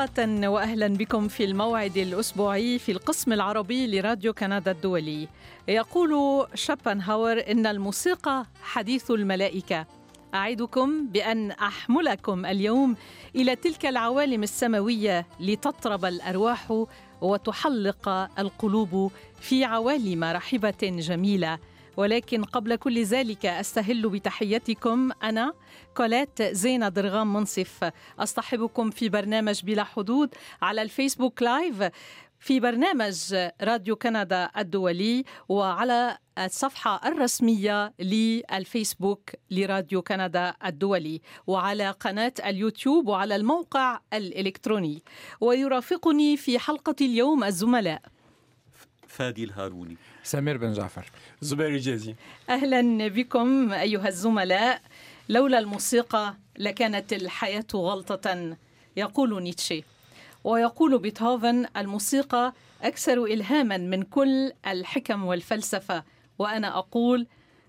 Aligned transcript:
وأهلا 0.00 0.88
بكم 0.88 1.28
في 1.28 1.44
الموعد 1.44 1.96
الأسبوعي 1.96 2.78
في 2.78 2.92
القسم 2.92 3.32
العربي 3.32 3.86
لراديو 3.86 4.32
كندا 4.32 4.70
الدولي. 4.70 5.28
يقول 5.68 6.46
شوبنهاور 6.54 7.42
إن 7.50 7.66
الموسيقى 7.66 8.46
حديث 8.62 9.10
الملائكة. 9.10 9.86
أعدكم 10.34 11.06
بأن 11.06 11.50
أحملكم 11.50 12.46
اليوم 12.46 12.96
إلى 13.36 13.56
تلك 13.56 13.86
العوالم 13.86 14.42
السماوية 14.42 15.26
لتطرب 15.40 16.04
الأرواح 16.04 16.84
وتحلق 17.20 18.08
القلوب 18.38 19.12
في 19.40 19.64
عوالم 19.64 20.24
رحبة 20.24 20.82
جميلة. 20.82 21.58
ولكن 22.00 22.44
قبل 22.44 22.76
كل 22.76 23.02
ذلك 23.02 23.46
أستهل 23.46 24.08
بتحيتكم 24.08 25.10
أنا 25.22 25.52
كوليت 25.96 26.42
زينة 26.42 26.88
درغام 26.88 27.32
منصف. 27.32 27.90
أصطحبكم 28.18 28.90
في 28.90 29.08
برنامج 29.08 29.64
بلا 29.64 29.84
حدود 29.84 30.34
على 30.62 30.82
الفيسبوك 30.82 31.42
لايف 31.42 31.84
في 32.38 32.60
برنامج 32.60 33.34
راديو 33.62 33.96
كندا 33.96 34.50
الدولي 34.58 35.24
وعلى 35.48 36.18
الصفحة 36.38 37.08
الرسمية 37.08 37.94
للفيسبوك 37.98 39.30
لراديو 39.50 40.02
كندا 40.02 40.54
الدولي 40.64 41.20
وعلى 41.46 41.90
قناة 41.90 42.34
اليوتيوب 42.44 43.08
وعلى 43.08 43.36
الموقع 43.36 44.00
الإلكتروني. 44.12 45.02
ويرافقني 45.40 46.36
في 46.36 46.58
حلقة 46.58 46.96
اليوم 47.00 47.44
الزملاء. 47.44 48.02
فادي 49.06 49.44
الهاروني. 49.44 49.96
سمير 50.22 50.56
بن 50.56 50.72
جعفر. 50.72 51.10
زبير 51.40 51.76
جازي 51.76 52.14
أهلا 52.48 53.08
بكم 53.08 53.72
أيها 53.72 54.08
الزملاء. 54.08 54.82
لولا 55.28 55.58
الموسيقى 55.58 56.34
لكانت 56.58 57.12
الحياة 57.12 57.66
غلطة 57.74 58.56
يقول 58.96 59.42
نيتشه. 59.42 59.82
ويقول 60.44 60.98
بيتهوفن 60.98 61.66
الموسيقى 61.76 62.52
أكثر 62.82 63.24
إلهاما 63.24 63.76
من 63.76 64.02
كل 64.02 64.52
الحكم 64.66 65.24
والفلسفة. 65.24 66.04
وأنا 66.38 66.78
أقول 66.78 67.26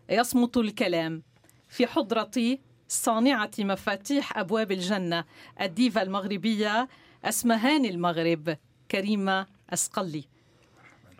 يصمت 0.09 0.58
الكلام. 0.58 1.23
في 1.70 1.88
حضرتي 1.88 2.59
صانعة 2.88 3.52
مفاتيح 3.59 4.38
أبواب 4.38 4.72
الجنة 4.72 5.26
الديفا 5.61 6.02
المغربية 6.02 6.88
أسمهان 7.26 7.86
المغرب 7.86 8.58
كريمة 8.92 9.45
أسقلي. 9.70 10.31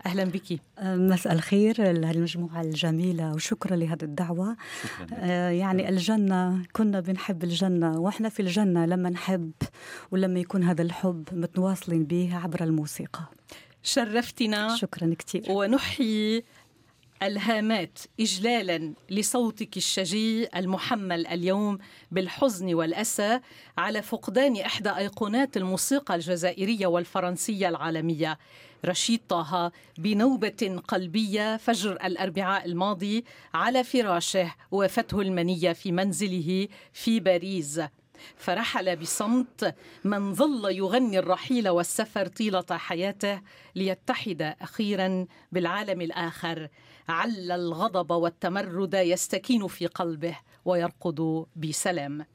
أهلا 0.05 0.23
بك. 0.23 0.59
مساء 0.83 1.33
الخير 1.33 1.81
للمجموعة 1.81 2.61
الجميلة 2.61 3.33
وشكرا 3.33 3.75
لهذه 3.75 4.03
الدعوة. 4.03 4.57
شكرا 4.83 5.07
آه 5.13 5.49
يعني 5.49 5.89
الجنة 5.89 6.63
كنا 6.73 6.99
بنحب 6.99 7.44
الجنة 7.44 7.99
وإحنا 7.99 8.29
في 8.29 8.41
الجنة 8.41 8.85
لما 8.85 9.09
نحب 9.09 9.52
ولما 10.11 10.39
يكون 10.39 10.63
هذا 10.63 10.81
الحب 10.81 11.23
متواصلين 11.31 12.03
به 12.03 12.35
عبر 12.35 12.63
الموسيقى. 12.63 13.23
شرفتنا. 13.83 14.75
شكرا 14.75 15.16
كثير 15.19 15.44
ونحيي 15.49 16.44
الهامات 17.23 17.99
اجلالا 18.19 18.94
لصوتك 19.09 19.77
الشجي 19.77 20.47
المحمل 20.55 21.27
اليوم 21.27 21.77
بالحزن 22.11 22.73
والأسى 22.73 23.39
على 23.77 24.02
فقدان 24.02 24.57
إحدى 24.57 24.89
أيقونات 24.89 25.57
الموسيقى 25.57 26.16
الجزائرية 26.16 26.88
والفرنسية 26.88 27.69
العالمية. 27.69 28.38
رشيد 28.86 29.22
طه 29.30 29.72
بنوبة 29.98 30.82
قلبية 30.88 31.58
فجر 31.58 31.92
الأربعاء 31.92 32.66
الماضي 32.66 33.26
على 33.54 33.84
فراشه 33.84 34.56
وافته 34.72 35.22
المنية 35.22 35.74
في 35.74 35.92
منزله 35.92 36.68
في 36.94 37.20
باريس. 37.20 37.82
فرحل 38.38 38.96
بصمت 38.96 39.76
من 40.04 40.34
ظل 40.34 40.76
يغني 40.76 41.20
الرحيل 41.20 41.70
والسفر 41.70 42.28
طيلة 42.28 42.66
حياته 42.72 43.41
ليتحد 43.75 44.56
أخيرا 44.62 45.25
بالعالم 45.52 46.02
الآخر. 46.02 46.68
عل 47.09 47.52
الغضب 47.52 48.12
والتمرد 48.12 48.94
يستكين 48.94 49.68
في 49.68 49.88
قلبه 49.88 50.38
ويرقد 50.66 51.46
بسلام. 51.56 52.25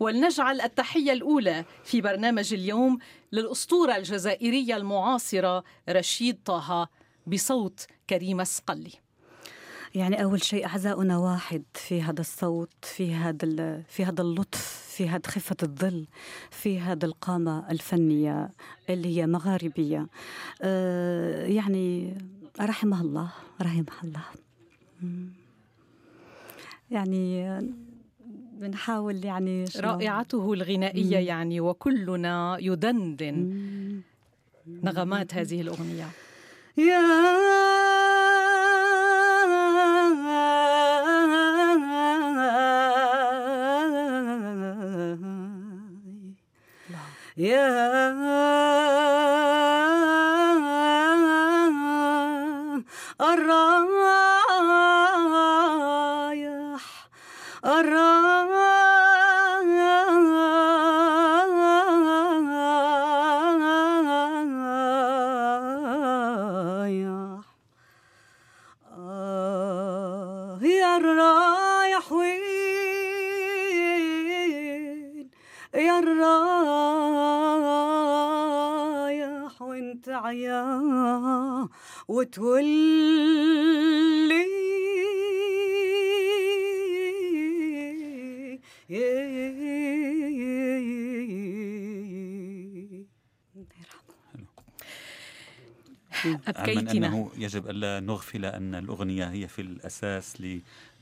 ولنجعل 0.00 0.60
التحية 0.60 1.12
الأولى 1.12 1.64
في 1.84 2.00
برنامج 2.00 2.54
اليوم 2.54 2.98
للأسطورة 3.32 3.96
الجزائرية 3.96 4.76
المعاصرة 4.76 5.64
رشيد 5.88 6.38
طه 6.44 6.88
بصوت 7.26 7.86
كريمه 8.10 8.44
سقلي 8.44 8.92
يعني 9.94 10.22
أول 10.22 10.42
شيء 10.42 10.66
أعزاؤنا 10.66 11.18
واحد 11.18 11.62
في 11.74 12.02
هذا 12.02 12.20
الصوت 12.20 12.74
في 12.82 13.14
هذا 13.14 13.82
في 13.88 14.04
هذا 14.04 14.22
اللطف 14.22 14.90
في 14.96 15.08
هذا 15.08 15.26
خفة 15.26 15.56
الظل 15.62 16.06
في 16.50 16.80
هذا 16.80 17.06
القامة 17.06 17.70
الفنية 17.70 18.50
اللي 18.90 19.16
هي 19.16 19.26
مغاربية. 19.26 20.06
آه 20.62 21.46
يعني 21.46 22.18
رحمه 22.60 23.00
الله 23.00 23.32
رحمه 23.62 23.84
الله. 24.04 24.24
يعني 26.90 27.44
بنحاول 28.60 29.24
يعني 29.24 29.64
رائعته 29.76 30.52
الغنائية 30.52 31.16
مم. 31.20 31.26
يعني 31.26 31.60
وكلنا 31.60 32.56
يدندن 32.60 34.00
نغمات 34.66 35.34
هذه 35.34 35.60
الأغنية. 35.60 36.08
يا 36.76 37.00
يا 47.36 48.10
وتولي 82.20 83.39
أبكيتنا 96.60 97.06
أنه 97.06 97.30
يجب 97.38 97.70
ألا 97.70 98.00
نغفل 98.00 98.44
أن 98.44 98.74
الأغنية 98.74 99.24
هي 99.24 99.48
في 99.48 99.62
الأساس 99.62 100.42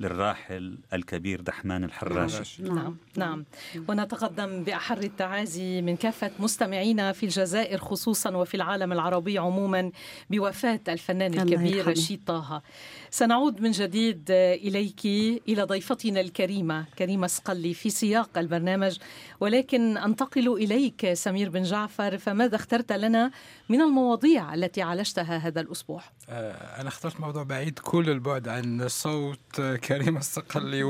للراحل 0.01 0.79
الكبير 0.93 1.41
دحمان 1.41 1.85
الحراش. 1.85 2.61
نعم. 2.61 2.75
نعم, 2.77 2.97
نعم. 3.17 3.45
ونتقدم 3.89 4.65
بأحر 4.65 4.99
التعازي 4.99 5.83
من 5.83 5.97
كافة 5.97 6.31
مستمعينا 6.39 7.13
في 7.13 7.23
الجزائر 7.27 7.79
خصوصا 7.79 8.37
وفي 8.37 8.55
العالم 8.55 8.93
العربي 8.93 9.39
عموما 9.39 9.91
بوفاة 10.31 10.81
الفنان 10.89 11.35
الكبير 11.41 11.89
رشيد 11.89 12.21
طه. 12.27 12.63
سنعود 13.11 13.61
من 13.61 13.71
جديد 13.71 14.25
إليك 14.31 15.07
إلى 15.49 15.63
ضيفتنا 15.63 16.21
الكريمة 16.21 16.85
كريمة 16.99 17.27
سقلي 17.27 17.75
في 17.75 17.91
سياق 17.91 18.39
البرنامج. 18.39 18.99
ولكن 19.41 19.97
أنتقل 19.97 20.49
إليك 20.53 21.13
سمير 21.13 21.51
بن 21.51 21.63
جعفر 21.63 22.19
فماذا 22.19 22.57
اخترت 22.57 22.93
لنا 22.93 23.31
من 23.69 23.81
المواضيع 23.81 24.55
التي 24.55 24.83
عالجتها 24.83 25.48
هذا 25.49 25.61
الأسبوع؟ 25.61 26.03
أنا 26.29 26.89
اخترت 26.89 27.21
موضوع 27.21 27.43
بعيد 27.43 27.79
كل 27.79 28.11
البعد 28.11 28.49
عن 28.49 28.89
صوت 28.89 29.61
كريمة 29.61 30.19
الصقلي 30.19 30.83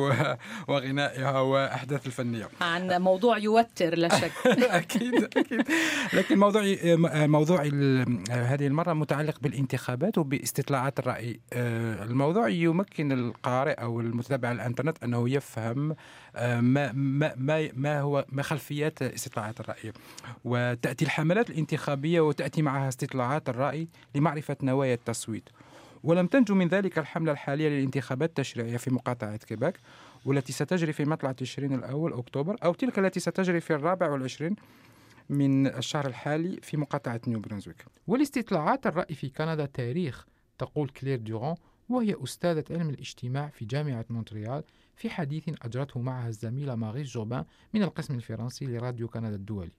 وغنائها 0.69 1.41
وأحداث 1.41 2.07
الفنية. 2.07 2.49
عن 2.61 3.03
موضوع 3.03 3.39
يوتر 3.39 3.95
لا 3.95 4.21
شك. 4.21 4.33
أكيد 4.81 5.15
أكيد. 5.15 5.65
لكن 6.13 6.39
موضوع 6.39 6.63
موضوع 7.27 7.63
هذه 8.31 8.67
المرة 8.67 8.93
متعلق 8.93 9.41
بالانتخابات 9.41 10.19
وباستطلاعات 10.19 10.99
الرأي. 10.99 11.41
الموضوع 11.53 12.49
يمكن 12.49 13.13
القارئ 13.13 13.73
أو 13.73 14.01
المتابع 14.01 14.49
على 14.49 14.57
الإنترنت 14.57 15.05
أنه 15.05 15.31
يفهم 15.31 15.97
ما 16.61 16.93
ما 16.93 17.71
ما, 17.77 18.01
هو 18.01 18.27
ما 18.29 18.43
خلفيات 18.43 19.03
استطلاعات 19.03 19.61
الرأي. 19.61 19.93
وتأتي 20.45 21.05
الحملات 21.05 21.51
الانتخابية 21.51 22.21
وتأتي 22.21 22.63
معها 22.63 22.89
استطلاعات 22.89 23.49
الرأي 23.49 23.89
لمعرفة 24.15 24.57
نوايا 24.63 24.95
التصويت. 24.95 25.49
ولم 26.05 26.27
تنجو 26.27 26.55
من 26.55 26.69
ذلك 26.69 26.99
الحملة 26.99 27.33
الحالية 27.33 27.69
للانتخابات 27.69 28.29
التشريعية 28.29 28.77
في 28.77 28.95
مقاطعة 28.95 29.37
كيباك 29.37 29.81
والتي 30.25 30.53
ستجري 30.53 30.93
في 30.93 31.05
مطلع 31.05 31.33
تشرين 31.33 31.75
الأول 31.75 32.13
أكتوبر 32.13 32.57
أو 32.65 32.75
تلك 32.75 32.99
التي 32.99 33.21
ستجري 33.21 33.61
في 33.61 33.75
الرابع 33.75 34.11
والعشرين 34.11 34.57
من 35.29 35.67
الشهر 35.67 36.07
الحالي 36.07 36.61
في 36.63 36.77
مقاطعة 36.77 37.21
نيو 37.27 37.41
برنزويك 37.41 37.85
والاستطلاعات 38.07 38.87
الرأي 38.87 39.15
في 39.15 39.29
كندا 39.29 39.67
تاريخ 39.67 40.27
تقول 40.59 40.89
كلير 40.89 41.19
دوران 41.19 41.57
وهي 41.89 42.17
أستاذة 42.25 42.65
علم 42.71 42.91
الاجتماع 42.91 43.49
في 43.49 43.65
جامعة 43.65 44.05
مونتريال 44.11 44.63
في 44.99 45.11
حديث 45.11 45.45
أجرته 45.63 46.01
معها 46.01 46.29
الزميلة 46.29 46.75
ماريس 46.75 47.09
جوبان 47.09 47.45
من 47.75 47.83
القسم 47.83 48.15
الفرنسي 48.15 48.67
لراديو 48.67 49.09
كندا 49.09 49.35
الدولي. 49.35 49.73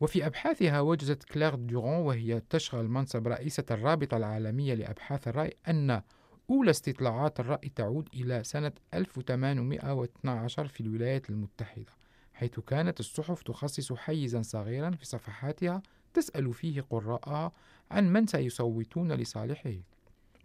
وفي 0.00 0.26
أبحاثها 0.26 0.80
وجدت 0.80 1.24
كلير 1.24 1.54
دوران 1.54 2.00
وهي 2.00 2.42
تشغل 2.50 2.88
منصب 2.88 3.28
رئيسة 3.28 3.64
الرابطة 3.70 4.16
العالمية 4.16 4.74
لأبحاث 4.74 5.28
الرأي 5.28 5.56
أن 5.68 6.02
أولى 6.50 6.70
استطلاعات 6.70 7.40
الرأي 7.40 7.68
تعود 7.68 8.08
إلى 8.14 8.44
سنة 8.44 8.72
1812 8.94 10.66
في 10.68 10.80
الولايات 10.80 11.30
المتحدة 11.30 11.92
حيث 12.32 12.60
كانت 12.60 13.00
الصحف 13.00 13.42
تخصص 13.42 13.92
حيزا 13.92 14.42
صغيرا 14.42 14.90
في 14.90 15.06
صفحاتها 15.06 15.82
تسأل 16.14 16.54
فيه 16.54 16.80
قراءها 16.80 17.52
عن 17.90 18.12
من 18.12 18.26
سيصوتون 18.26 19.12
لصالحه. 19.12 19.74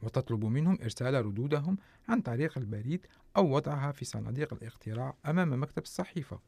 وتطلب 0.03 0.45
منهم 0.45 0.77
إرسال 0.83 1.25
ردودهم 1.25 1.77
عن 2.07 2.21
طريق 2.21 2.57
البريد 2.57 3.05
أو 3.37 3.55
وضعها 3.55 3.91
في 3.91 4.05
صناديق 4.05 4.53
الاقتراع 4.53 5.15
أمام 5.25 5.61
مكتب 5.61 5.83
الصحيفة. 5.83 6.39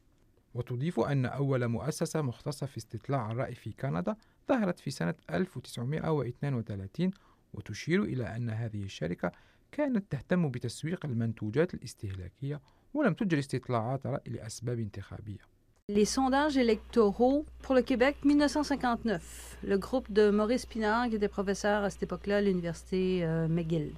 وتضيف 0.54 1.00
أن 1.00 1.26
أول 1.26 1.68
مؤسسة 1.68 2.22
مختصة 2.22 2.66
في 2.66 2.78
استطلاع 2.78 3.30
الرأي 3.30 3.54
في 3.54 3.72
كندا 3.72 4.16
ظهرت 4.48 4.78
في 4.78 4.90
سنة 4.90 5.14
1932 5.30 7.10
وتشير 7.54 8.02
إلى 8.02 8.36
أن 8.36 8.50
هذه 8.50 8.82
الشركة 8.82 9.32
كانت 9.72 10.12
تهتم 10.12 10.48
بتسويق 10.50 11.06
المنتوجات 11.06 11.74
الاستهلاكية 11.74 12.60
ولم 12.94 13.14
تجري 13.14 13.40
استطلاعات 13.40 14.06
رأي 14.06 14.32
لأسباب 14.32 14.78
انتخابية. 14.78 15.59
Les 15.96 16.04
sondages 16.04 16.56
électoraux 16.56 17.44
pour 17.62 17.74
le 17.74 17.82
Québec 17.82 18.16
1959, 18.24 19.58
le 19.64 19.76
groupe 19.76 20.12
de 20.12 20.30
Maurice 20.30 20.64
Pinard 20.64 21.08
qui 21.08 21.16
était 21.16 21.26
professeur 21.26 21.82
à 21.82 21.90
cette 21.90 22.04
époque-là 22.04 22.36
à 22.36 22.40
l'université 22.40 23.24
euh, 23.24 23.48
McGill. 23.48 23.92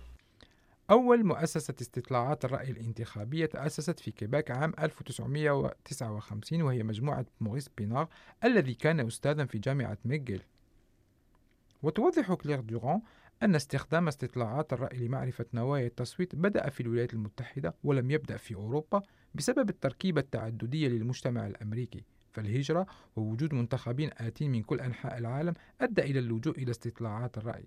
أول 0.90 1.24
مؤسسة 1.24 1.74
استطلاعات 1.80 2.44
الرأي 2.44 2.70
الانتخابية 2.70 3.46
تأسست 3.46 4.00
في 4.00 4.10
كيباك 4.10 4.50
عام 4.50 4.72
1959 4.78 6.62
وهي 6.62 6.82
مجموعة 6.82 7.26
موريس 7.40 7.70
بينار 7.76 8.08
الذي 8.44 8.74
كان 8.74 9.00
أستاذا 9.00 9.44
في 9.44 9.58
جامعة 9.58 9.98
ميغيل 10.04 10.42
وتوضح 11.82 12.34
كلير 12.34 12.60
دوران 12.60 13.00
أن 13.42 13.54
استخدام 13.54 14.08
استطلاعات 14.08 14.72
الرأي 14.72 14.98
لمعرفة 14.98 15.46
نوايا 15.54 15.86
التصويت 15.86 16.34
بدأ 16.36 16.70
في 16.70 16.80
الولايات 16.80 17.14
المتحدة 17.14 17.74
ولم 17.84 18.10
يبدأ 18.10 18.36
في 18.36 18.54
أوروبا 18.54 19.02
بسبب 19.34 19.68
التركيبة 19.68 20.20
التعددية 20.20 20.88
للمجتمع 20.88 21.46
الأمريكي. 21.46 22.04
فالهجرة 22.32 22.86
ووجود 23.16 23.54
منتخبين 23.54 24.10
آتين 24.18 24.52
من 24.52 24.62
كل 24.62 24.80
أنحاء 24.80 25.18
العالم 25.18 25.54
أدى 25.80 26.02
إلى 26.02 26.18
اللجوء 26.18 26.58
إلى 26.58 26.70
استطلاعات 26.70 27.38
الرأي. 27.38 27.66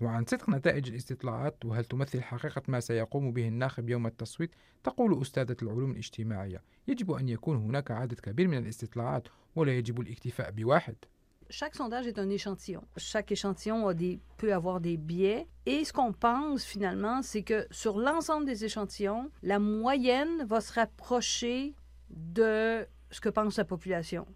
وعن 0.00 0.24
صدق 0.24 0.50
نتائج 0.50 0.88
الاستطلاعات 0.88 1.64
وهل 1.64 1.84
تمثل 1.84 2.22
حقيقة 2.22 2.62
ما 2.68 2.80
سيقوم 2.80 3.32
به 3.32 3.48
الناخب 3.48 3.88
يوم 3.88 4.06
التصويت 4.06 4.50
تقول 4.84 5.22
أستاذة 5.22 5.56
العلوم 5.62 5.90
الاجتماعية 5.90 6.62
يجب 6.88 7.10
أن 7.10 7.28
يكون 7.28 7.56
هناك 7.56 7.90
عدد 7.90 8.20
كبير 8.20 8.48
من 8.48 8.58
الاستطلاعات 8.58 9.28
ولا 9.56 9.78
يجب 9.78 10.00
الاكتفاء 10.00 10.50
بواحد. 10.50 10.96
Chaque 11.50 11.74
sondage 11.74 12.06
est 12.06 12.18
un 12.18 12.28
échantillon. 12.28 12.82
Chaque 12.96 13.32
échantillon 13.32 13.88
a 13.88 13.94
des, 13.94 14.20
peut 14.36 14.52
avoir 14.52 14.80
des 14.80 14.96
biais. 14.96 15.46
Et 15.64 15.84
ce 15.84 15.92
qu'on 15.92 16.12
pense 16.12 16.64
finalement, 16.64 17.22
c'est 17.22 17.42
que 17.42 17.66
sur 17.70 17.98
l'ensemble 17.98 18.46
des 18.46 18.64
échantillons, 18.64 19.30
la 19.42 19.58
moyenne 19.58 20.44
va 20.44 20.60
se 20.60 20.72
rapprocher 20.72 21.74
de 22.10 22.86
ce 23.10 23.20
que 23.20 23.28
pense 23.28 23.56
la 23.56 23.64
population. 23.64 24.26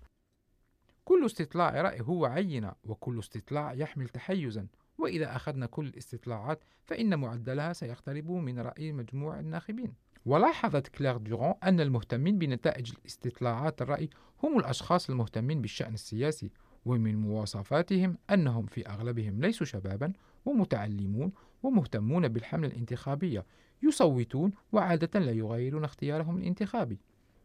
كل 1.05 1.27
استطلاع 1.27 1.81
رأي 1.83 2.01
هو 2.01 2.27
عينة 2.27 2.73
وكل 2.85 3.19
استطلاع 3.19 3.75
يحمل 3.75 4.09
تحيزا 4.09 4.67
وإذا 4.99 5.37
أخذنا 5.37 5.67
كل 5.67 5.87
الاستطلاعات 5.87 6.65
فإن 6.85 7.19
معدلها 7.19 7.73
سيقترب 7.73 8.31
من 8.31 8.59
رأي 8.59 8.93
مجموع 8.93 9.41
الناخبين 9.41 9.95
ولاحظت 10.27 10.89
كلير 10.89 11.17
دوران 11.17 11.55
أن 11.65 11.81
المهتمين 11.81 12.39
بنتائج 12.39 12.93
الاستطلاعات 12.93 13.83
الرأي 13.83 14.11
هم 14.43 14.59
الأشخاص 14.59 15.11
المهتمين 15.11 15.61
بالشأن 15.61 15.95
السياسي 15.95 16.51
ومن 16.85 17.17
مواصفاتهم 17.17 18.19
أنهم 18.31 18.67
في 18.67 18.89
أغلبهم 18.89 19.41
ليسوا 19.41 19.67
شبابا 19.67 20.13
ومتعلمون 20.45 21.33
ومهتمون 21.63 22.29
بالحملة 22.29 22.69
الانتخابية 22.69 23.45
يصوتون 23.83 24.53
وعادة 24.73 25.21
لا 25.21 25.33
يغيرون 25.33 25.85
اختيارهم 25.85 26.37
الانتخابي. 26.37 26.99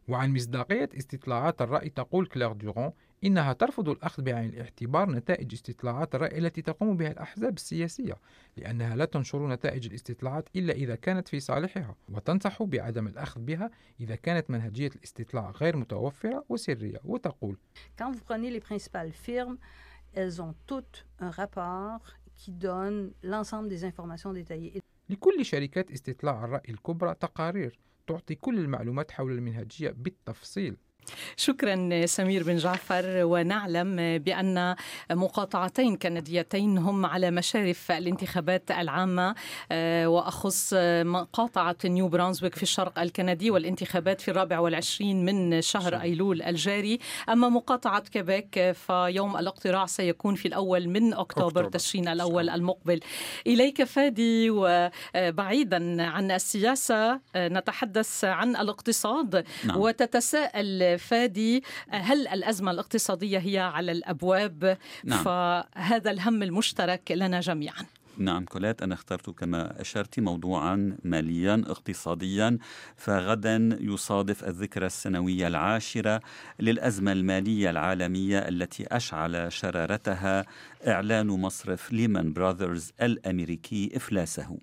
وعن 0.08 0.34
مصداقية 0.34 0.88
استطلاعات 0.98 1.62
الرأي 1.62 1.88
تقول 1.88 2.26
كلير 2.26 2.52
دوران 2.52 2.92
إنها 3.24 3.52
ترفض 3.52 3.88
الأخذ 3.88 4.22
بعين 4.22 4.48
الاعتبار 4.48 5.10
نتائج 5.10 5.54
استطلاعات 5.54 6.14
الرأي 6.14 6.38
التي 6.38 6.62
تقوم 6.62 6.96
بها 6.96 7.10
الأحزاب 7.10 7.56
السياسية 7.56 8.16
لأنها 8.56 8.96
لا 8.96 9.04
تنشر 9.04 9.48
نتائج 9.48 9.86
الاستطلاعات 9.86 10.48
إلا 10.56 10.72
إذا 10.72 10.94
كانت 10.94 11.28
في 11.28 11.40
صالحها 11.40 11.94
وتنصح 12.08 12.62
بعدم 12.62 13.06
الأخذ 13.06 13.40
بها 13.40 13.70
إذا 14.00 14.14
كانت 14.14 14.50
منهجية 14.50 14.90
الاستطلاع 14.96 15.50
غير 15.50 15.76
متوفرة 15.76 16.44
وسرية 16.48 17.00
وتقول 17.04 17.56
Quand 17.98 18.12
vous 18.12 18.24
prenez 18.24 18.50
les 18.50 18.60
principales 18.60 19.12
firmes, 19.12 19.58
elles 20.14 20.42
ont 20.42 20.54
toutes 20.66 21.06
un 21.20 21.30
rapport 21.30 22.02
qui 22.34 22.52
donne 22.52 23.12
l'ensemble 23.22 23.68
des 23.68 23.84
informations 23.84 24.32
détaillées. 24.32 24.82
لكل 25.08 25.44
شركات 25.44 25.90
استطلاع 25.90 26.44
الرأي 26.44 26.70
الكبرى 26.70 27.14
تقارير 27.14 27.78
تعطي 28.06 28.34
كل 28.34 28.58
المعلومات 28.58 29.10
حول 29.10 29.32
المنهجية 29.32 29.90
بالتفصيل 29.90 30.76
شكرا 31.36 32.06
سمير 32.06 32.42
بن 32.42 32.56
جعفر. 32.56 33.04
ونعلم 33.06 34.18
بأن 34.18 34.76
مقاطعتين 35.10 35.96
كنديتين 35.96 36.78
هم 36.78 37.06
على 37.06 37.30
مشارف 37.30 37.90
الانتخابات 37.90 38.70
العامة. 38.70 39.34
آه، 39.72 40.06
وأخص 40.08 40.74
مقاطعة 41.02 41.76
نيو 41.84 42.08
برانزويك 42.08 42.54
في 42.54 42.62
الشرق 42.62 42.98
الكندي 42.98 43.50
والانتخابات 43.50 44.20
في 44.20 44.30
الرابع 44.30 44.58
والعشرين 44.58 45.24
من 45.24 45.62
شهر 45.62 46.00
أيلول 46.00 46.42
الجاري. 46.42 46.98
أما 47.28 47.48
مقاطعة 47.48 48.00
كيبيك 48.00 48.72
فيوم 48.72 49.36
الاقتراع 49.36 49.86
سيكون 49.86 50.34
في 50.34 50.48
الأول 50.48 50.88
من 50.88 51.14
أكتوبر, 51.14 51.46
أكتوبر. 51.46 51.68
تشرين 51.68 52.08
الأول 52.08 52.48
المقبل. 52.48 53.00
إليك 53.46 53.84
فادي 53.84 54.50
وبعيدا 54.50 56.02
عن 56.02 56.30
السياسة 56.30 57.20
نتحدث 57.36 58.24
عن 58.24 58.56
الاقتصاد. 58.56 59.44
نعم. 59.64 59.80
وتتساءل 59.80 60.95
فادي 60.96 61.62
هل 61.90 62.28
الأزمة 62.28 62.70
الاقتصادية 62.70 63.38
هي 63.38 63.58
على 63.58 63.92
الأبواب؟ 63.92 64.78
نعم. 65.04 65.24
فهذا 65.24 66.10
الهم 66.10 66.42
المشترك 66.42 67.12
لنا 67.12 67.40
جميعا. 67.40 67.86
نعم 68.18 68.44
كولات 68.44 68.82
أنا 68.82 68.94
اخترت 68.94 69.30
كما 69.30 69.80
أشرت 69.80 70.20
موضوعا 70.20 70.96
ماليا 71.04 71.64
اقتصاديا. 71.66 72.58
فغدا 72.96 73.78
يصادف 73.80 74.44
الذكرى 74.44 74.86
السنوية 74.86 75.46
العاشرة 75.46 76.20
للأزمة 76.60 77.12
المالية 77.12 77.70
العالمية 77.70 78.38
التي 78.38 78.86
أشعل 78.86 79.52
شرارتها 79.52 80.44
إعلان 80.86 81.26
مصرف 81.26 81.92
ليمان 81.92 82.32
براذرز 82.32 82.92
الأمريكي 83.02 83.90
إفلاسه. 83.96 84.58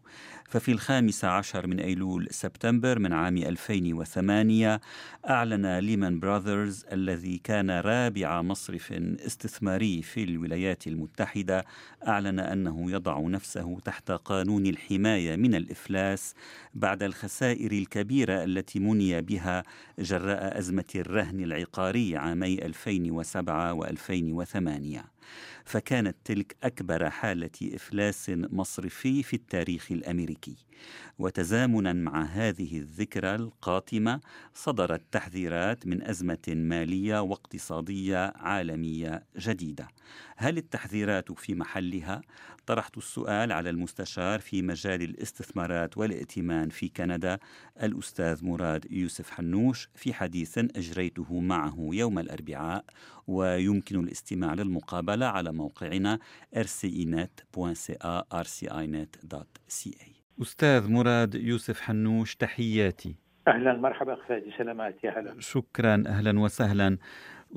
ففي 0.50 0.72
الخامس 0.72 1.26
عشر 1.26 1.68
من 1.68 1.80
أيلول 1.80 2.28
سبتمبر 2.32 3.00
من 3.00 3.14
عام 3.14 3.38
2008 3.38 4.82
أعلن 5.30 5.80
ليمان 5.80 6.20
براذرز 6.20 6.86
الذي 6.92 7.38
كان 7.44 7.72
رابع 7.72 8.42
مصرف 8.42 8.92
استثماري 9.26 10.02
في 10.02 10.24
الولايات 10.24 10.88
المتحدة 10.88 11.66
أعلن 12.08 12.40
أنه 12.40 12.92
يضع 12.92 13.20
نفسه 13.20 13.80
تحت 13.86 14.12
قانون 14.12 14.66
الحماية 14.66 15.36
من 15.36 15.56
الإفلاس 15.56 16.36
بعد 16.74 17.04
الخسائر 17.04 17.72
الكبيرة 17.72 18.44
التي 18.44 18.80
مني 18.80 19.22
بها 19.22 19.64
جراء 20.00 20.60
أزمة 20.60 20.86
الرهن 20.96 21.40
العقاري 21.40 22.18
عامي 22.18 22.66
2007 22.66 23.80
و2008 23.82 25.14
فكانت 25.66 26.16
تلك 26.26 26.56
أكبر 26.64 27.10
حالة 27.10 27.50
إفلاس 27.64 28.32
مصرفي 28.36 29.24
في 29.24 29.36
التاريخ 29.36 29.92
الأمريكي. 29.92 30.56
وتزامنا 31.20 31.94
مع 31.94 32.24
هذه 32.24 32.78
الذكرى 32.78 33.36
القاتمة 33.36 34.20
صدرت 34.54 35.02
تحذيرات 35.12 35.88
من 35.88 36.04
أزمة 36.04 36.38
مالية 36.48 37.22
واقتصادية 37.22 38.34
عالمية 38.36 39.24
جديدة. 39.38 39.88
هل 40.44 40.58
التحذيرات 40.58 41.32
في 41.32 41.56
محلها؟ 41.56 42.22
طرحت 42.66 42.98
السؤال 42.98 43.52
على 43.52 43.70
المستشار 43.70 44.40
في 44.40 44.62
مجال 44.62 45.02
الاستثمارات 45.02 45.98
والائتمان 45.98 46.70
في 46.70 46.90
كندا 46.90 47.40
الأستاذ 47.84 48.46
مراد 48.46 48.92
يوسف 48.92 49.32
حنوش 49.32 49.90
في 49.96 50.14
حديث 50.14 50.58
أجريته 50.58 51.40
معه 51.40 51.76
يوم 51.80 52.20
الأربعاء 52.20 52.86
ويمكن 53.28 54.00
الاستماع 54.00 54.54
للمقابلة 54.54 55.26
على 55.26 55.52
موقعنا 55.52 56.20
rcinet.ca 56.56 58.24
rcinet.ca 58.34 60.08
أستاذ 60.42 60.92
مراد 60.92 61.36
يوسف 61.36 61.82
حنوش 61.82 62.36
تحياتي. 62.36 63.16
أهلا 63.48 63.74
مرحبا 63.74 64.16
فادي 64.28 64.52
سلامات 64.58 65.04
يا 65.04 65.20
هلا 65.20 65.36
شكرا 65.40 66.04
أهلا 66.08 66.40
وسهلا. 66.40 66.98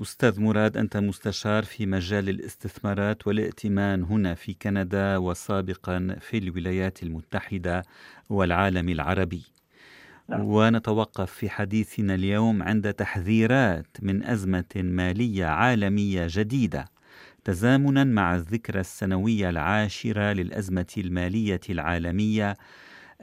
أستاذ 0.02 0.40
مراد 0.40 0.76
أنت 0.76 0.96
مستشار 0.96 1.64
في 1.64 1.86
مجال 1.86 2.28
الاستثمارات 2.28 3.26
والائتمان 3.26 4.02
هنا 4.02 4.34
في 4.34 4.54
كندا 4.54 5.16
وسابقا 5.16 6.16
في 6.20 6.38
الولايات 6.38 7.02
المتحدة 7.02 7.82
والعالم 8.30 8.88
العربي 8.88 9.42
نعم. 10.28 10.40
ونتوقف 10.44 11.32
في 11.32 11.50
حديثنا 11.50 12.14
اليوم 12.14 12.62
عند 12.62 12.94
تحذيرات 12.94 13.86
من 14.02 14.24
أزمة 14.24 14.74
مالية 14.76 15.46
عالمية 15.46 16.26
جديدة 16.30 16.84
تزامنا 17.44 18.04
مع 18.04 18.34
الذكرى 18.34 18.80
السنوية 18.80 19.50
العاشرة 19.50 20.32
للأزمة 20.32 20.94
المالية 20.98 21.60
العالمية 21.70 22.56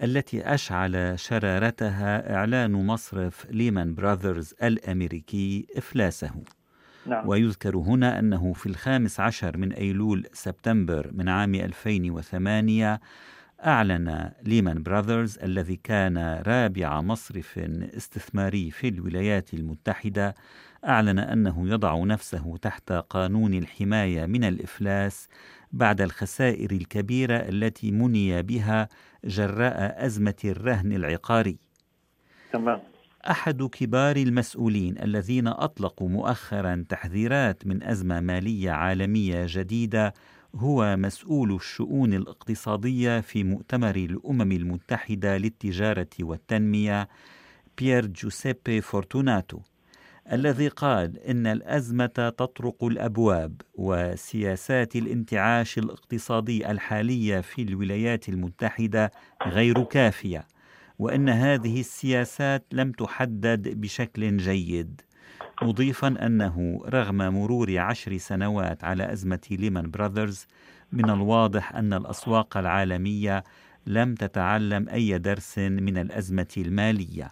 التي 0.04 0.54
أشعل 0.54 1.20
شرارتها 1.20 2.36
إعلان 2.36 2.72
مصرف 2.72 3.46
ليمان 3.50 3.96
براذرز 3.96 4.54
الأمريكي 4.64 5.68
إفلاسه 5.78 6.32
نعم. 7.06 7.28
ويذكر 7.28 7.78
هنا 7.78 8.20
أنه 8.20 8.54
في 8.54 8.66
الخامس 8.66 9.20
عشر 9.20 9.58
من 9.58 9.74
أيلول 9.74 10.26
سبتمبر 10.34 11.12
من 11.14 11.30
عام 11.30 11.56
2008 11.56 13.00
أعلن 13.66 14.32
ليمان 14.44 14.84
براذرز 14.84 15.40
الذي 15.40 15.76
كان 15.76 16.18
رابع 16.48 17.02
مصرف 17.02 17.60
استثماري 17.98 18.72
في 18.72 18.88
الولايات 18.88 19.54
المتحدة 19.54 20.36
أعلن 20.86 21.20
أنه 21.20 21.70
يضع 21.70 22.04
نفسه 22.04 22.58
تحت 22.58 22.92
قانون 22.92 23.54
الحماية 23.54 24.26
من 24.26 24.44
الإفلاس 24.44 25.28
بعد 25.72 26.02
الخسائر 26.02 26.72
الكبيرة 26.72 27.36
التي 27.36 27.92
مني 27.92 28.42
بها 28.42 28.90
جراء 29.26 30.06
أزمة 30.06 30.36
الرهن 30.46 30.94
العقاري. 30.94 31.58
تمام. 32.54 32.93
أحد 33.30 33.64
كبار 33.64 34.16
المسؤولين 34.16 35.02
الذين 35.02 35.48
أطلقوا 35.48 36.10
مؤخرا 36.10 36.86
تحذيرات 36.90 37.68
من 37.68 37.84
أزمة 37.84 38.20
مالية 38.20 38.72
عالمية 38.72 39.46
جديدة 39.50 40.14
هو 40.56 40.98
مسؤول 40.98 41.56
الشؤون 41.56 42.14
الاقتصادية 42.14 43.20
في 43.20 43.44
مؤتمر 43.44 43.96
الأمم 43.96 44.52
المتحدة 44.52 45.38
للتجارة 45.38 46.10
والتنمية 46.22 47.08
بيير 47.78 48.06
جوسيبي 48.06 48.82
فورتوناتو 48.82 49.60
الذي 50.32 50.68
قال 50.68 51.20
إن 51.20 51.48
الأزمة 51.48 52.06
تطرق 52.06 52.84
الأبواب 52.84 53.62
وسياسات 53.74 54.96
الانتعاش 54.96 55.78
الاقتصادي 55.78 56.72
الحالية 56.72 57.42
في 57.42 57.62
الولايات 57.62 58.30
المتحدة 58.30 59.12
غير 59.48 59.84
كافية. 59.84 60.53
وأن 61.00 61.30
هذه 61.30 61.80
السياسات 61.80 62.66
لم 62.72 62.92
تحدد 62.92 63.82
بشكل 63.82 64.38
جيد 64.38 65.02
مضيفا 65.62 66.08
أنه 66.08 66.82
رغم 66.86 67.18
مرور 67.18 67.80
عشر 67.80 68.18
سنوات 68.18 68.84
على 68.84 69.12
أزمة 69.14 69.42
ليمان 69.52 69.92
براذرز 69.92 70.48
من 70.92 71.10
الواضح 71.10 71.76
أن 71.76 71.94
الأسواق 71.94 72.58
العالمية 72.58 73.44
لم 73.88 74.16
تتعلم 74.16 74.90
أي 74.90 75.18
درس 75.18 75.58
من 75.58 75.98
الأزمة 75.98 76.54
المالية 76.58 77.30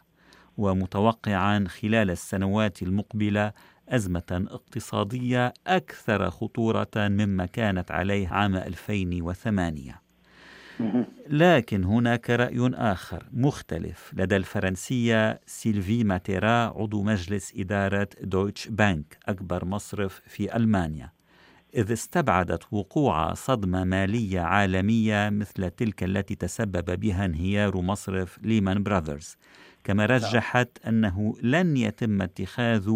ومتوقعا 0.58 1.66
خلال 1.68 2.12
السنوات 2.12 2.82
المقبلة 2.82 3.52
أزمة 3.90 4.46
اقتصادية 4.52 5.54
أكثر 5.68 6.30
خطورة 6.30 6.92
مما 6.96 7.46
كانت 7.46 7.92
عليه 7.92 8.28
عام 8.28 8.56
2008 8.56 10.01
لكن 11.30 11.84
هناك 11.84 12.30
رأي 12.30 12.72
آخر 12.74 13.26
مختلف 13.34 14.12
لدى 14.14 14.36
الفرنسية 14.36 15.40
سيلفي 15.46 16.04
ماتيرا 16.04 16.66
عضو 16.66 17.04
مجلس 17.04 17.54
إدارة 17.58 18.08
دويتش 18.22 18.68
بانك 18.68 19.18
أكبر 19.28 19.66
مصرف 19.66 20.22
في 20.28 20.56
ألمانيا. 20.56 21.12
إذ 21.76 21.94
استبعدت 21.94 22.64
وقوع 22.74 23.34
صدمة 23.34 23.84
مالية 23.84 24.40
عالمية 24.40 25.30
مثل 25.30 25.70
تلك 25.70 26.04
التي 26.04 26.36
تسبب 26.36 27.00
بها 27.00 27.26
انهيار 27.26 27.82
مصرف 27.82 28.40
ليمان 28.42 28.84
براذرز. 28.84 29.38
كما 29.84 30.08
نعم. 30.08 30.16
رجحت 30.16 30.70
أنه 30.88 31.36
لن 31.42 31.78
يتم 31.78 32.22
اتخاذ 32.22 32.92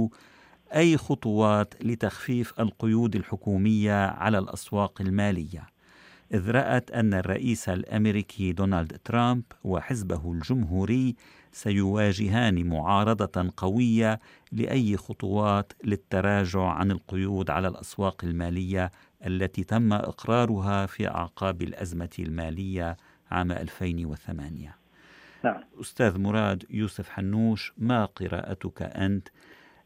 أي 0.75 0.97
خطوات 0.97 1.73
لتخفيف 1.81 2.53
القيود 2.59 3.15
الحكومية 3.15 4.05
على 4.05 4.37
الأسواق 4.37 5.01
المالية. 5.01 5.74
إذ 6.33 6.51
رأت 6.51 6.91
أن 6.91 7.13
الرئيس 7.13 7.69
الأمريكي 7.69 8.51
دونالد 8.51 8.99
ترامب 9.03 9.43
وحزبه 9.63 10.31
الجمهوري 10.31 11.15
سيواجهان 11.51 12.65
معارضة 12.65 13.53
قوية 13.57 14.19
لأي 14.51 14.97
خطوات 14.97 15.73
للتراجع 15.83 16.61
عن 16.61 16.91
القيود 16.91 17.49
على 17.49 17.67
الأسواق 17.67 18.23
المالية 18.23 18.91
التي 19.25 19.63
تم 19.63 19.93
إقرارها 19.93 20.85
في 20.85 21.07
أعقاب 21.07 21.61
الأزمة 21.61 22.09
المالية 22.19 22.97
عام 23.31 23.51
2008 23.51 24.75
نعم. 25.43 25.63
أستاذ 25.81 26.17
مراد 26.17 26.65
يوسف 26.69 27.09
حنوش 27.09 27.73
ما 27.77 28.05
قراءتك 28.05 28.81
أنت 28.81 29.27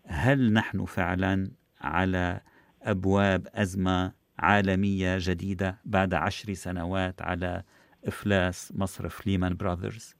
هل 0.06 0.54
نحن 0.54 0.86
فعلا 0.86 1.52
على 1.82 2.42
أبواب 2.82 3.48
أزمة 3.54 4.19
عالمية 4.40 5.18
جديدة 5.20 5.76
بعد 5.86 6.14
عشر 6.14 6.54
سنوات 6.54 7.22
على 7.22 7.64
إفلاس 8.08 8.74
مصرف 8.76 9.28
ليمان 9.28 9.56
براذرز 9.56 10.20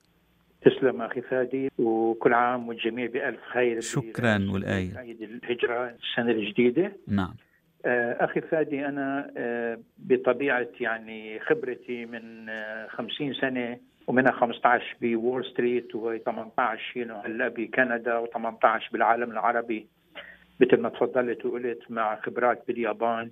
تسلم 0.62 1.02
أخي 1.02 1.20
فادي 1.20 1.70
وكل 1.78 2.32
عام 2.32 2.68
والجميع 2.68 3.06
بألف 3.06 3.40
خير 3.52 3.80
شكرا 3.80 4.48
والآية. 4.52 4.98
عيد 4.98 5.22
الهجرة 5.22 5.90
السنة 5.90 6.30
الجديدة. 6.30 6.92
نعم. 7.08 7.34
آه، 7.86 8.24
أخي 8.24 8.40
فادي 8.40 8.86
أنا 8.86 9.32
آه، 9.36 9.78
بطبيعة 9.98 10.68
يعني 10.80 11.40
خبرتي 11.40 12.06
من 12.06 12.48
آه، 12.48 12.86
خمسين 12.86 13.34
سنة 13.34 13.78
ومنها 14.06 14.32
15 14.32 14.96
بول 15.00 15.44
ستريت 15.44 15.92
و18 15.96 16.96
هلأ 16.96 17.48
بكندا 17.48 18.24
و18 18.24 18.92
بالعالم 18.92 19.30
العربي. 19.30 19.86
مثل 20.60 20.80
ما 20.80 20.88
تفضلت 20.88 21.46
وقلت 21.46 21.90
مع 21.90 22.20
خبرات 22.20 22.62
باليابان. 22.68 23.30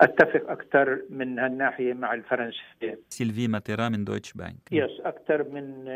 أتفق 0.00 0.50
أكثر 0.50 1.02
من 1.10 1.38
هالناحية 1.38 1.94
مع 1.94 2.14
الفرنسية. 2.14 2.98
سيلفي 3.08 3.48
ماتيرا 3.48 3.88
من 3.88 4.04
دويتش 4.04 4.32
بانك. 4.32 4.72
yes 4.72 5.00
أكثر 5.00 5.42
من 5.42 5.86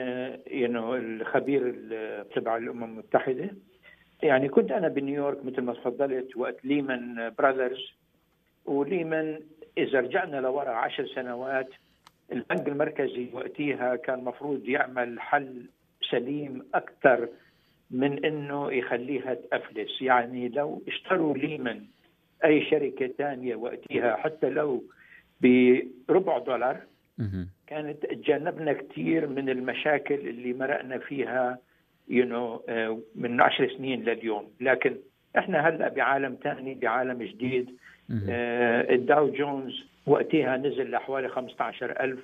you 0.47 0.95
الخبير 0.95 1.75
تبع 2.35 2.57
الأمم 2.57 2.85
المتحدة. 2.85 3.51
يعني 4.23 4.49
كنت 4.49 4.71
أنا 4.71 4.89
بنيويورك 4.89 5.45
مثل 5.45 5.61
ما 5.61 5.73
تفضلت 5.73 6.37
وقت 6.37 6.65
ليمان 6.65 7.33
براذرز 7.39 7.93
وليمان 8.65 9.41
إذا 9.79 10.01
رجعنا 10.01 10.37
لورا 10.37 10.71
عشر 10.71 11.07
سنوات 11.07 11.69
البنك 12.33 12.69
المركزي 12.69 13.29
وقتها 13.33 13.97
كان 13.97 14.25
مفروض 14.25 14.69
يعمل 14.69 15.21
حل 15.21 15.67
سليم 16.11 16.67
أكثر 16.75 17.29
من 17.91 18.25
إنه 18.25 18.73
يخليها 18.73 19.35
تأفلس. 19.35 20.03
يعني 20.03 20.49
لو 20.49 20.83
اشتروا 20.89 21.37
ليمان 21.37 21.85
أي 22.45 22.65
شركة 22.71 23.07
ثانية 23.19 23.57
وقتها 23.57 24.17
حتى 24.17 24.51
لو 24.51 24.85
بربع 25.41 26.39
دولار. 26.39 26.81
كانت 27.67 28.07
تجنبنا 28.07 28.73
كثير 28.73 29.27
من 29.27 29.49
المشاكل 29.49 30.15
اللي 30.15 30.53
مرقنا 30.53 30.99
فيها 30.99 31.59
يو 32.09 32.25
you 32.25 32.29
know, 32.29 32.63
uh, 32.69 33.03
من 33.15 33.41
عشر 33.41 33.69
سنين 33.77 34.05
لليوم. 34.05 34.51
لكن 34.61 34.97
إحنا 35.39 35.69
هلأ 35.69 35.89
بعالم 35.89 36.37
ثاني 36.43 36.75
بعالم 36.75 37.23
جديد. 37.23 37.67
uh, 37.67 38.13
الداو 38.91 39.31
جونز 39.33 39.85
وقتها 40.07 40.57
نزل 40.57 40.91
لحوالي 40.91 41.29
15000 41.29 42.19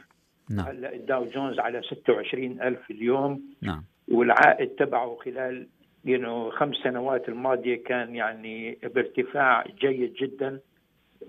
نعم. 0.50 0.67
هلأ 0.67 0.95
الداو 0.95 1.25
جونز 1.25 1.59
على 1.59 1.83
26000 1.83 2.90
اليوم. 2.90 3.43
نعم. 3.62 3.85
والعائد 4.09 4.69
تبعه 4.69 5.19
خلال 5.25 5.67
ينو 6.04 6.50
خمس 6.50 6.76
سنوات 6.76 7.28
الماضية 7.28 7.85
كان 7.85 8.14
يعني 8.16 8.78
بارتفاع 8.95 9.64
جيد 9.80 10.14
جدا. 10.14 10.61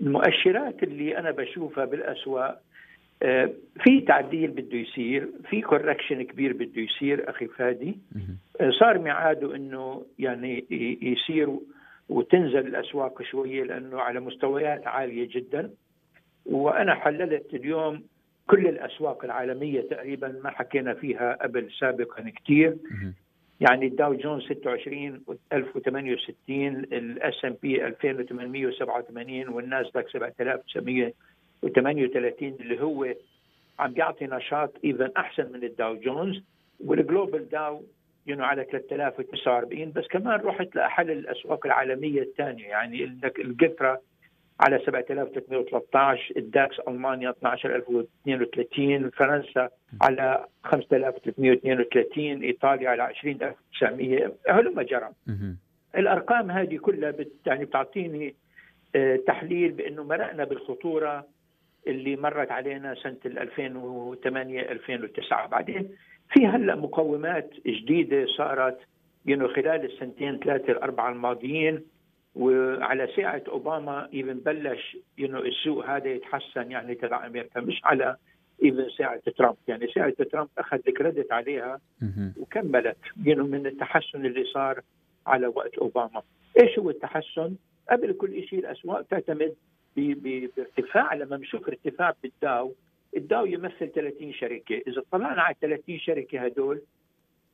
المؤشرات 0.00 0.82
اللي 0.82 1.18
أنا 1.18 1.30
بشوفها 1.30 1.84
بالأسواق 1.84 2.60
آه، 3.22 3.50
في 3.84 4.00
تعديل 4.00 4.50
بده 4.50 4.78
يصير 4.78 5.28
في 5.50 5.60
كوركشن 5.60 6.22
كبير 6.22 6.52
بده 6.52 6.82
يصير 6.82 7.30
أخي 7.30 7.46
فادي. 7.46 7.98
آه، 8.60 8.70
صار 8.70 8.98
ميعاده 8.98 9.56
إنه 9.56 10.06
يعني 10.18 10.64
يصير 11.02 11.48
وتنزل 12.08 12.66
الأسواق 12.66 13.22
شوية 13.22 13.62
لأنه 13.64 14.00
على 14.00 14.20
مستويات 14.20 14.86
عالية 14.86 15.28
جدا. 15.32 15.70
وأنا 16.46 16.94
حللت 16.94 17.54
اليوم 17.54 18.02
كل 18.46 18.66
الأسواق 18.66 19.24
العالمية 19.24 19.80
تقريبا 19.80 20.40
ما 20.44 20.50
حكينا 20.50 20.94
فيها 20.94 21.38
قبل 21.42 21.70
سابقا 21.80 22.32
كثير 22.44 22.76
يعني 23.62 23.86
الداو 23.86 24.14
جونز 24.14 24.42
26 24.42 25.22
1068 25.52 26.76
ال 26.76 27.44
S&P 27.44 27.86
2887 27.86 29.48
والناسداك 29.48 30.08
7938 30.08 32.56
اللي 32.60 32.82
هو 32.82 33.14
عم 33.78 33.92
بيعطي 33.92 34.26
نشاط 34.26 34.72
even 34.84 35.10
أحسن 35.16 35.52
من 35.52 35.64
الداو 35.64 35.96
جونز. 35.96 36.42
وال 36.84 37.00
Global 37.00 37.48
Dow 37.48 37.82
you 38.26 38.34
know 38.34 38.44
على 38.44 38.64
3049 38.64 39.92
بس 39.92 40.06
كمان 40.06 40.40
رحت 40.40 40.76
لأحد 40.76 41.10
الأسواق 41.10 41.66
العالمية 41.66 42.22
الثانية 42.22 42.66
يعني 42.66 43.02
عندك 43.02 43.40
انجلترا 43.40 43.98
على 44.62 44.78
7313 44.78 46.32
الداكس 46.36 46.80
ألمانيا 46.88 47.30
12032 47.30 49.10
فرنسا 49.10 49.68
على 50.02 50.46
5332 50.64 52.42
إيطاليا 52.42 52.90
على 52.90 53.02
20900 53.02 54.32
هلما 54.48 54.82
جرى 54.82 55.10
الأرقام 55.96 56.50
هذه 56.50 56.76
كلها 56.76 57.10
بت 57.10 57.32
يعني 57.46 57.64
بتعطيني 57.64 58.34
آه، 58.94 59.16
تحليل 59.16 59.72
بأنه 59.72 60.04
مرقنا 60.04 60.44
بالخطورة 60.44 61.26
اللي 61.86 62.16
مرت 62.16 62.50
علينا 62.50 62.94
سنة 62.94 63.16
2008 63.26 64.60
2009 64.60 65.46
بعدين 65.46 65.90
في 66.30 66.46
هلأ 66.46 66.74
مقومات 66.74 67.50
جديدة 67.66 68.26
صارت 68.26 68.78
ينو 69.26 69.48
خلال 69.48 69.84
السنتين 69.92 70.38
ثلاثة 70.38 70.72
الأربعة 70.72 71.10
الماضيين 71.10 71.84
وعلى 72.34 73.08
ساعة 73.16 73.42
أوباما 73.48 74.08
إيفن 74.14 74.38
بلش 74.38 74.96
ينو 75.18 75.38
السوق 75.38 75.86
هذا 75.86 76.08
يتحسن 76.08 76.70
يعني 76.70 76.94
تبع 76.94 77.26
أمريكا 77.26 77.60
مش 77.60 77.80
على 77.84 78.16
إيفن 78.64 78.90
ساعة 78.98 79.20
ترامب. 79.38 79.56
يعني 79.68 79.86
ساعة 79.86 80.10
ترامب 80.10 80.48
أخذ 80.58 80.80
الكريدت 80.88 81.32
عليها 81.32 81.80
وكملت 82.36 82.96
ينو 83.24 83.46
من 83.46 83.66
التحسن 83.66 84.26
اللي 84.26 84.44
صار 84.44 84.80
على 85.26 85.46
وقت 85.46 85.74
أوباما. 85.78 86.22
إيش 86.62 86.78
هو 86.78 86.90
التحسن؟ 86.90 87.54
قبل 87.90 88.12
كل 88.12 88.44
شيء 88.44 88.58
الأسواق 88.58 89.02
تعتمد 89.02 89.54
بارتفاع 89.96 91.14
لما 91.14 91.36
بنشوف 91.36 91.68
ارتفاع 91.68 92.14
بالداو 92.22 92.74
الداو 93.16 93.46
يمثل 93.46 93.88
30 93.94 94.32
شركة. 94.32 94.82
إذا 94.86 95.02
طلعنا 95.10 95.42
على 95.42 95.56
30 95.60 95.98
شركة 95.98 96.40
هدول 96.40 96.82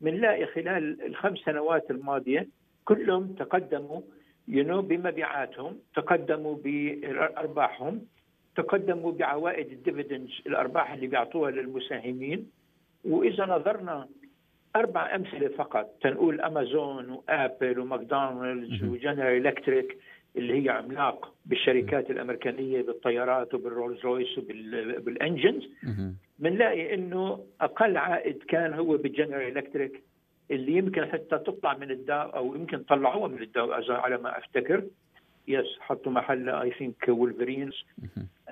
بنلاقي 0.00 0.46
خلال 0.46 1.06
الخمس 1.06 1.38
سنوات 1.38 1.90
الماضية 1.90 2.48
كلهم 2.84 3.26
تقدموا 3.26 4.00
ينو 4.48 4.82
بمبيعاتهم 4.82 5.78
تقدموا 5.94 6.56
بأرباحهم 6.64 8.02
تقدموا 8.56 9.12
بعوائد 9.12 9.72
ال 9.72 9.78
dividends 9.78 10.30
الأرباح 10.46 10.92
اللي 10.92 11.06
بيعطوها 11.06 11.50
للمساهمين. 11.50 12.50
وإذا 13.04 13.46
نظرنا 13.46 14.08
أربع 14.76 15.14
أمثلة 15.14 15.48
فقط 15.48 15.96
تنقول 16.00 16.40
أمازون 16.40 17.10
وآبل 17.10 17.78
وماكدونالدز 17.78 18.84
وجنرال 18.84 19.46
إلكتريك 19.46 19.98
اللي 20.36 20.64
هي 20.64 20.68
عملاق 20.68 21.34
بالشركات 21.46 22.10
الأمريكانية 22.10 22.82
بالطيارات 22.82 23.54
وبالرولز 23.54 24.00
رويس 24.04 24.38
وبال 24.38 24.77
engines 24.77 25.68
بنلاقي 26.38 26.94
إنه 26.94 27.44
أقل 27.60 27.96
عائد 27.96 28.42
كان 28.42 28.74
هو 28.74 28.96
بالجنرال 28.96 29.58
إلكتريك 29.58 30.02
اللي 30.50 30.72
يمكن 30.72 31.06
حتى 31.06 31.38
تطلع 31.38 31.76
من 31.76 31.90
الداو 31.90 32.36
أو 32.36 32.54
يمكن 32.54 32.78
طلعوها 32.78 33.28
من 33.28 33.42
الداو 33.42 33.92
على 33.92 34.16
ما 34.18 34.38
أفتكر. 34.38 34.84
yes 35.48 35.78
حطوا 35.80 36.12
محلها 36.12 36.62
I 36.62 36.70
think 36.70 37.08
Walgreens 37.08 37.84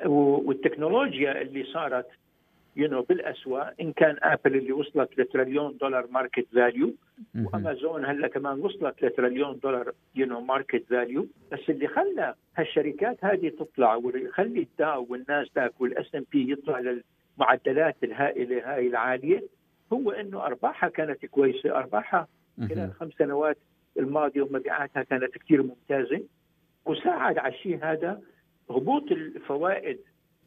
والتكنولوجيا 0.07 1.43
اللي 1.43 1.65
صارت 1.65 2.07
you 2.77 2.89
know 2.89 3.03
بالاسواق 3.03 3.75
إن 3.81 3.93
كان 3.93 4.17
ابل 4.23 4.57
اللي 4.57 4.73
وصلت 4.73 5.19
لتريليون 5.19 5.77
دولار 5.81 6.07
market 6.11 6.47
value 6.55 6.95
وأمازون 7.35 8.05
هلأ 8.05 8.29
كمان 8.29 8.61
وصلت 8.61 9.03
لتريليون 9.03 9.59
دولار 9.63 9.93
you 10.15 10.27
know 10.27 10.41
market 10.41 10.85
value 10.91 11.27
بس 11.53 11.61
اللي 11.69 11.89
خلى 11.89 12.35
هالشركات 12.57 13.25
هذه 13.25 13.49
تطلع 13.49 13.95
واللي 13.95 14.25
يخلي 14.25 14.61
الداو 14.61 15.07
والناسداك 15.11 15.81
وال 15.81 16.15
S&P 16.15 16.53
يطلع 16.53 16.79
للمعدلات 17.39 17.97
الهائلة 18.05 18.75
هاي 18.75 18.87
العالية 18.87 19.43
هو 19.93 20.11
إنه 20.11 20.47
أرباحها 20.47 20.89
كانت 20.89 21.27
كويسة 21.27 21.77
أرباحها 21.79 22.29
خلال 22.69 22.79
الخمس 22.85 23.13
سنوات 23.19 23.59
الماضية 23.99 24.43
ومبيعاتها 24.43 25.03
كانت 25.03 25.39
كثير 25.39 25.63
ممتازة. 25.63 26.23
وساعد 26.87 27.39
على 27.39 27.55
الشيء 27.55 27.79
هذا 27.85 28.21
هبوط 28.71 29.13
الفوائد 29.13 29.99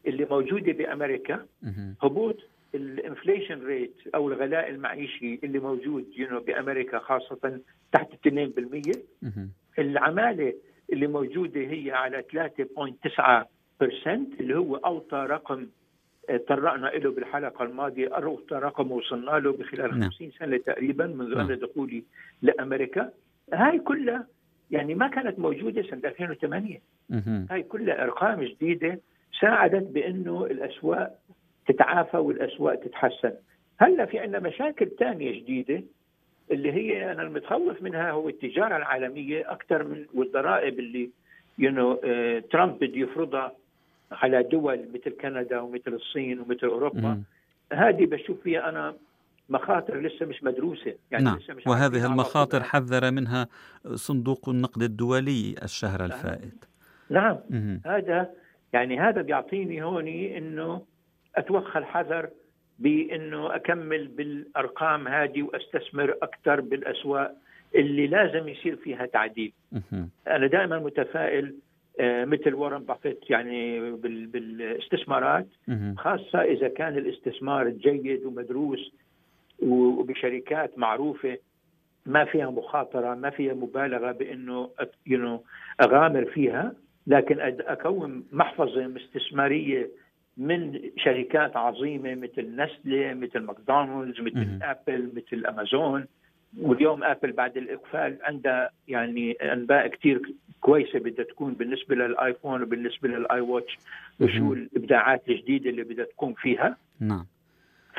اللي 0.06 0.26
موجودة 0.30 0.72
بأمريكا 0.72 1.46
هبوط 2.02 2.36
ال 2.74 2.83
inflation 2.83 3.66
rate 3.66 3.94
أو 4.14 4.28
الغلاء 4.28 4.68
المعيشي 4.70 5.40
اللي 5.44 5.58
موجود 5.58 6.06
you 6.16 6.40
بأمريكا 6.40 6.98
خاصة 6.98 7.60
تحت 7.92 8.08
2% 8.28 8.98
العمالة 9.78 10.54
اللي 10.92 11.06
موجودة 11.06 11.60
هي 11.60 11.90
على 11.90 12.24
3.9% 12.32 14.08
اللي 14.40 14.58
هو 14.58 14.76
أوطى 14.76 15.16
رقم 15.16 15.66
تطرقنا 16.36 16.86
له 16.86 17.10
بالحلقة 17.10 17.64
الماضية 17.64 18.16
أوطى 18.16 18.54
رقم 18.54 18.92
وصلنا 18.92 19.30
له 19.30 19.52
بخلال 19.52 19.90
50 19.92 20.08
نعم. 20.20 20.30
سنة 20.38 20.56
تقريبا 20.56 21.06
منذ 21.06 21.36
نعم. 21.36 21.52
دخولي 21.52 22.04
لأمريكا 22.42 23.10
هاي 23.52 23.78
كلها 23.78 24.26
يعني 24.70 24.94
ما 24.94 25.08
كانت 25.08 25.38
موجودة 25.38 25.82
سنة 25.82 26.00
2008 26.04 26.80
هاي 27.50 27.62
كلها 27.62 28.04
أرقام 28.04 28.44
جديدة 28.44 29.00
ساعدت 29.40 29.82
بأنه 29.82 30.44
الأسواق 30.44 31.18
تتعافى 31.68 32.16
والأسواق 32.16 32.74
تتحسن 32.74 33.32
هلأ 33.78 34.04
في 34.06 34.18
عندنا 34.18 34.38
مشاكل 34.38 34.90
ثانية 34.98 35.40
جديدة 35.40 35.82
اللي 36.50 36.72
هي 36.72 37.12
أنا 37.12 37.22
المتخوف 37.22 37.82
منها 37.82 38.10
هو 38.10 38.28
التجارة 38.28 38.76
العالمية 38.76 39.52
أكثر 39.52 39.84
من 39.84 40.06
والضرائب 40.14 40.78
اللي 40.78 41.10
you 41.58 41.70
know 41.70 41.94
ترامب 42.40 42.78
بده 42.78 42.98
يفرضها 42.98 43.52
على 44.12 44.42
دول 44.42 44.88
مثل 44.94 45.10
كندا 45.10 45.60
ومثل 45.60 45.94
الصين 45.94 46.40
ومثل 46.40 46.66
أوروبا 46.66 47.22
هذه 47.72 48.06
بشوف 48.06 48.40
فيها 48.42 48.68
أنا 48.68 48.94
مخاطر 49.48 50.00
لسه 50.00 50.26
مش 50.26 50.42
مدروسة. 50.44 50.94
يعني 51.10 51.24
نعم. 51.24 51.36
لسه 51.36 51.54
مش 51.54 51.66
وهذه 51.66 52.06
المخاطر 52.06 52.62
حذر 52.62 53.10
منها 53.10 53.48
صندوق 53.94 54.48
النقد 54.48 54.82
الدولي 54.82 55.54
الشهر 55.62 56.04
الفائت. 56.04 56.64
نعم. 57.10 57.38
مم. 57.50 57.80
هذا 57.86 58.30
يعني 58.72 59.00
هذا 59.00 59.22
بيعطيني 59.22 59.82
هون 59.82 60.08
إنه 60.08 60.82
أتوخى 61.36 61.78
الحذر 61.78 62.28
بإنه 62.78 63.54
أكمل 63.54 64.08
بالأرقام 64.08 65.08
هذه 65.08 65.42
وأستثمر 65.42 66.16
أكثر 66.22 66.60
بالأسواق 66.60 67.36
اللي 67.74 68.06
لازم 68.06 68.48
يصير 68.48 68.76
فيها 68.76 69.06
تعديل. 69.06 69.52
أنا 70.28 70.46
دائما 70.46 70.78
متفائل 70.78 71.54
مثل 72.00 72.54
وارن 72.54 72.82
بافيت 72.84 73.30
يعني 73.30 73.90
بالاستثمارات. 74.26 75.46
خاصة 75.96 76.42
إذا 76.42 76.68
كان 76.68 76.98
الاستثمار 76.98 77.68
جيد 77.68 78.24
ومدروس 78.24 78.92
وبشركات 79.62 80.78
معروفة 80.78 81.38
ما 82.06 82.24
فيها 82.24 82.50
مخاطرة 82.50 83.14
ما 83.14 83.30
فيها 83.30 83.54
مبالغة 83.54 84.12
بإنه 84.12 84.70
you 85.06 85.44
أغامر 85.80 86.24
فيها. 86.24 86.72
لكن 87.06 87.40
أكون 87.60 88.24
محفظة 88.32 88.96
استثماريه 88.96 89.90
من 90.36 90.80
شركات 90.96 91.56
عظيمة 91.56 92.14
مثل 92.14 92.56
نستله 92.56 93.14
مثل 93.14 93.38
ماكدونالدز 93.40 94.20
مثل 94.20 94.58
أبل 94.62 95.10
مثل 95.16 95.46
أمازون. 95.46 96.06
واليوم 96.58 97.04
أبل 97.04 97.32
بعد 97.32 97.56
الإقفال 97.56 98.18
عندها 98.22 98.70
يعني 98.88 99.32
أنباء 99.32 99.86
كثير 99.86 100.22
كويسة 100.60 100.98
بدها 100.98 101.24
تكون 101.24 101.54
بالنسبة 101.54 101.94
للآيفون 101.94 102.62
وبالنسبة 102.62 103.08
للاي 103.08 103.40
واتش 103.40 103.78
وشو 104.20 104.52
الإبداعات 104.52 105.28
الجديدة 105.28 105.70
اللي 105.70 105.82
بدها 105.82 106.04
تكون 106.04 106.34
فيها. 106.34 106.76
نعم. 107.00 107.26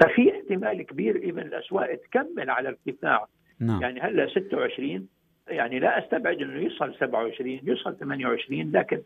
ففي 0.02 0.32
احتمال 0.32 0.82
كبير 0.82 1.16
إيفن 1.16 1.40
الأسواق 1.40 1.96
تكمل 1.96 2.50
على 2.50 2.70
ارتفاع. 2.70 3.28
نعم. 3.60 3.82
يعني 3.82 4.02
هلأ 4.02 4.28
26 4.28 5.08
يعني 5.48 5.80
لا 5.80 6.06
أستبعد 6.06 6.42
إنه 6.42 6.60
يوصل 6.62 6.96
27 6.96 7.60
يوصل 7.64 7.98
28 7.98 8.72
لكن 8.72 9.02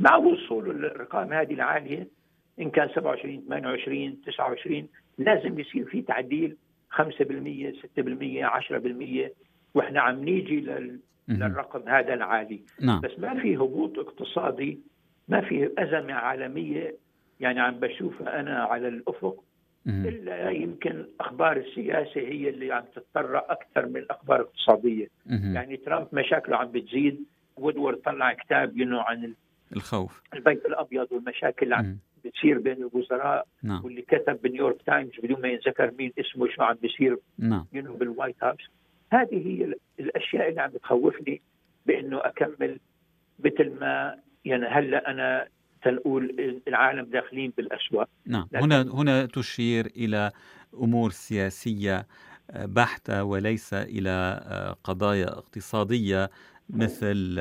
مع 0.00 0.16
وصول 0.16 0.70
الارقام 0.70 1.32
هذه 1.32 1.54
العالية 1.54 2.08
إن 2.60 2.70
كان 2.70 2.88
27 2.88 3.44
28 3.48 4.20
29 4.26 4.88
لازم 5.18 5.58
يصير 5.58 5.84
في 5.84 6.02
تعديل 6.02 6.56
5% 6.90 7.00
6% 7.00 8.44
10% 8.44 9.30
وإحنا 9.74 10.00
عم 10.00 10.24
نيجي 10.24 10.60
لل 10.60 10.98
للرقم 11.30 11.88
هذا 11.88 12.14
العالي. 12.14 12.60
نعم. 12.80 13.00
بس 13.00 13.18
ما 13.18 13.42
في 13.42 13.56
هبوط 13.56 13.98
اقتصادي 13.98 14.80
ما 15.28 15.40
في 15.40 15.70
أزمة 15.78 16.14
عالمية 16.14 16.96
يعني 17.40 17.60
عم 17.60 17.80
بشوفها 17.80 18.40
أنا 18.40 18.58
على 18.58 18.88
الأفق. 18.88 19.44
إلا 19.86 20.50
يمكن 20.50 21.06
أخبار 21.20 21.56
السياسة 21.56 22.20
هي 22.20 22.48
اللي 22.48 22.72
عم 22.72 22.84
تتطرق 22.94 23.50
أكثر 23.50 23.86
من 23.86 23.96
الأخبار 23.96 24.40
الاقتصادية 24.40 25.08
يعني 25.26 25.76
ترامب 25.76 26.08
مشاكله 26.12 26.56
عم 26.56 26.70
بتزيد. 26.72 27.24
وودورد 27.56 27.96
طلع 27.96 28.32
كتاب 28.32 28.78
you 28.78 28.87
know 28.87 28.98
عن 28.98 29.34
الخوف. 29.76 30.22
البيت 30.34 30.66
الأبيض 30.66 31.12
والمشاكل 31.12 31.62
اللي 31.62 31.74
عم 31.74 31.98
بتصير 32.24 32.58
بين 32.58 32.76
الوزراء 32.76 33.46
نعم. 33.62 33.84
واللي 33.84 34.02
كتب 34.02 34.42
بنيويورك 34.42 34.82
تايمز 34.82 35.10
بدون 35.22 35.40
ما 35.40 35.48
ينذكر 35.48 35.90
مين 35.98 36.12
اسمه 36.18 36.48
شو 36.48 36.62
عم 36.62 36.74
بيصير 36.82 37.18
نعم. 37.38 37.66
you 37.72 37.81
know 37.81 37.94
بال 37.94 38.06
White 38.06 38.36
House. 38.42 38.70
هذه 39.12 39.46
هي 39.46 39.74
الأشياء 40.00 40.48
اللي 40.48 40.60
عم 40.60 40.70
بتخوفني 40.70 41.40
بإنه 41.86 42.18
أكمل 42.18 42.78
مثل 43.44 43.70
ما 43.80 44.16
يعني 44.44 44.66
هلأ 44.66 45.10
أنا 45.10 45.48
تنقول 45.82 46.60
العالم 46.68 47.04
داخلين 47.04 47.52
بالاسواق 47.56 48.08
نعم 48.26 48.48
هنا 48.54 48.82
هنا 48.82 49.26
تشير 49.26 49.86
إلى 49.86 50.30
أمور 50.74 51.10
سياسية 51.10 52.06
بحتة 52.54 53.24
وليس 53.24 53.74
إلى 53.74 54.76
قضايا 54.84 55.28
اقتصادية 55.28 56.30
مثل 56.70 57.38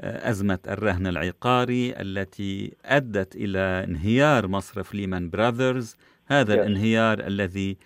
أزمة 0.00 0.58
الرهن 0.68 1.06
العقاري 1.06 1.94
التي 2.00 2.76
أدت 2.84 3.36
إلى 3.36 3.58
انهيار 3.58 4.48
مصرف 4.48 4.94
ليمان 4.94 5.30
براذرز 5.30 5.96
هذا. 6.26 6.54
الانهيار 6.54 7.26
الذي 7.26 7.76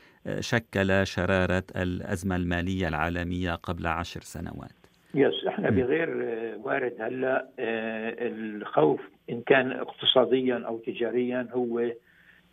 شكل 0.41 1.07
شرارة 1.07 1.65
الأزمة 1.77 2.37
المالية 2.37 2.89
العالمية 2.89 3.55
قبل 3.55 3.87
عشر 3.87 4.21
سنوات. 4.21 4.71
يس 5.15 5.47
إحنا 5.49 5.71
بغير 5.71 6.09
وارد 6.65 6.95
هلأ 7.01 7.49
الخوف 7.59 9.01
إن 9.31 9.43
كان 9.47 9.73
اقتصاديا 9.73 10.63
أو 10.67 10.79
تجاريا 10.79 11.49
هو 11.53 11.91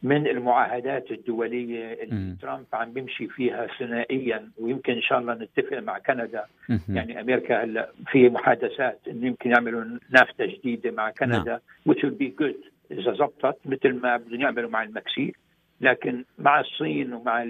من 0.03 0.27
المعاهدات 0.27 1.12
الدولية 1.12 1.93
اللي 1.93 2.36
ترامب 2.41 2.65
عم 2.73 2.93
بيمشي 2.93 3.27
فيها 3.27 3.67
ثنائيا 3.80 4.49
ويمكن 4.58 4.93
إن 4.93 5.01
شاء 5.01 5.19
الله 5.19 5.34
نتفق 5.34 5.80
مع 5.80 5.99
كندا. 5.99 6.45
يعني 6.89 7.21
أمريكا 7.21 7.63
هلأ 7.63 7.91
في 8.12 8.30
محادثات 8.30 8.99
إنه 9.08 9.27
يمكن 9.27 9.51
يعملوا 9.51 9.84
نافتا 10.10 10.45
جديدة 10.45 10.91
مع 10.91 11.10
كندا 11.10 11.60
which 11.89 11.97
will 11.97 12.17
be 12.23 12.43
good 12.43 12.69
إذا 12.91 13.13
زبطت 13.13 13.58
مثل 13.65 13.93
ما 13.93 14.17
بدهم 14.17 14.41
يعملوا 14.41 14.69
مع 14.69 14.84
المكسيك. 14.84 15.38
لكن 15.82 16.24
مع 16.40 16.60
الصين 16.60 17.13
ومع 17.13 17.44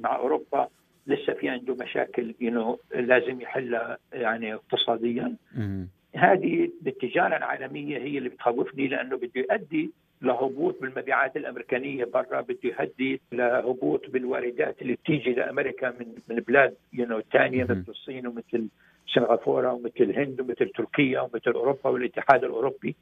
مع 0.00 0.16
أوروبا 0.16 0.68
لسه 1.06 1.32
في 1.32 1.48
عنده 1.48 1.74
مشاكل 1.74 2.34
know, 2.42 2.96
لازم 2.96 3.40
يحلها 3.40 3.98
يعني 4.12 4.54
اقتصاديا. 4.54 5.36
هذه 6.14 6.70
بالتجارة 6.82 7.36
العالمية 7.36 7.98
هي 7.98 8.18
اللي 8.18 8.28
بتخوفني 8.28 8.88
لأنه 8.88 9.16
بده 9.16 9.30
يؤدي 9.36 9.90
لهبوط 10.22 10.80
بالمبيعات 10.80 11.36
الأمريكانية 11.36 12.04
برا 12.04 12.40
بده 12.40 12.58
يهدي 12.64 13.20
لهبوط 13.32 14.10
بالواردات 14.10 14.82
اللي 14.82 14.94
بتيجي 14.94 15.32
لأمريكا 15.32 15.90
من 15.90 16.06
من 16.28 16.36
بلاد 16.36 16.74
you 16.92 17.06
know 17.06 17.20
ثانية 17.32 17.64
مثل 17.64 17.84
الصين 17.88 18.26
ومثل 18.26 18.68
سنغافورة 19.06 19.72
ومثل 19.72 20.00
الهند 20.00 20.40
ومثل 20.40 20.68
تركيا 20.68 21.20
ومثل 21.20 21.52
أوروبا 21.52 21.90
والاتحاد 21.90 22.44
الأوروبي. 22.44 22.96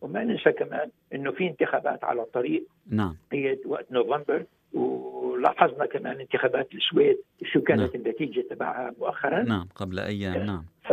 وما 0.00 0.24
ننسى 0.24 0.52
كمان 0.52 0.90
إنه 1.14 1.30
في 1.30 1.46
انتخابات 1.46 2.04
على 2.04 2.22
الطريق. 2.22 2.66
نعم. 2.90 3.16
هي 3.32 3.58
وقت 3.66 3.92
نوفمبر 3.92 4.44
ولاحظنا 4.72 5.86
كمان 5.86 6.20
انتخابات 6.20 6.74
السويد 6.74 7.18
شو 7.44 7.60
كانت 7.60 7.96
نعم. 7.96 8.04
النتيجة 8.06 8.44
تبعها 8.50 8.94
مؤخرا. 8.98 9.42
نعم 9.42 9.68
قبل 9.74 9.98
أيام 9.98 10.46
نعم. 10.46 10.64
ف 10.84 10.92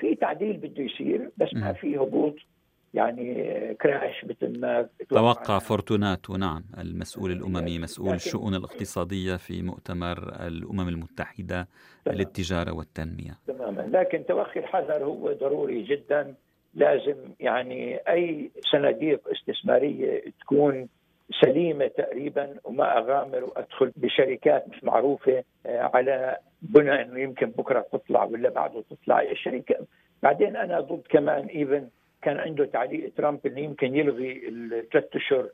في 0.00 0.14
تعديل 0.14 0.56
بده 0.56 0.82
يصير 0.82 1.30
بس 1.36 1.54
ما 1.54 1.72
في 1.72 1.96
هبوط. 1.96 2.34
يعني 2.94 3.74
كراش 3.74 4.24
مثل 4.24 4.60
ما 4.60 4.88
توقع 5.10 5.58
فورتوناتو 5.58 6.36
نعم 6.36 6.64
المسؤول 6.78 7.30
الأممي 7.32 7.78
مسؤول 7.78 8.14
الشؤون 8.14 8.54
الاقتصادية 8.54 9.36
في 9.36 9.62
مؤتمر 9.62 10.46
الأمم 10.46 10.88
المتحدة 10.88 11.68
تمام. 12.04 12.18
للتجارة 12.18 12.72
والتنمية. 12.72 13.38
تماما. 13.46 13.82
لكن 13.98 14.26
توخي 14.26 14.60
الحذر 14.60 15.04
هو 15.04 15.32
ضروري 15.32 15.82
جدا. 15.82 16.34
لازم 16.74 17.16
يعني 17.40 17.96
أي 17.96 18.50
صناديق 18.72 19.20
استثمارية 19.28 20.22
تكون 20.40 20.88
سليمة 21.44 21.86
تقريبا 21.86 22.54
وما 22.64 22.98
أغامر 22.98 23.44
وأدخل 23.44 23.92
بشركات 23.96 24.68
مش 24.68 24.84
معروفة 24.84 25.44
على 25.66 26.36
بناء 26.62 27.02
إنه 27.02 27.20
يمكن 27.20 27.46
بكرة 27.46 27.86
تطلع 27.92 28.24
ولا 28.24 28.48
بعده 28.48 28.84
تطلع. 28.90 29.22
الشركة 29.22 29.76
بعدين 30.22 30.56
أنا 30.56 30.80
ضد 30.80 31.02
كمان 31.10 31.46
even 31.46 31.88
كان 32.26 32.38
عنده 32.38 32.64
تعليق 32.64 33.12
ترامب 33.16 33.46
إنه 33.46 33.60
يمكن 33.60 33.94
يلغي 33.94 34.48
الثلاث 34.48 35.16
أشهر 35.16 35.48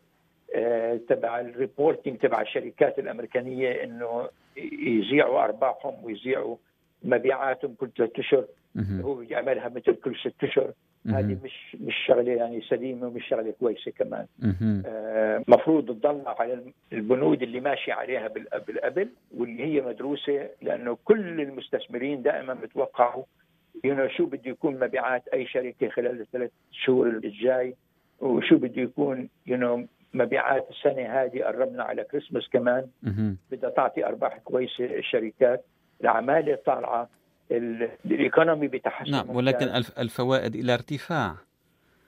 تبع 1.08 1.40
ال 1.40 1.48
reporting 1.48 2.18
تبع 2.18 2.40
الشركات 2.40 2.98
الأمريكانية 2.98 3.84
إنه 3.84 4.28
يذيعوا 4.82 5.44
أرباحهم 5.44 6.04
ويذيعوا 6.04 6.56
مبيعاتهم 7.04 7.74
كل 7.74 7.90
ثلاث 7.96 8.18
أشهر. 8.18 8.44
هو 9.00 9.22
يعملها 9.22 9.68
مثل 9.68 9.94
كل 9.94 10.16
ست 10.16 10.44
أشهر. 10.44 10.72
هذه 11.06 11.36
مش 11.44 11.76
مش 11.80 11.94
شغلة 12.06 12.32
يعني 12.32 12.60
سليمة 12.60 13.06
ومش 13.06 13.28
شغلة 13.28 13.54
كويسة 13.60 13.90
كمان. 13.90 14.26
المفروض 15.48 15.90
آه 15.90 15.94
تضل 15.94 16.22
على 16.26 16.62
البنود 16.92 17.42
اللي 17.42 17.60
ماشي 17.60 17.92
عليها 17.92 18.28
بالقبل 18.66 19.08
واللي 19.36 19.64
هي 19.64 19.80
مدروسة 19.80 20.48
لأنه 20.62 20.98
كل 21.04 21.40
المستثمرين 21.40 22.22
دائما 22.22 22.54
بتوقعوا 22.54 23.24
you 23.84 24.08
شو 24.08 24.26
بده 24.26 24.50
يكون 24.50 24.78
مبيعات 24.78 25.28
أي 25.28 25.46
شركة 25.46 25.88
خلال 25.88 26.20
الثلاث 26.20 26.50
شهور 26.70 27.08
الجاي؟ 27.08 27.74
وشو 28.20 28.56
بده 28.56 28.82
يكون 28.82 29.28
you 29.46 29.56
know 29.56 29.86
مبيعات 30.14 30.68
السنة 30.70 31.02
هذه 31.02 31.42
قربنا 31.42 31.82
على 31.82 32.04
كريسماس 32.04 32.48
كمان؟ 32.48 32.86
بدها 33.50 33.70
تعطي 33.70 34.06
أرباح 34.06 34.38
كويسة 34.38 34.84
الشركات. 34.84 35.64
العمالة 36.02 36.58
طالعة. 36.66 37.08
الايكونومي 37.50 38.68
بتحسن 38.68 39.10
نعم 39.10 39.36
ولكن 39.36 39.66
الفوائد 39.98 40.54
إلى 40.54 40.74
ارتفاع. 40.74 41.34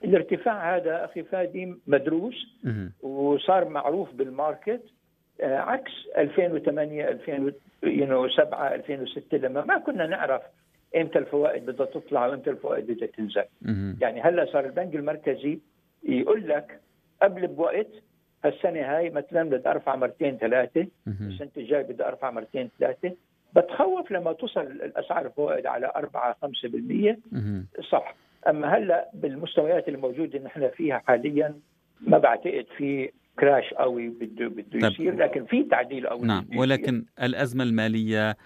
الارتفاع 0.05 0.77
هذا 0.77 1.05
أخي 1.05 1.23
فادي 1.23 1.75
مدروس. 1.87 2.47
وصار 3.03 3.69
معروف 3.69 4.13
بالماركت. 4.13 4.83
عكس 5.43 5.93
2008 6.17 7.09
2007 7.09 8.75
2006 8.75 9.39
لما 9.39 9.65
ما 9.65 9.79
كنا 9.79 10.07
نعرف 10.07 10.43
إمتى 10.97 11.19
الفوائد 11.19 11.67
بدها 11.67 11.87
تطلع 11.87 12.27
وإمتى 12.27 12.51
الفوائد 12.51 12.87
بدها 12.87 13.09
تنزل. 13.09 13.45
يعني 14.01 14.21
هلأ 14.21 14.53
صار 14.53 14.65
البنك 14.65 14.95
المركزي 14.95 15.59
يقول 16.09 16.49
لك 16.49 16.81
قبل 17.23 17.47
بوقت 17.47 17.91
هالسنة 18.45 18.81
هاي 18.81 19.11
مثلا 19.11 19.51
بدي 19.51 19.69
أرفع 19.69 19.97
مرتين 19.97 20.37
ثلاثة 20.37 20.87
السنة 21.07 21.51
الجاي 21.57 21.83
بدي 21.83 22.05
أرفع 22.05 22.31
مرتين 22.31 22.71
ثلاثة. 22.79 23.13
بتخوف 23.57 24.11
لما 24.11 24.33
توصل 24.33 24.61
الأسعار 24.61 25.27
الفوائد 25.27 25.67
على 25.67 25.93
4 25.97 26.37
5% 26.43 27.17
صح. 27.91 28.15
أما 28.49 28.77
هلأ 28.77 29.11
بالمستويات 29.15 29.89
الموجودة 29.89 30.39
نحن 30.39 30.69
فيها 30.69 31.03
حاليا 31.07 31.55
ما 32.01 32.19
بعتقد 32.19 32.67
في 32.77 33.11
كراش 33.39 33.75
قوي 33.75 34.09
بده 34.09 34.49
بده 34.49 34.89
يصير 34.89 35.17
لكن 35.17 35.45
في 35.45 35.63
تعديل 35.63 36.07
قوي 36.07 36.27
نعم 36.27 36.47
ولكن 36.57 37.05
الأزمة 37.23 37.65
المالية 37.65 38.37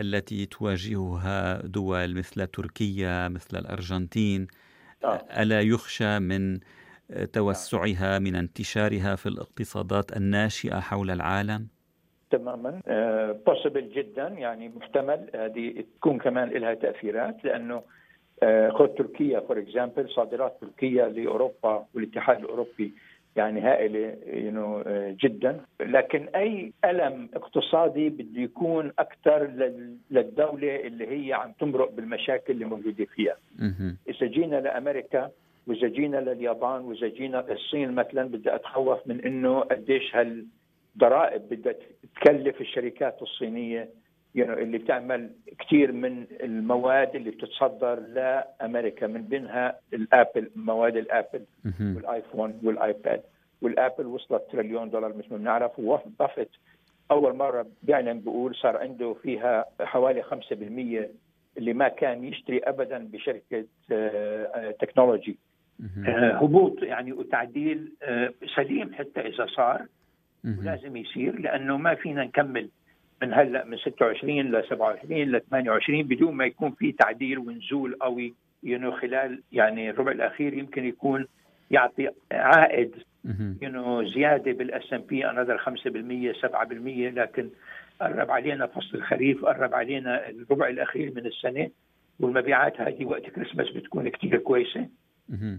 التي 0.00 0.46
تواجهها 0.46 1.66
دول 1.66 2.14
مثل 2.14 2.46
تركيا 2.46 3.28
مثل 3.28 3.58
الأرجنتين 3.58 4.46
آه. 5.04 5.24
ألا 5.42 5.60
يخشى 5.60 6.18
من 6.18 6.60
توسعها 7.32 8.18
من 8.18 8.34
انتشارها 8.36 9.16
في 9.16 9.26
الاقتصادات 9.28 10.16
الناشئة 10.16 10.80
حول 10.80 11.10
العالم؟ 11.10 11.68
تماما 12.30 12.80
possible 13.46 13.90
جدا 13.90 14.28
يعني 14.28 14.68
محتمل 14.68 15.30
هذه 15.34 15.84
تكون 15.96 16.18
كمان 16.18 16.48
لها 16.48 16.74
تأثيرات 16.74 17.44
لأنه 17.44 17.82
خذ 18.70 18.86
تركيا 18.86 19.40
for 19.40 19.58
example 19.58 20.10
صادرات 20.10 20.56
تركيا 20.60 21.08
لأوروبا 21.08 21.86
والاتحاد 21.94 22.38
الأوروبي 22.38 22.94
يعني 23.36 23.60
هائلة 23.60 24.16
you 24.26 24.82
جدا. 25.20 25.60
لكن 25.80 26.28
أي 26.34 26.72
ألم 26.84 27.28
اقتصادي 27.34 28.08
بده 28.08 28.40
يكون 28.40 28.92
أكثر 28.98 29.46
للدولة 30.10 30.76
اللي 30.76 31.06
هي 31.06 31.32
عم 31.32 31.52
تمرق 31.52 31.90
بالمشاكل 31.90 32.52
اللي 32.52 32.64
موجودة 32.64 33.04
فيها. 33.04 33.36
إذا 34.08 34.26
جينا 34.26 34.60
لأمريكا 34.60 35.30
وإذا 35.66 35.88
جينا 35.88 36.16
لليابان 36.16 36.80
وإذا 36.80 37.08
جينا 37.08 37.44
للصين 37.48 37.92
مثلا 37.92 38.28
بدي 38.28 38.54
أتخوف 38.54 39.06
من 39.06 39.24
إنه 39.24 39.60
قديش 39.60 40.16
هالضرائب 40.16 41.42
بدها 41.50 41.74
تكلف 42.16 42.60
الشركات 42.60 43.22
الصينية 43.22 43.88
اللي 44.36 44.78
بتعمل 44.78 45.30
كثير 45.58 45.92
من 45.92 46.26
المواد 46.42 47.14
اللي 47.16 47.30
بتتصدر 47.30 48.00
لأمريكا 48.00 49.06
من 49.06 49.22
بينها 49.22 49.78
الآبل 49.92 50.50
مواد 50.56 50.96
الآبل 50.96 51.44
والآيفون 51.80 52.60
والآيباد. 52.62 53.22
والآبل 53.62 54.06
وصلت 54.06 54.42
تريليون 54.52 54.90
دولار 54.90 55.16
مثل 55.16 55.28
ما 55.30 55.36
بنعرف 55.36 55.78
وبافت 55.78 56.48
أول 57.10 57.36
مرة 57.36 57.66
بيعلن 57.82 58.20
بيقول 58.20 58.54
صار 58.54 58.76
عنده 58.76 59.14
فيها 59.22 59.64
حوالي 59.80 60.22
5% 60.22 60.32
اللي 61.58 61.72
ما 61.72 61.88
كان 61.88 62.24
يشتري 62.24 62.58
ابدا 62.58 63.08
بشركة 63.12 63.64
تكنولوجي. 64.80 65.38
هبوط 66.06 66.82
يعني 66.82 67.12
وتعديل 67.12 67.92
سليم 68.56 68.94
حتى 68.94 69.20
إذا 69.20 69.46
صار. 69.46 69.86
ولازم 70.58 70.96
يصير 70.96 71.38
لأنه 71.40 71.76
ما 71.76 71.94
فينا 71.94 72.24
نكمل 72.24 72.68
من 73.22 73.34
هلأ 73.34 73.64
من 73.64 73.76
26 73.76 74.40
ل 74.40 74.64
27 74.68 75.22
ل 75.22 75.40
28 75.40 76.02
بدون 76.02 76.34
ما 76.34 76.44
يكون 76.44 76.70
في 76.70 76.92
تعديل 76.92 77.38
ونزول 77.38 77.94
قوي 77.94 78.34
ينو 78.62 78.92
خلال 78.92 79.42
يعني 79.52 79.90
الربع 79.90 80.12
الأخير 80.12 80.54
يمكن 80.54 80.84
يكون 80.84 81.26
يعطي 81.70 82.10
عائد 82.32 82.94
you 83.62 83.82
know 83.82 84.08
زيادة 84.08 84.52
بال 84.52 84.92
S&P 84.92 85.30
another 85.30 85.58
5% 85.58 85.62
7% 85.62 85.68
لكن 87.18 87.50
قرب 88.00 88.30
علينا 88.30 88.66
فصل 88.66 88.98
الخريف 88.98 89.44
قرب 89.44 89.74
علينا 89.74 90.28
الربع 90.28 90.68
الأخير 90.68 91.12
من 91.16 91.26
السنة 91.26 91.70
والمبيعات 92.20 92.80
هذه 92.80 93.04
وقت 93.04 93.22
كريسماس 93.22 93.70
بتكون 93.70 94.08
كثير 94.08 94.38
كويسة. 94.38 94.88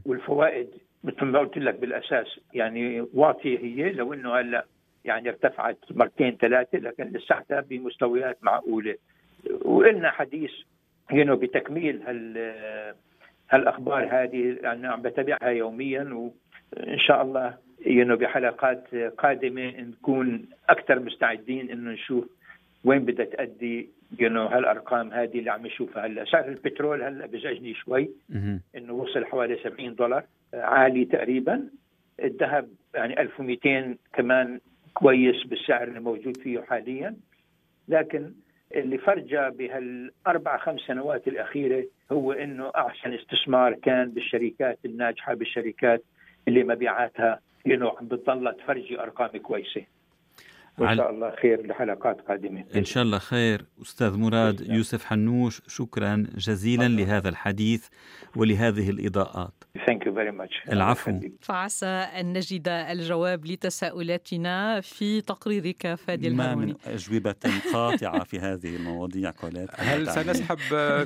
والفوائد 0.06 0.68
مثل 1.04 1.26
ما 1.26 1.40
قلت 1.40 1.58
لك 1.58 1.80
بالأساس 1.80 2.40
يعني 2.54 3.02
واطية 3.14 3.60
هي 3.60 3.92
لو 3.92 4.14
إنه 4.14 4.36
هلأ 4.36 4.66
يعني 5.06 5.30
ارتفعت 5.30 5.78
مرتين 5.92 6.38
ثلاثة 6.38 6.78
لكن 6.78 7.04
لساتها 7.04 7.62
بمستويات 7.62 8.38
معقولة. 8.42 8.96
وإلنا 9.62 10.12
حديث 10.12 10.52
يعني 11.12 11.36
بتكميل 11.36 12.02
هال 12.08 12.38
هالأخبار 13.50 14.08
هذه 14.12 14.58
أنا 14.64 14.90
عم 14.90 15.02
بتابعها 15.02 15.50
يوميا 15.50 16.04
وإن 16.74 17.00
شاء 17.00 17.22
الله 17.22 17.58
يعني 17.86 18.16
بحلقات 18.16 18.96
قادمة 18.96 19.82
نكون 19.82 20.46
أكثر 20.70 21.00
مستعدين 21.00 21.70
إنه 21.72 21.92
نشوف 21.92 22.26
وين 22.84 23.06
بدها 23.06 23.26
تؤدي 23.26 23.90
يعني 24.20 24.40
هالأرقام 24.40 25.14
هذه 25.14 25.40
اللي 25.40 25.52
عم 25.52 25.66
نشوفها 25.66 26.06
هلأ. 26.06 26.26
سعر 26.26 26.48
البترول 26.48 27.04
هلأ 27.04 27.26
بزعجني 27.26 27.74
شوي 27.74 28.10
إنه 28.76 28.94
وصل 28.94 29.26
حوالي 29.26 29.56
70 29.64 29.96
دولار 29.96 30.24
عالي 30.54 31.06
تقريبا. 31.06 31.70
الذهب 32.24 32.70
يعني 32.96 33.22
1200 33.22 33.98
كمان 34.14 34.60
كويس 34.96 35.44
بالسعر 35.44 35.84
اللي 35.84 36.00
موجود 36.00 36.38
فيه 36.38 36.62
حاليا 36.62 37.16
لكن 37.88 38.34
اللي 38.76 38.98
فرجى 38.98 39.50
بهالأربع 39.50 40.58
خمس 40.58 40.82
سنوات 40.82 41.28
الأخيرة 41.28 41.86
هو 42.12 42.32
إنه 42.32 42.72
أحسن 42.76 43.14
استثمار 43.14 43.74
كان 43.74 44.12
بالشركات 44.12 44.80
الناجحة 44.86 45.34
بالشركات 45.34 46.04
اللي 46.48 46.64
مبيعاتها 46.64 47.40
انه 47.68 47.90
عم 48.00 48.08
بتضلها 48.08 48.52
تفرجي 48.52 49.00
أرقام 49.00 49.38
كويسة. 49.38 49.84
وإن 50.78 50.98
شاء 50.98 51.10
الله 51.10 51.36
خير 51.42 51.68
لحلقات 51.68 52.22
قادمة. 52.22 52.64
إن 52.76 52.86
شاء 52.86 53.04
الله 53.04 53.18
خير. 53.18 53.66
أستاذ 53.82 54.18
مراد 54.18 54.62
يوسف 54.70 55.06
حنوش 55.06 55.62
شكرا 55.68 56.26
جزيلا 56.36 56.88
لهذا 56.88 57.30
الحديث 57.30 57.88
ولهذه 58.36 58.90
الإضاءات. 58.90 59.54
Thank 59.78 60.06
you 60.06 60.12
very 60.12 60.32
much. 60.32 60.72
العفو. 60.72 61.20
فعسى 61.42 61.86
أن 61.86 62.34
نجد 62.34 62.68
الجواب 62.68 63.46
لتساؤلاتنا 63.46 64.82
في 64.82 65.22
تقريرك 65.22 65.96
فادي 65.96 66.30
ما 66.30 66.56
من 66.56 66.74
أجوبة 66.86 67.36
قاطعة 67.74 68.24
في 68.24 68.40
هذه 68.40 68.76
المواضيع 68.76 69.32
كولات 69.32 69.70
هل 69.90 70.12
سنسحب 70.12 70.58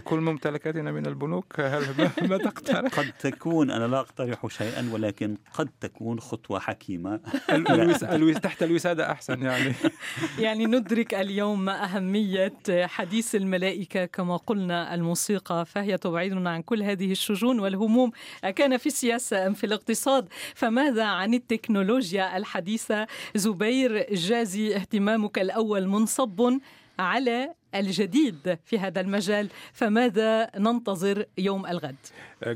كل 0.03 0.19
ممتلكاتنا 0.19 0.91
من 0.91 1.05
البنوك؟ 1.05 1.59
هل 1.59 1.83
ما 2.29 2.37
تقترح؟ 2.37 2.99
قد 2.99 3.11
تكون 3.19 3.71
أنا 3.71 3.87
لا 3.87 3.99
أقترح 3.99 4.47
شيئا 4.47 4.89
ولكن 4.93 5.37
قد 5.53 5.69
تكون 5.81 6.19
خطوة 6.19 6.59
حكيمة. 6.59 7.19
الوس... 7.49 8.03
الوس... 8.03 8.35
تحت 8.35 8.63
الوسادة 8.63 9.11
أحسن 9.11 9.41
يعني. 9.41 9.58
يعني. 10.39 10.65
ندرك 10.65 11.13
اليوم 11.13 11.69
أهمية 11.69 12.53
حديث 12.69 13.35
الملائكة 13.35 14.05
كما 14.05 14.37
قلنا 14.37 14.93
الموسيقى 14.95 15.65
فهي 15.65 15.97
تبعدنا 15.97 16.49
عن 16.49 16.61
كل 16.61 16.83
هذه 16.83 17.11
الشجون 17.11 17.59
والهموم. 17.59 18.11
كان 18.55 18.77
في 18.77 18.85
السياسة 18.87 19.47
أم 19.47 19.53
في 19.53 19.63
الاقتصاد؟ 19.63 20.27
فماذا 20.55 21.03
عن 21.03 21.33
التكنولوجيا 21.33 22.37
الحديثة؟ 22.37 23.07
زبير 23.35 24.13
جازي 24.13 24.75
اهتمامك 24.75 25.39
الأول 25.39 25.87
منصب. 25.87 26.59
على 26.99 27.53
الجديد 27.75 28.57
في 28.65 28.79
هذا 28.79 29.01
المجال 29.01 29.49
فماذا 29.73 30.49
ننتظر 30.57 31.25
يوم 31.37 31.65
الغد؟ 31.65 31.95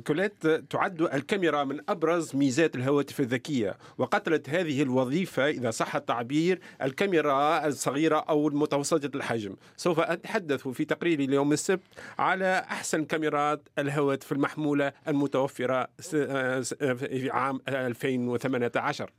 كوليت 0.07 0.47
تعد 0.47 1.01
الكاميرا 1.01 1.63
من 1.63 1.79
أبرز 1.89 2.35
ميزات 2.35 2.75
الهواتف 2.75 3.19
الذكية 3.19 3.77
وقتلت 3.97 4.49
هذه 4.49 4.81
الوظيفة 4.81 5.49
إذا 5.49 5.71
صح 5.71 5.95
التعبير 5.95 6.59
الكاميرا 6.81 7.67
الصغيرة 7.67 8.17
أو 8.17 8.47
المتوسطة 8.47 9.17
الحجم. 9.17 9.55
سوف 9.77 9.99
أتحدث 9.99 10.67
في 10.67 10.85
تقريري 10.85 11.25
اليوم 11.25 11.53
السبت 11.53 11.83
على 12.19 12.65
أحسن 12.69 13.05
كاميرات 13.05 13.69
الهواتف 13.79 14.31
المحمولة 14.31 14.93
المتوفرة 15.07 15.87
في 15.99 17.29
عام 17.33 17.59
2018 17.67 19.09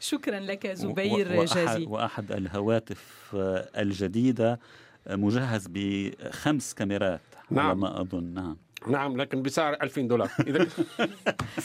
شكرا 0.00 0.40
لك 0.40 0.66
زبير 0.66 1.36
وأحد, 1.36 1.54
جازي. 1.54 1.86
وأحد 1.86 2.32
الهواتف 2.32 3.30
الجديدة 3.76 4.60
مجهز 5.10 5.66
بخمس 5.70 6.74
كاميرات 6.74 7.20
على 7.50 7.60
نعم. 7.60 7.80
ما 7.80 8.00
أظن. 8.00 8.24
نعم. 8.24 8.56
نعم 8.86 9.16
لكن 9.16 9.42
بسعر 9.42 9.74
2000 9.82 10.08
دولار. 10.08 10.30
اذا 10.46 10.66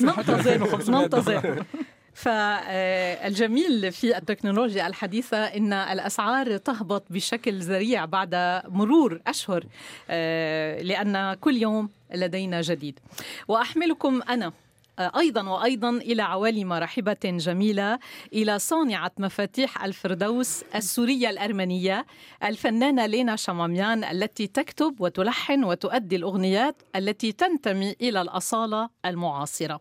ننتظر 0.02 0.92
ننتظر 0.92 1.66
فالجميل 2.13 3.92
في 3.92 4.18
التكنولوجيا 4.18 4.88
الحديثة 4.88 5.38
أن 5.38 5.74
الأسعار 5.74 6.58
تهبط 6.58 7.04
بشكل 7.10 7.60
ذريع 7.60 8.06
بعد 8.06 8.62
مرور 8.68 9.22
أشهر 9.28 9.63
آه، 10.10 10.82
لأن 10.82 11.34
كل 11.34 11.58
يوم 11.58 11.89
لدينا 12.13 12.62
جديد. 12.62 13.00
وأحملكم 13.48 14.22
أنا 14.30 14.54
أيضا 15.00 15.50
وأيضا 15.50 15.90
إلى 15.90 16.22
عوالم 16.22 16.74
رحبة 16.74 17.18
جميلة 17.24 18.00
إلى 18.34 18.60
صانعة 18.60 19.12
مفاتيح 19.20 19.84
الفردوس 19.84 20.64
السورية 20.76 21.30
الأرمنية 21.30 22.06
الفنانة 22.44 23.06
لينا 23.06 23.36
شماميان 23.36 24.04
التي 24.04 24.48
تكتب 24.48 25.02
وتلحن 25.02 25.64
وتؤدي 25.64 26.16
الأغنيات 26.16 26.82
التي 26.96 27.32
تنتمي 27.32 27.96
إلى 28.02 28.22
الأصالة 28.22 28.90
المعاصرة. 29.06 29.80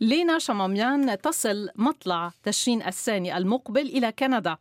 لينا 0.00 0.38
شماميان 0.38 1.18
تصل 1.18 1.68
مطلع 1.76 2.32
تشرين 2.42 2.82
الثاني 2.82 3.36
المقبل 3.36 3.82
إلى 3.82 4.12
كندا. 4.12 4.56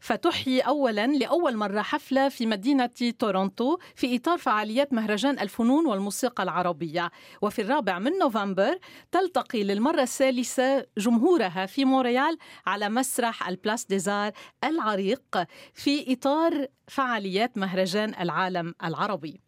فتحيي 0.00 0.60
اولا 0.60 1.06
لأول 1.06 1.56
مرة 1.56 1.82
حفلة 1.82 2.28
في 2.28 2.46
مدينة 2.46 2.90
تورونتو 3.18 3.78
في 3.96 4.16
إطار 4.16 4.38
فعاليات 4.38 4.92
مهرجان 4.92 5.38
الفنون 5.38 5.86
والموسيقى 5.86 6.42
العربية. 6.42 7.10
وفي 7.42 7.62
الرابع 7.62 7.98
من 7.98 8.12
نوفمبر 8.18 8.78
تلتقي 9.12 9.62
للمرة 9.62 10.02
الثالثة 10.02 10.86
جمهورها 10.98 11.66
في 11.66 11.84
مونريال 11.84 12.38
على 12.66 12.88
مسرح 12.88 13.48
ال 13.48 13.54
Place 13.54 13.84
des 13.84 14.05
Arts 14.05 14.32
العريق 14.64 15.46
في 15.74 16.12
إطار 16.12 16.66
فعاليات 16.88 17.58
مهرجان 17.58 18.14
العالم 18.20 18.74
العربي. 18.84 19.43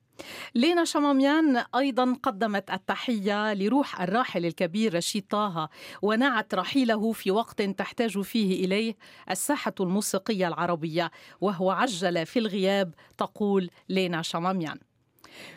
لينا 0.55 0.85
شماميان 0.85 1.65
أيضا 1.75 2.17
قدمت 2.23 2.71
التحية 2.71 3.55
لروح 3.55 4.01
الراحل 4.01 4.47
الكبير 4.47 4.95
رشيد 4.95 5.25
طه 5.31 5.69
ونعت 6.03 6.55
رحيله 6.55 7.13
في 7.13 7.31
وقت 7.31 7.63
تحتاج 7.63 8.21
فيه 8.21 8.65
إليه 8.65 8.97
الساحة 9.31 9.75
الموسيقية 9.81 10.49
العربية 10.49 11.11
وهو 11.41 11.71
عجل 11.71 12.27
في 12.27 12.39
الغياب 12.39 12.95
تقول 13.19 13.71
لينا 13.89 14.23
شماميان. 14.23 14.79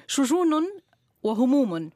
شجون 0.07 0.67
وهموم. 1.23 1.89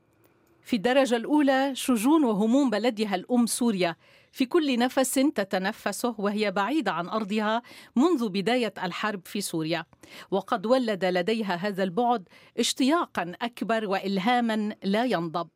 في 0.63 0.76
الدرجة 0.76 1.15
الأولى 1.15 1.71
شجون 1.76 2.23
وهموم 2.23 2.69
بلدها 2.69 3.15
الأم 3.15 3.45
سوريا. 3.45 3.95
في 4.34 4.46
كل 4.46 4.80
نفس 4.80 5.13
تتنفسه 5.13 6.15
وهي 6.17 6.52
بعيدة 6.52 6.91
عن 6.91 7.10
أرضها 7.10 7.62
منذ 7.96 8.30
بداية 8.30 8.74
الحرب 8.84 9.22
في 9.26 9.41
سوريا. 9.41 9.86
وقد 10.32 10.65
ولد 10.65 11.06
لديها 11.06 11.56
هذا 11.56 11.84
البعد 11.84 12.30
اشتياقا 12.60 13.34
أكبر 13.41 13.88
وإلهاما 13.88 14.76
لا 14.84 15.06
ينضب. 15.06 15.50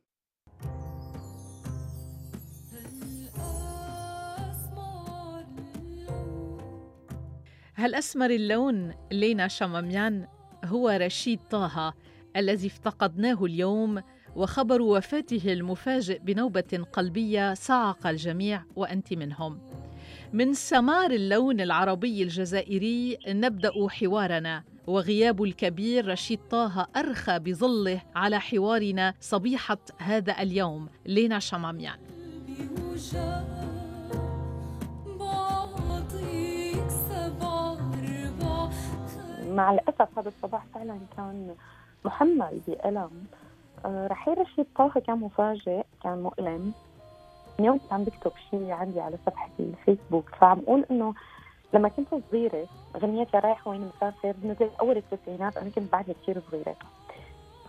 هل 7.74 7.96
أسمر 7.96 8.30
اللون 8.30 8.94
لينا 9.12 9.48
شماميان 9.48 10.28
هو 10.66 10.90
رشيد 10.90 11.40
طه 11.50 11.94
الذي 12.36 12.68
افتقدناه 12.68 13.46
اليوم 13.46 14.02
وخبر 14.38 14.82
وفاته 14.82 15.54
المفاجئ 15.54 16.19
بنوبة 16.19 16.86
قلبية 16.93 17.54
صعق 17.54 18.08
الجميع 18.08 18.63
وأنت 18.76 19.13
منهم. 19.13 19.60
من 20.34 20.54
سمار 20.54 21.12
اللون 21.12 21.62
العربي 21.62 22.23
الجزائري 22.23 23.17
نبدأ 23.28 23.88
حوارنا 23.89 24.63
وغياب 24.88 25.43
الكبير 25.43 26.08
رشيد 26.08 26.39
طه 26.50 26.88
أرخى 26.95 27.39
بظله 27.39 28.02
على 28.15 28.39
حوارنا 28.39 29.13
صبيحة 29.21 29.78
هذا 29.97 30.41
اليوم. 30.41 30.89
لينا 31.06 31.39
شماميان. 31.39 32.00
مع 39.47 39.73
الأسف 39.73 40.19
هذا 40.19 40.28
الصباح 40.30 40.65
فعلا 40.73 41.00
كان 41.17 41.56
محمل 42.06 42.62
بألم. 42.67 43.12
رحيل 43.86 44.38
رشيد 44.38 44.66
طه 44.76 45.00
كان 45.00 45.20
مفاجئ 45.20 45.84
كان 46.04 46.24
مؤلم 46.24 46.74
اليوم 47.60 47.80
كان 47.90 48.04
بكتب 48.04 48.32
شيء 48.52 48.72
عندي 48.72 49.02
على 49.02 49.18
صفحة 49.26 49.50
الفيسبوك 49.60 50.30
فعم 50.30 50.60
أقول 50.60 50.86
إنه 50.92 51.13
لما 51.74 51.90
كنت 51.90 52.08
صغيرة 52.32 52.68
أغنية 52.96 53.28
يا 53.34 53.40
رايح 53.40 53.68
وين 53.68 53.82
مسافر 53.96 54.34
نزلت 54.44 54.72
أول 54.80 54.98
التسعينات 54.98 55.58
أنا 55.58 55.70
كنت 55.70 55.92
بعدني 55.92 56.16
كثير 56.24 56.42
صغيرة. 56.52 56.76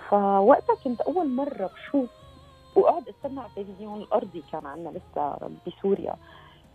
فوقتها 0.09 0.77
كنت 0.85 1.01
أول 1.01 1.29
مرة 1.29 1.71
بشوف 1.75 2.11
وأقعد 2.77 3.09
أستنى 3.09 3.41
على 3.41 3.49
التلفزيون 3.49 4.01
الأرضي 4.01 4.43
كان 4.53 4.67
عندنا 4.67 4.89
لسه 4.89 5.51
بسوريا. 5.67 6.15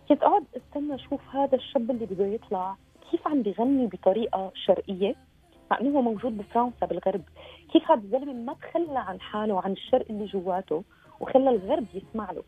كنت 0.08 0.22
أقعد 0.22 0.44
أستنى 0.56 0.94
أشوف 0.94 1.20
هذا 1.32 1.54
الشاب 1.56 1.90
اللي 1.90 2.06
بده 2.06 2.26
يطلع 2.26 2.76
كيف 3.10 3.28
عم 3.28 3.42
بيغني 3.42 3.86
بطريقة 3.86 4.50
شرقية. 4.54 5.14
مع 5.70 5.80
انه 5.80 5.98
هو 5.98 6.02
موجود 6.02 6.38
بفرنسا 6.38 6.86
بالغرب. 6.86 7.22
كيف 7.72 7.90
هذا 7.90 8.00
الزلمة 8.00 8.32
ما 8.32 8.54
تخلى 8.54 8.98
عن 8.98 9.20
حاله 9.20 9.54
وعن 9.54 9.72
الشرق 9.72 10.06
اللي 10.10 10.24
جواته 10.24 10.84
وخلى 11.20 11.50
الغرب 11.50 11.86
يسمع 11.94 12.32
له؟ 12.32 12.42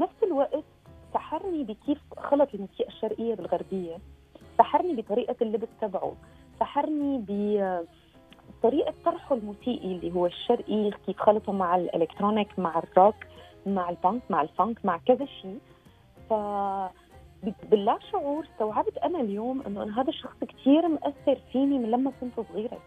نفس 0.00 0.22
الوقت 0.22 0.64
سحرني 1.14 1.64
بكيف 1.64 1.98
خلط 2.18 2.48
الموسيقى 2.54 2.88
الشرقية 2.88 3.34
بالغربية. 3.34 3.96
سحرني 4.58 4.92
بطريقة 5.02 5.36
اللبس 5.42 5.68
تبعه 5.80 6.14
سحرني 6.60 7.24
بطريقه 7.28 8.94
طرحه 9.04 9.34
الموسيقي 9.34 9.92
اللي 9.92 10.14
هو 10.14 10.26
الشرقي 10.26 10.90
كيف 11.06 11.20
خلطه 11.20 11.52
مع 11.52 11.76
الإلكترونيك 11.76 12.58
مع 12.58 12.78
الروك 12.78 13.14
مع 13.66 13.90
البانك 13.90 14.22
مع 14.30 14.42
ال 14.42 14.50
funk 14.50 14.84
مع 14.84 15.00
كذا 15.06 15.24
شيء. 15.24 15.58
فباللا 16.30 17.98
شعور 18.12 18.44
استوعبت 18.44 18.98
أنا 18.98 19.20
اليوم 19.20 19.62
إنه 19.66 20.00
هذا 20.00 20.08
الشخص 20.08 20.44
كثير 20.44 20.88
مأثر 20.88 21.38
فيني 21.52 21.78
من 21.78 21.90
لما 21.90 22.12
كنت 22.20 22.40
صغيرة. 22.52 22.78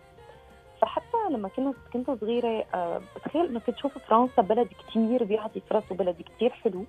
فحتى 0.81 1.17
لما 1.29 1.47
كنت 1.47 1.75
كنت 1.93 2.11
صغيرة 2.11 2.65
أه 2.73 3.01
بتخيل 3.15 3.45
إنه 3.45 3.59
كنت 3.59 3.77
شوف 3.77 3.97
فرنسا 3.97 4.41
بلد 4.41 4.67
كثير 4.67 5.23
بيعطي 5.23 5.59
فرص 5.59 5.83
وبلد 5.91 6.15
كثير 6.21 6.49
حلو. 6.49 6.83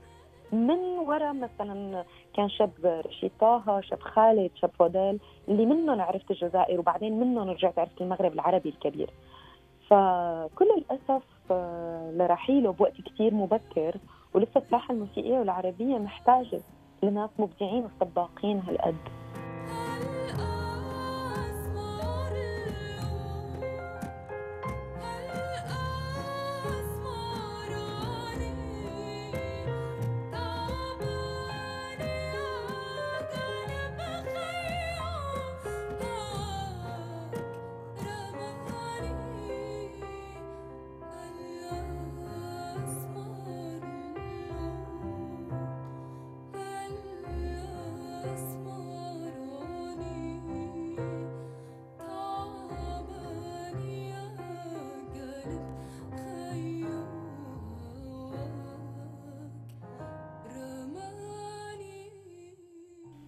من 0.53 0.79
وراء 0.79 1.33
مثلا 1.33 2.05
كان 2.37 2.49
شاب 2.49 3.03
رشيد 3.07 3.31
طه 3.41 3.81
شاب 3.81 4.01
خالد 4.01 4.51
شاب 4.55 4.71
فوديل 4.79 5.21
اللي 5.49 5.67
منهم 5.67 6.01
عرفت 6.01 6.31
الجزائر 6.31 6.81
وبعدين 6.81 7.21
منهم 7.21 7.51
رجعت 7.51 7.79
عرفت 7.79 8.01
المغرب 8.01 8.33
العربي 8.33 8.69
الكبير. 8.69 9.11
فكل 9.91 10.71
الأسف 10.79 11.23
آه، 11.51 12.11
لرحيله 12.11 12.73
بوقت 12.73 13.01
كثير 13.01 13.35
مبكر 13.35 13.97
ولسه 14.35 14.61
الساحة 14.61 14.95
الموسيقية 14.95 15.39
والعربية 15.39 15.99
محتاجة. 15.99 16.61
لناس 17.05 17.31
مبدعين 17.39 17.85
وسباقين 17.85 18.61
هالقد. 18.61 19.22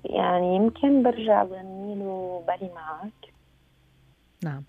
يعني 0.04 0.56
يمكن 0.56 1.02
برجع 1.02 1.44
بغني 1.44 1.94
له 1.94 2.44
بالي 2.46 2.70
معك. 2.74 3.34
نعم. 4.44 4.62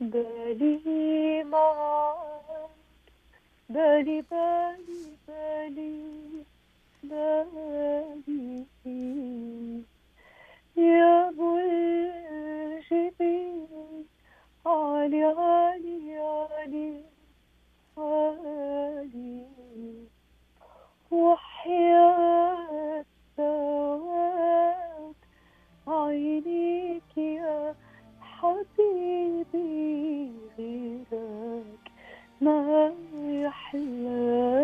بالي 0.00 1.44
معك. 1.44 2.70
بالي 3.68 4.22
بالي 4.30 5.16
بالي. 5.28 6.44
بالي. 7.02 8.66
يا 10.76 11.30
الجبين 13.20 14.06
علي 14.66 15.24
علي 15.24 16.18
علي 16.18 17.02
علي 17.98 19.46
وحياة 21.10 23.04
سواد 23.36 23.89
عينيك 26.10 27.16
يا 27.16 27.74
حبيبي 28.20 29.70
غيرك 30.58 31.84
ما 32.40 32.92
يحلالي. 33.44 34.60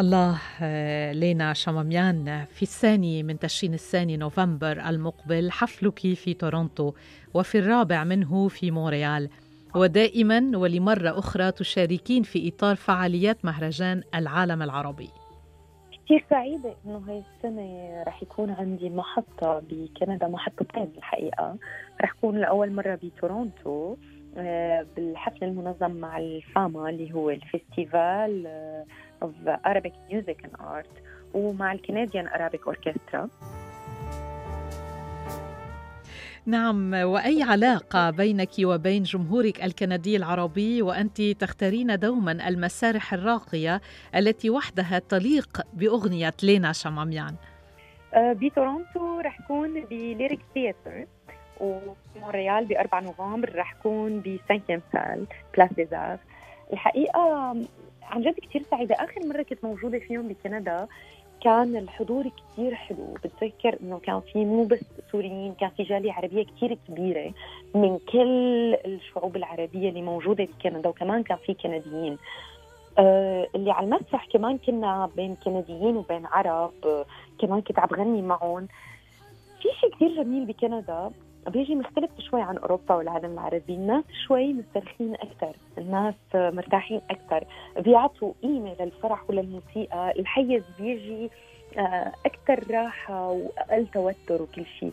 الله 0.00 0.38
آه، 0.62 1.12
لينا 1.12 1.52
شماميان 1.52 2.44
في 2.44 2.62
الثاني 2.62 3.22
من 3.22 3.38
تشرين 3.38 3.74
الثاني 3.74 4.16
نوفمبر 4.16 4.88
المقبل 4.88 5.50
حفلك 5.50 5.98
في 5.98 6.34
تورونتو 6.34 6.92
وفي 7.34 7.58
الرابع 7.58 8.04
منه 8.04 8.48
في 8.48 8.70
مونريال. 8.70 9.28
ودائما 9.76 10.58
ولمرة 10.58 11.18
أخرى 11.18 11.52
تشاركين 11.52 12.22
في 12.22 12.48
إطار 12.48 12.76
فعاليات 12.76 13.44
مهرجان 13.44 14.02
العالم 14.14 14.62
العربي. 14.62 15.08
كثير 16.04 16.24
سعيدة 16.30 16.74
إنه 16.86 16.98
هاي 17.08 17.22
السنة 17.36 18.02
رح 18.06 18.22
يكون 18.22 18.50
عندي 18.50 18.90
محطة 18.90 19.62
بكندا 19.70 20.28
محطتين 20.28 20.92
الحقيقة. 20.96 21.56
رح 22.00 22.14
أكون 22.18 22.40
لأول 22.40 22.72
مرة 22.72 22.94
بتورونتو 22.94 23.96
آه، 24.38 24.86
بالحفل 24.96 25.44
المنظم 25.44 25.90
مع 25.90 26.18
ال 26.18 26.32
FAMA 26.32 26.88
اللي 26.90 27.14
هو 27.14 27.30
ال 27.30 27.43
festival 27.43 28.46
of 29.26 29.58
Arabic 29.66 29.94
Music 30.12 30.46
and 30.46 30.60
Art 30.60 31.00
ومع 31.34 31.72
ال 31.72 31.78
Canadian 31.78 32.28
Arabic 32.28 32.72
Orchestra. 32.72 33.28
نعم 36.46 36.94
وأي 36.94 37.42
علاقة 37.42 38.10
بينك 38.10 38.50
وبين 38.60 39.02
جمهورك 39.02 39.64
الكندي 39.64 40.16
العربي؟ 40.16 40.82
وأنت 40.82 41.22
تختارين 41.22 41.98
دوما 41.98 42.48
المسارح 42.48 43.14
الراقية 43.14 43.80
التي 44.14 44.50
وحدها 44.50 44.98
تليق 44.98 45.60
بأغنية 45.74 46.34
لينا 46.42 46.72
شماميان. 46.72 47.34
آه، 48.14 48.32
بتورونتو 48.32 49.20
رح 49.20 49.40
كون 49.48 49.84
ب 49.84 49.93
Lyric 49.93 50.40
Theatre 50.54 51.06
ومونريال 51.60 52.64
ب 52.64 52.72
4 52.72 53.00
نوفمبر 53.00 53.54
رح 53.54 53.74
كون 53.82 54.20
ب 54.20 54.38
5 54.48 54.80
سال 54.92 55.26
بلاس 55.54 55.72
ديزار 55.72 56.18
الحقيقة 56.72 57.56
عن 58.10 58.22
جد 58.22 58.34
كثير 58.40 58.62
سعيدة. 58.70 58.94
آخر 58.94 59.26
مرة 59.26 59.42
كنت 59.42 59.64
موجودة 59.64 59.98
فيهم 59.98 60.28
بكندا 60.28 60.86
كان 61.44 61.76
الحضور 61.76 62.24
كثير 62.28 62.74
حلو. 62.74 63.14
بتذكر 63.24 63.78
إنه 63.82 63.98
كان 63.98 64.20
في 64.20 64.44
مو 64.44 64.64
بس 64.64 64.84
سوريين 65.12 65.54
كان 65.60 65.70
في 65.70 65.82
جالية 65.82 66.12
عربية 66.12 66.44
كثير 66.44 66.78
كبيرة 66.88 67.32
من 67.74 67.98
كل 68.12 68.74
الشعوب 68.84 69.36
العربية 69.36 69.88
اللي 69.88 70.02
موجودة 70.02 70.44
بكندا 70.44 70.88
وكمان 70.88 71.22
كان 71.22 71.38
في 71.46 71.54
كنديين. 71.54 72.18
آه 72.98 73.46
اللي 73.54 73.70
على 73.70 73.86
المسرح 73.86 74.26
كمان 74.32 74.58
كنا 74.58 75.10
بين 75.16 75.36
كنديين 75.44 75.96
وبين 75.96 76.26
عرب. 76.26 76.72
آه 76.84 77.04
كمان 77.40 77.60
كنت 77.60 77.78
عم 77.78 77.86
بغني 77.86 78.22
معهم. 78.22 78.66
في 79.62 79.68
شيء 79.80 79.94
كثير 79.94 80.22
جميل 80.22 80.44
بكندا. 80.44 81.10
بيجي 81.48 81.74
مختلف 81.74 82.10
شوي 82.18 82.42
عن 82.42 82.58
أوروبا 82.58 82.94
والعالم 82.94 83.32
العربي، 83.32 83.74
الناس 83.74 84.04
شوي 84.26 84.52
مسترخين 84.52 85.14
أكثر، 85.14 85.56
الناس 85.78 86.14
مرتاحين 86.34 87.00
أكثر، 87.10 87.44
بيعطوا 87.78 88.32
قيمه 88.42 88.76
للفرح 88.80 89.30
وللموسيقى، 89.30 90.12
الحيز 90.18 90.62
بيجي 90.78 91.30
أكثر 92.26 92.64
راحة 92.70 93.30
وأقل 93.30 93.86
توتر 93.86 94.42
وكل 94.42 94.64
شيء. 94.80 94.92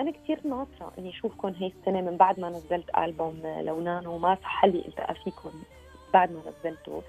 أنا 0.00 0.10
كثير 0.10 0.40
ناطرة 0.44 0.92
إني 0.98 1.08
أشوفكم 1.08 1.48
هي 1.48 1.66
السنة 1.66 2.00
من 2.00 2.16
بعد 2.16 2.40
ما 2.40 2.48
نزلت 2.48 2.98
ألبوم 2.98 3.42
لونان 3.60 4.06
وما 4.06 4.34
صح 4.34 4.64
لي 4.64 4.78
إلتقى 4.88 5.14
فيكم 5.14 5.50
بعد 6.14 6.32
ما 6.32 6.40
نزلته. 6.40 7.02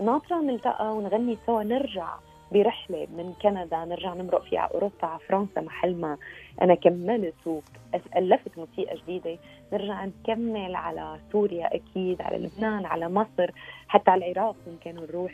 ناطرة 0.00 0.40
نلتقى 0.40 0.96
ونغني 0.96 1.38
سوا. 1.46 1.62
نرجع. 1.62 2.08
برحلة 2.52 3.06
من 3.16 3.32
كندا 3.42 3.84
نرجع 3.84 4.14
نمرق 4.14 4.44
فيها 4.44 4.60
على 4.60 4.70
أوروبا 4.74 5.06
على 5.06 5.20
فرنسا 5.28 5.60
محل 5.60 5.94
ما 5.94 6.16
أنا 6.62 6.74
كملت 6.74 7.34
وألفت 7.46 8.58
موسيقى 8.58 8.96
جديدة. 8.96 9.38
نرجع 9.72 10.04
نكمل 10.04 10.74
على 10.74 11.20
سوريا 11.32 11.74
أكيد 11.74 12.22
على 12.22 12.38
لبنان 12.38 12.86
على 12.86 13.08
مصر 13.08 13.50
حتى 13.88 14.10
على 14.10 14.32
العراق 14.32 14.56
ممكن 14.66 14.94
نروح. 14.94 15.32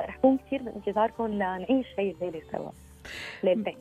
رح 0.00 0.16
كون 0.16 0.38
كثير 0.38 0.62
بانتظاركم 0.62 1.26
لنعيش 1.26 1.86
هي 1.98 2.10
الليلة 2.10 2.42
سوا. 2.52 2.70
ليلتين. 3.42 3.76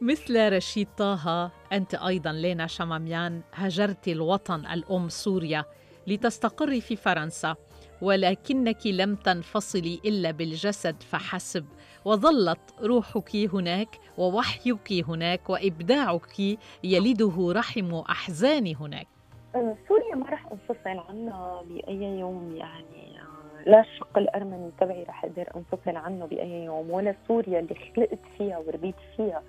مثل 0.00 0.52
رشيد 0.52 0.88
طه 0.98 1.50
أنت 1.72 1.94
أيضا 1.94 2.32
لينا 2.32 2.66
شماميان 2.66 3.40
هجرت 3.54 4.08
الوطن 4.08 4.66
الأم 4.66 5.08
سوريا 5.08 5.64
لتستقري 6.06 6.80
في 6.80 6.96
فرنسا 6.96 7.56
ولكنك 8.02 8.86
لم 8.86 9.14
تنفصلي 9.14 10.00
إلا 10.04 10.30
بالجسد 10.30 11.02
فحسب 11.02 11.66
وظلت 12.08 12.74
روحك 12.82 13.36
هناك 13.36 13.88
ووحيك 14.18 14.92
هناك 15.08 15.50
وإبداعك 15.50 16.38
يلده 16.84 17.52
رحم 17.52 17.94
أحزان 17.94 18.76
هناك. 18.76 19.06
آه، 19.54 19.76
سوريا 19.88 20.14
ما 20.14 20.26
رح 20.30 20.46
أنفصل 20.52 20.98
عنها 21.08 21.62
بأي 21.68 22.18
يوم 22.18 22.56
يعني 22.56 23.20
آه، 23.20 23.70
لا 23.70 23.80
الشق 23.80 24.18
الارمني 24.18 24.70
تبعي 24.80 25.02
رح 25.02 25.24
أقدر 25.24 25.48
أنفصل 25.56 25.96
عنه 25.96 26.26
بأي 26.26 26.64
يوم 26.64 26.90
ولا 26.90 27.14
سوريا 27.28 27.60
اللي 27.60 27.74
خلقت 27.74 28.18
فيها 28.38 28.58
وربيت 28.58 28.94
فيها 29.16 29.42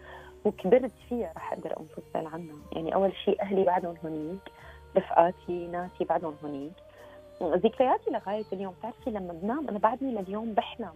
وكبرت 0.45 0.93
فيها 1.09 1.33
رح 1.35 1.53
أقدر 1.53 1.75
أنفصل 1.79 2.33
عنها 2.33 2.55
يعني 2.71 2.95
أول 2.95 3.11
شيء 3.25 3.41
أهلي 3.41 3.63
بعدهم 3.63 3.95
هنيك 4.03 4.51
رفقاتي 4.97 5.67
ناسي 5.67 6.03
بعدهم 6.03 6.35
هنيك 6.43 6.73
ذكرياتي 7.43 8.11
لغاية 8.11 8.45
اليوم 8.53 8.73
بتعرفي 8.79 9.09
لما 9.09 9.33
بنام 9.33 9.69
أنا 9.69 9.79
بعدني 9.79 10.11
لليوم 10.11 10.53
بحلم. 10.53 10.93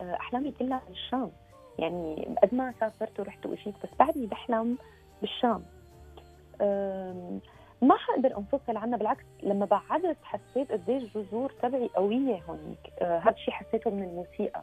أحلامي 0.00 0.52
كلها 0.58 0.82
بالشام. 0.88 1.30
يعني 1.78 2.36
قد 2.42 2.54
ما 2.54 2.74
سافرت 2.80 3.20
ورحت 3.20 3.46
واجيت 3.46 3.74
بس 3.82 3.88
بعدني 3.98 4.26
بحلم 4.26 4.78
بالشام. 5.20 5.62
ما 7.82 7.96
حقدر 7.96 8.38
أنفصل 8.38 8.76
عنها 8.76 8.98
بالعكس 8.98 9.24
لما 9.42 9.66
بعدت 9.66 10.16
حسيت 10.22 10.72
قديش 10.72 11.02
الجذور 11.02 11.52
تبعي 11.62 11.90
قوية 11.94 12.42
هونيك. 12.48 13.02
هذا 13.02 13.30
الشيء 13.30 13.54
حسيته 13.54 13.90
من 13.90 14.02
الموسيقى. 14.02 14.62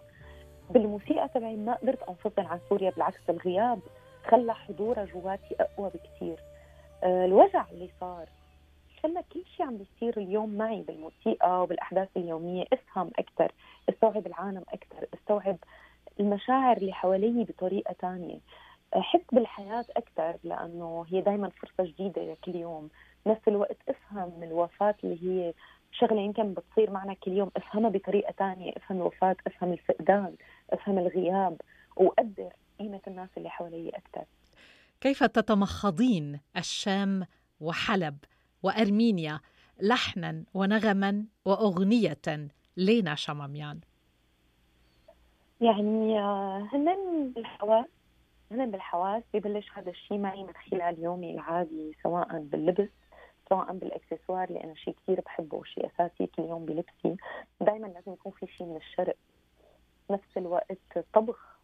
بالموسيقى 0.69 1.27
تبعي 1.27 1.55
ما 1.55 1.73
قدرت 1.73 2.03
أنفصل 2.03 2.41
عن 2.41 2.59
سوريا 2.69 2.89
بالعكس 2.89 3.29
الغياب 3.29 3.79
خلى 4.27 4.53
حضورها 4.53 5.05
جواتي 5.05 5.55
أقوى 5.59 5.89
بكثير 5.89 6.39
آه، 7.03 7.25
الوجع 7.25 7.65
اللي 7.71 7.89
صار 7.99 8.25
خلى 9.03 9.23
كل 9.33 9.43
شيء 9.57 9.65
عم 9.65 9.77
بيصير 9.77 10.17
اليوم 10.23 10.57
معي 10.57 10.81
بالموسيقى 10.81 11.63
وبالأحداث 11.63 12.09
اليومية 12.17 12.65
أفهم 12.73 13.11
أكثر 13.19 13.51
استوعب 13.89 14.27
العالم 14.27 14.63
أكثر 14.69 15.07
استوعب 15.13 15.57
المشاعر 16.19 16.77
اللي 16.77 16.93
حوالي 16.93 17.43
بطريقة 17.43 17.95
تانية. 17.99 18.39
احس 18.97 19.21
بالحياة 19.31 19.85
أكثر 19.97 20.37
لأنه 20.43 21.05
هي 21.09 21.21
دائما 21.21 21.49
فرصة 21.49 21.91
جديدة 21.91 22.37
كل 22.43 22.55
يوم. 22.55 22.89
نفس 23.27 23.41
الوقت 23.47 23.77
أفهم 23.89 24.43
الوفاة 24.43 24.95
اللي 25.03 25.23
هي 25.23 25.53
شغلة 25.91 26.21
يمكن 26.21 26.53
بتصير 26.53 26.91
معنا 26.91 27.13
كل 27.13 27.31
يوم 27.31 27.51
أفهمها 27.57 27.89
بطريقة 27.89 28.31
تانية. 28.31 28.73
أفهم 28.77 28.97
الوفاة 28.97 29.35
أفهم 29.47 29.73
الفقدان 29.73 30.35
أفهم 30.69 30.99
الغياب 30.99 31.61
وقدر 31.95 32.53
قيمة 32.79 33.01
الناس 33.07 33.29
اللي 33.37 33.49
حوالي 33.49 33.89
أكثر. 33.89 34.25
كيف 35.01 35.23
تتمخضين 35.23 36.39
الشام 36.57 37.25
وحلب 37.59 38.17
وأرمينيا 38.63 39.39
لحنا 39.81 40.43
ونغما 40.53 41.25
وأغنية 41.45 42.17
لينا 42.77 43.15
شماميان؟ 43.15 43.79
يعني 45.61 46.19
آه، 46.19 46.69
هن 46.73 46.95
بالحواس 47.35 47.85
هن 48.51 48.71
بالحواس 48.71 49.23
ببلش 49.33 49.71
هذا 49.73 49.89
الشيء 49.89 50.17
معي 50.17 50.43
من 50.43 50.53
خلال 50.53 51.03
يومي 51.03 51.31
العادي 51.31 51.97
سواء 52.03 52.39
باللبس 52.39 52.89
سواء 53.49 53.73
بالإكسسوار 53.73 54.49
أنا 54.63 54.73
شيء 54.75 54.95
كثير 55.03 55.21
بحبه 55.21 55.57
وشيء 55.57 55.85
أساسي 55.85 56.27
كل 56.27 56.43
يوم 56.43 56.65
بلبسي. 56.65 57.17
دائما 57.61 57.87
لازم 57.87 58.13
يكون 58.13 58.31
في 58.31 58.47
شيء 58.47 58.67
من 58.67 58.75
الشرق. 58.75 59.15
نفس 60.11 60.37
الوقت 60.37 61.05
طبخ 61.13 61.57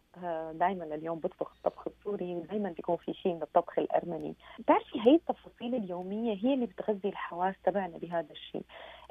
دائما 0.52 0.84
لليوم 0.84 1.18
بطبخ 1.18 1.52
الطبخ 1.56 1.88
السوري 1.88 2.34
ودائما 2.34 2.70
بيكون 2.70 2.96
في 2.96 3.14
شيء 3.14 3.34
من 3.34 3.42
الطبخ 3.42 3.78
الأرمني. 3.78 4.34
بتعرفي 4.58 5.00
هي 5.00 5.14
التفاصيل 5.14 5.74
اليومية 5.74 6.34
هي 6.44 6.54
اللي 6.54 6.66
بتغذي 6.66 7.08
الحواس 7.08 7.54
تبعنا 7.64 7.98
بهذا 7.98 8.32
الشيء 8.32 8.62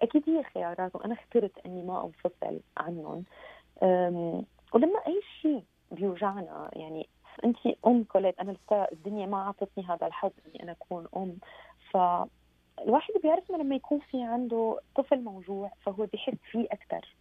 أكيد 0.04 0.30
هي 0.30 0.44
خيارات 0.44 0.96
وأنا 0.96 1.14
اخترت 1.14 1.52
أني 1.66 1.84
ما 1.84 2.06
أنفصل 2.06 2.60
عنهم. 2.78 3.24
ولما 4.74 5.00
أي 5.08 5.22
شيء 5.42 5.64
بيوجعنا 5.92 6.70
يعني 6.74 7.10
أنت 7.46 7.58
أم 7.88 8.04
كوليت 8.04 8.40
أنا 8.40 8.52
لسه 8.52 8.84
الدنيا 8.92 9.26
ما 9.26 9.38
أعطتني 9.38 9.86
هذا 9.86 10.08
الحظ 10.08 10.32
إني 10.46 10.64
أنا 10.64 10.72
أكون 10.72 11.08
أم. 11.18 11.38
فالواحد 11.92 13.14
بيعرف 13.24 13.52
إنه 13.52 13.64
لما 13.64 13.76
يكون 13.76 14.00
في 14.00 14.24
عنده 14.24 14.80
طفل 14.96 15.22
موجوع 15.24 15.72
فهو 15.82 16.06
بيحس 16.06 16.38
فيه 16.52 16.68
أكثر 16.72 17.16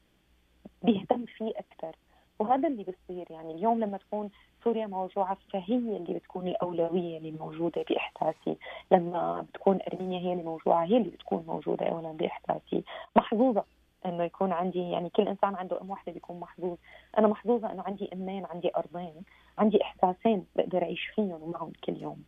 بيهتم 0.83 1.24
فيه 1.24 1.51
أكثر 1.51 1.97
وهذا 2.39 2.68
اللي 2.68 2.85
بيصير 2.85 3.26
يعني 3.30 3.55
اليوم 3.55 3.80
لما 3.80 3.99
تكون 3.99 4.30
سوريا 4.64 4.87
موجوعة 4.87 5.39
فهي 5.53 5.76
اللي 5.76 6.14
بتكون 6.14 6.49
الأولوية 6.49 7.18
اللي 7.18 7.30
موجودة 7.30 7.85
بإحساسي. 7.91 8.57
لما 8.93 9.47
بتكون 9.51 9.78
أرمينيا 9.93 10.20
هي 10.20 10.33
اللي 10.33 10.45
موجوعة 10.45 10.85
هي 10.85 10.97
اللي 10.97 11.11
بتكون 11.11 11.45
موجودة 11.47 11.87
أولا 11.87 12.12
بإحساسي. 12.12 12.85
محظوظة 13.16 13.64
إنه 14.07 14.24
يكون 14.24 14.53
عندي 14.53 14.91
يعني 14.91 15.11
كل 15.11 15.28
إنسان 15.28 15.55
عنده 15.55 15.80
أم 15.80 15.91
واحدة 15.91 16.12
بيكون 16.12 16.41
محظوظ. 16.41 16.76
أنا 17.18 17.28
محظوظة 17.28 17.72
إنه 17.72 17.83
عندي 17.83 18.11
أمين 18.12 18.45
عندي 18.45 18.70
أرضين 18.76 19.22
عندي 19.59 19.83
إحساسين 19.83 20.47
بقدر 20.57 20.83
أعيش 20.83 21.07
فيهم 21.14 21.43
ومعهم 21.43 21.72
كل 21.85 22.03
يوم. 22.03 22.22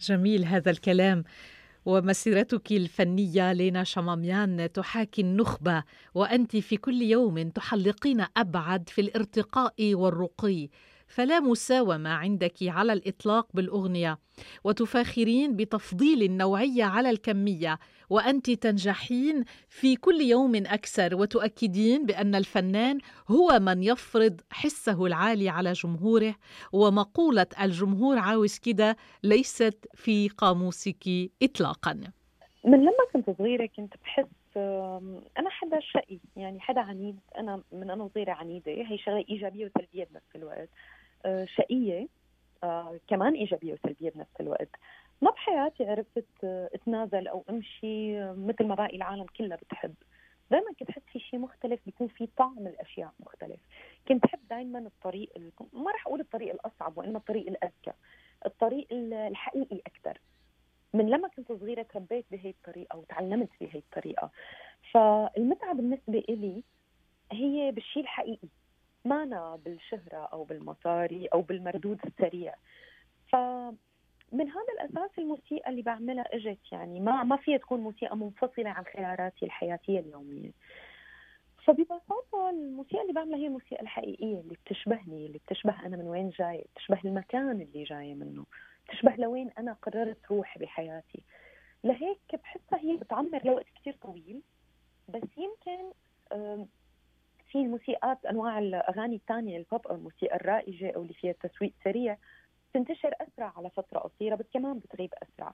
جميل 0.00 0.44
هذا 0.44 0.70
الكلام. 0.70 1.24
ومسيرتك 1.84 2.72
الفنية 2.72 3.52
لينا 3.52 3.84
شماميان 3.84 4.72
تحاكي 4.72 5.22
النخبة 5.22 5.84
وأنت 6.14 6.56
في 6.56 6.76
كل 6.76 7.02
يوم 7.02 7.48
تحلقين 7.48 8.24
أبعد 8.36 8.88
في 8.88 9.00
الارتقاء 9.00 9.94
والرقي. 9.94 10.68
فلا 11.12 11.40
مساومة 11.40 12.10
عندك 12.10 12.54
على 12.62 12.92
الإطلاق 12.92 13.46
بالأغنية 13.54 14.18
وتفاخرين 14.64 15.56
بتفضيل 15.56 16.22
النوعية 16.22 16.84
على 16.84 17.10
الكمية 17.10 17.78
وأنت 18.10 18.50
تنجحين 18.50 19.44
في 19.68 19.96
كل 19.96 20.20
يوم 20.20 20.56
أكثر 20.56 21.14
وتؤكدين 21.14 22.06
بأن 22.06 22.34
الفنان 22.34 22.98
هو 23.28 23.58
من 23.58 23.82
يفرض 23.82 24.40
حسه 24.50 25.06
العالي 25.06 25.48
على 25.48 25.72
جمهوره 25.72 26.34
ومقولة 26.72 27.46
الجمهور 27.60 28.18
عاوز 28.18 28.58
كده 28.58 28.96
ليست 29.22 29.88
في 29.94 30.28
قاموسك 30.28 31.30
إطلاقا. 31.42 32.00
من 32.64 32.80
لما 32.80 33.04
كنت 33.12 33.30
صغيرة 33.38 33.68
كنت 33.76 33.94
بحس 34.02 34.26
أنا 35.38 35.50
حدا 35.50 35.80
شقي 35.80 36.18
يعني 36.36 36.60
حدا 36.60 36.80
عنيد 36.80 37.18
أنا 37.38 37.62
من 37.72 37.90
أنا 37.90 38.08
صغيرة 38.14 38.32
عنيدة 38.32 38.72
هي 38.72 38.98
شغلة 38.98 39.24
إيجابية 39.30 39.66
وسلبية 39.66 40.04
بنفس 40.04 40.36
الوقت. 40.36 40.68
آه، 41.24 41.44
شقية 41.44 42.06
آه، 42.64 43.00
كمان 43.08 43.34
إيجابية 43.34 43.72
وسلبية 43.72 44.10
بنفس 44.10 44.40
الوقت. 44.40 44.68
ما 45.22 45.30
بحياتي 45.30 45.84
عرفت 45.90 46.24
آه، 46.44 46.70
أتنازل 46.74 47.28
أو 47.28 47.44
أمشي 47.50 48.22
آه، 48.22 48.32
مثل 48.32 48.66
ما 48.66 48.74
باقي 48.74 48.96
العالم 48.96 49.26
كلها 49.38 49.56
بتحب. 49.56 49.94
دائما 50.50 50.72
كنت 50.80 50.90
أحس 50.90 51.02
في 51.12 51.18
شيء 51.18 51.38
مختلف 51.40 51.80
بيكون 51.86 52.08
في 52.08 52.28
طعم 52.36 52.66
الاشياء 52.66 53.12
مختلف. 53.20 53.60
كنت 54.08 54.24
أحب 54.24 54.38
دائما 54.50 54.78
الطريق 54.78 55.30
ال- 55.36 55.52
ما 55.72 55.90
راح 55.90 56.06
أقول 56.06 56.20
الطريق 56.20 56.52
الأصعب 56.54 56.98
وإنما 56.98 57.18
الطريق 57.18 57.46
الأذكى. 57.48 57.92
الطريق 58.46 58.86
ال- 58.92 59.14
الحقيقي 59.14 59.80
أكثر 59.86 60.18
من 60.94 61.10
لما 61.10 61.28
كنت 61.28 61.52
صغيرة 61.52 61.82
تربيت 61.82 62.24
بهي 62.30 62.50
الطريقة 62.50 62.98
وتعلمت 62.98 63.48
بهي 63.60 63.78
الطريقة. 63.78 64.30
فالمتعة 64.90 65.74
بالنسبة 65.74 66.18
إلي 66.28 66.62
هي 67.32 67.70
بالشيء 67.70 68.02
الحقيقي. 68.02 68.48
ما 69.04 69.22
أنا 69.22 69.56
بالشهرة 69.64 70.28
أو 70.32 70.44
بالمصاري 70.44 71.26
أو 71.26 71.40
بالمردود 71.42 72.00
السريع. 72.06 72.54
فمن 73.32 74.48
هذا 74.50 74.72
الأساس 74.80 75.18
الموسيقى 75.18 75.70
اللي 75.70 75.82
بعملها 75.82 76.24
إجت 76.36 76.72
يعني 76.72 77.00
ما 77.00 77.22
ما 77.24 77.36
فيها 77.36 77.58
تكون 77.58 77.80
موسيقى 77.80 78.16
منفصلة 78.16 78.70
عن 78.70 78.84
خياراتي 78.84 79.44
الحياتية 79.46 79.98
اليومية. 79.98 80.50
فببساطة 81.64 82.50
الموسيقى 82.50 83.02
اللي 83.02 83.12
بعملها 83.12 83.38
هي 83.38 83.46
الموسيقى 83.46 83.82
الحقيقية 83.82 84.40
اللي 84.40 84.56
بتشبهني 84.64 85.26
اللي 85.26 85.38
بتشبه 85.38 85.86
أنا 85.86 85.96
من 85.96 86.08
وين 86.08 86.30
جاي 86.30 86.66
بتشبه 86.74 87.00
المكان 87.04 87.50
اللي 87.50 87.84
جاية 87.84 88.14
منه 88.14 88.44
تشبه 88.88 89.16
لوين 89.16 89.50
أنا 89.58 89.72
قررت 89.72 90.18
روح 90.30 90.58
بحياتي. 90.58 91.22
لهيك 91.84 92.18
بحسها 92.32 92.78
هي 92.78 92.96
بتعمر 92.96 93.40
لوقت 93.44 93.66
كثير 93.74 93.96
طويل 94.02 94.42
بس 95.08 95.22
يمكن 95.36 95.92
في 97.52 97.58
الموسيقات 97.58 98.24
أنواع 98.24 98.58
الأغاني 98.58 99.16
الثانية 99.16 99.58
البوب 99.58 99.86
أو 99.86 99.94
الموسيقى 99.94 100.36
الرائجة 100.36 100.90
أو 100.90 101.02
اللي 101.02 101.14
فيها 101.14 101.32
تسويق 101.32 101.72
سريع 101.84 102.16
تنتشر 102.74 103.14
أسرع 103.20 103.52
على 103.56 103.70
فترة 103.70 103.98
قصيرة 103.98 104.34
بس 104.34 104.44
كمان 104.54 104.78
بتغيب 104.78 105.14
أسرع. 105.22 105.52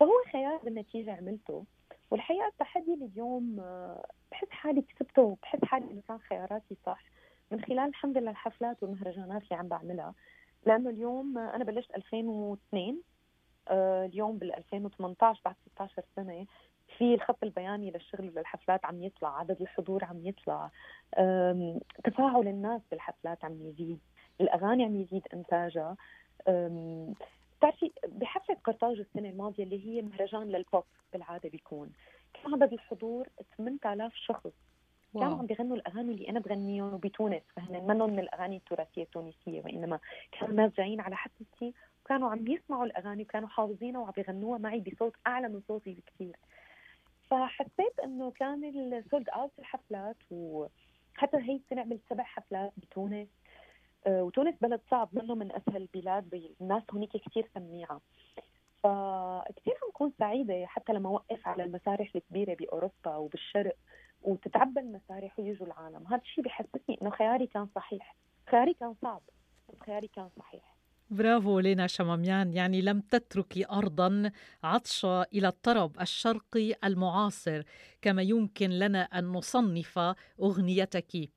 فهو 0.00 0.12
خيار 0.32 0.56
بالنتيجة 0.56 1.12
عملته 1.16 1.64
والحقيقة 2.10 2.46
التحدي 2.46 2.94
اليوم 2.94 3.60
آه، 3.60 4.06
بحس 4.32 4.50
حالي 4.50 4.82
كسبته 4.82 5.22
وبحس 5.22 5.64
حالي 5.64 5.90
إنه 5.90 6.02
كان 6.08 6.18
خياراتي 6.18 6.76
صح. 6.86 7.04
من 7.50 7.60
خلال 7.60 7.88
الحمد 7.88 8.18
لله 8.18 8.30
الحفلات 8.30 8.82
والمهرجانات 8.82 9.42
اللي 9.42 9.56
عم 9.56 9.68
بعملها 9.68 10.14
لأنه 10.66 10.90
اليوم 10.90 11.38
أنا 11.38 11.64
بلشت 11.64 11.90
2002 11.96 13.02
آه، 13.68 14.06
اليوم 14.06 14.38
بال 14.38 14.56
2018 14.56 15.40
بعد 15.44 15.54
16 15.74 16.02
سنة 16.16 16.46
في 16.98 17.14
الخط 17.14 17.42
البياني 17.42 17.90
للشغل 17.90 18.28
وللحفلات 18.36 18.84
عم 18.84 19.02
يطلع 19.02 19.38
عدد 19.38 19.60
الحضور 19.60 20.04
عم 20.04 20.26
يطلع. 20.26 20.70
تفاعل 22.04 22.48
الناس 22.48 22.80
بالحفلات 22.90 23.44
عم 23.44 23.60
يزيد 23.62 23.98
الأغاني 24.40 24.84
عم 24.84 24.96
يزيد 25.00 25.22
إنتاجها. 25.34 25.96
بتعرفي 27.58 27.92
بحفلة 28.08 28.56
قرطاج 28.64 28.98
السنة 28.98 29.28
الماضية 29.28 29.64
اللي 29.64 29.86
هي 29.86 30.02
مهرجان 30.02 30.42
للبوب 30.42 30.84
بالعادة 31.12 31.48
بيكون 31.48 31.90
كان 32.34 32.54
عدد 32.54 32.72
الحضور 32.72 33.28
8000 33.58 34.14
شخص. 34.14 34.52
كانوا. 35.14 35.38
عم 35.38 35.46
بيغنوا 35.46 35.76
الأغاني 35.76 36.12
اللي 36.12 36.28
أنا 36.28 36.40
بغنيهم 36.40 36.94
وبتونس 36.94 37.42
فهن 37.56 37.86
منهم 37.86 38.10
من 38.10 38.18
الأغاني 38.18 38.56
التراثية 38.56 39.02
التونسية 39.02 39.60
وإنما 39.62 39.98
كانوا 40.32 40.54
ناس 40.54 40.72
جايين 40.72 41.00
على 41.00 41.16
حفلتي 41.16 41.74
وكانوا 42.04 42.30
عم 42.30 42.46
يسمعوا 42.46 42.84
الأغاني 42.84 43.22
وكانوا 43.22 43.48
حافظينها 43.48 44.00
وعم 44.00 44.12
بيغنوها 44.16 44.58
معي 44.58 44.80
بصوت 44.80 45.14
أعلى 45.26 45.48
من 45.48 45.60
صوتي 45.68 45.92
بكثير 45.92 46.36
فحسيت 47.30 48.00
إنه 48.04 48.30
كان 48.30 48.64
ال 48.64 48.77
sold 48.77 49.28
out 49.28 49.52
الحفلات 49.58 50.16
وحتى 50.30 51.36
هي 51.36 51.56
السنة 51.56 51.80
عملت 51.80 52.00
سبع 52.10 52.24
حفلات 52.24 52.72
بتونس 52.76 53.28
آه، 54.06 54.22
وتونس 54.22 54.54
بلد 54.60 54.80
صعب 54.90 55.08
منه 55.12 55.34
من 55.34 55.52
أسهل 55.52 55.76
البلاد 55.76 56.52
الناس 56.60 56.82
هونيك 56.92 57.16
كثير 57.16 57.50
سميعة. 57.54 58.00
فكثير 58.82 59.74
عم 59.82 59.90
كون 59.92 60.12
سعيدة 60.18 60.66
حتى 60.66 60.92
لما 60.92 61.08
أوقف 61.08 61.48
على 61.48 61.64
المسارح 61.64 62.10
الكبيرة 62.14 62.54
بأوروبا 62.54 63.16
وبالشرق 63.16 63.76
وتتعبى 64.22 64.80
المسارح 64.80 65.38
ويجوا 65.38 65.66
العالم. 65.66 66.06
هذا 66.06 66.22
الشيء 66.22 66.44
بحسسني 66.44 66.98
إنه 67.02 67.10
خياري 67.10 67.46
كان 67.46 67.68
صحيح. 67.74 68.16
خياري 68.50 68.74
كان 68.74 68.94
صعب 69.02 69.22
بس 69.68 69.78
خياري 69.80 70.08
كان 70.08 70.28
صحيح. 70.38 70.79
برافو 71.10 71.60
لينا 71.60 71.86
شماميان. 71.86 72.52
يعني 72.52 72.82
لم 72.82 73.00
تتركي 73.00 73.66
أرضا 73.70 74.30
عطشة 74.64 75.22
إلى 75.22 75.48
الطرب 75.48 76.00
الشرقي 76.00 76.74
المعاصر 76.84 77.62
كما 78.02 78.22
يمكن 78.22 78.70
لنا 78.70 79.02
أن 79.02 79.24
نصنف 79.24 79.98
أغنيتك. 80.40 81.30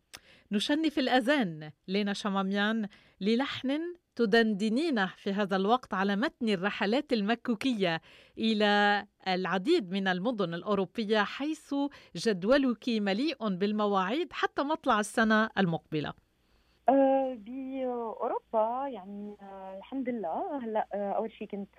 نشنف 0.51 0.99
الأذان 0.99 1.71
لينا 1.87 2.13
شماميان 2.13 2.87
للحن 3.21 3.79
تدندنين 4.15 5.07
في 5.07 5.33
هذا 5.33 5.55
الوقت 5.55 5.93
على 5.93 6.15
متن 6.15 6.49
الرحلات 6.49 7.13
المكوكية 7.13 8.01
إلى 8.37 9.05
العديد 9.27 9.91
من 9.91 10.07
المدن 10.07 10.53
الأوروبية 10.53 11.23
حيث 11.23 11.75
جدولك 12.15 12.89
مليء 12.89 13.49
بالمواعيد 13.49 14.33
حتى 14.33 14.61
مطلع 14.63 14.99
السنة 14.99 15.49
المقبلة. 15.57 16.22
آه، 16.89 17.33
بأوروبا 17.37 18.87
يعني 18.87 19.35
آه، 19.41 19.77
الحمد 19.77 20.09
لله. 20.09 20.57
هلا 20.65 20.87
آه، 20.93 21.11
أول 21.11 21.31
شيء 21.31 21.47
كنت 21.47 21.75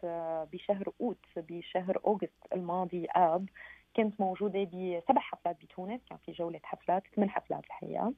بشهر 0.52 0.92
أوت 1.00 1.26
بشهر 1.36 2.00
August 2.06 2.32
الماضي 2.54 3.06
آب 3.16 3.48
كنت 3.96 4.20
موجودة 4.20 4.64
بسبع 4.64 5.20
حفلات 5.20 5.56
بتونس 5.64 6.00
كان 6.10 6.18
في 6.18 6.32
جولة 6.32 6.60
حفلات 6.62 7.02
ثمان 7.16 7.30
حفلات 7.30 7.64
الحقيقة. 7.64 8.12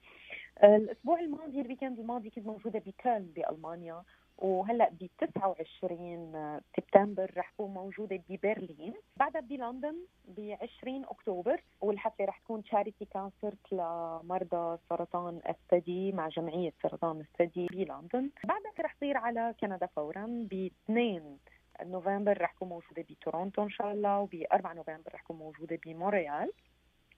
آه، 0.58 0.76
الأسبوع 0.76 1.20
الماضي 1.20 1.60
ال 1.60 1.65
weekend 1.65 1.98
الماضي 1.98 2.30
كنت 2.30 2.46
موجودة 2.46 2.80
ب 2.80 2.89
Köln 2.89 3.22
بألمانيا. 3.36 4.02
وهلأ 4.38 4.88
ب 4.88 5.06
29 5.18 6.60
سبتمبر 6.76 7.32
رح 7.36 7.52
اكون 7.54 7.70
موجودة 7.70 8.22
ببرلين. 8.28 8.94
بعدها 9.16 9.40
بلندن 9.40 9.96
ب 10.24 10.56
20 10.80 11.04
أكتوبر 11.04 11.62
والحفلة 11.80 12.26
رح 12.26 12.38
تكون 12.38 12.62
charity 12.62 13.04
concert 13.04 13.72
لمرضى 13.72 14.78
سرطان 14.88 15.40
الثدي 15.48 16.12
مع 16.12 16.28
جمعية 16.28 16.72
سرطان 16.82 17.20
الثدي 17.20 17.66
بلندن. 17.66 18.30
بعدها 18.44 18.72
رح 18.80 18.92
تصير 18.92 19.16
على 19.16 19.54
كندا 19.60 19.86
فورا. 19.86 20.26
ب 20.50 20.70
2 20.84 21.38
نوفمبر 21.82 22.42
رح 22.42 22.54
اكون 22.56 22.68
موجودة 22.68 23.02
بتورونتو 23.02 23.62
إن 23.62 23.70
شاء 23.70 23.92
الله 23.92 24.20
وب 24.20 24.34
4 24.52 24.72
نوفمبر 24.72 25.14
رح 25.14 25.22
اكون 25.22 25.36
موجودة 25.36 25.78
بمونريال. 25.86 26.52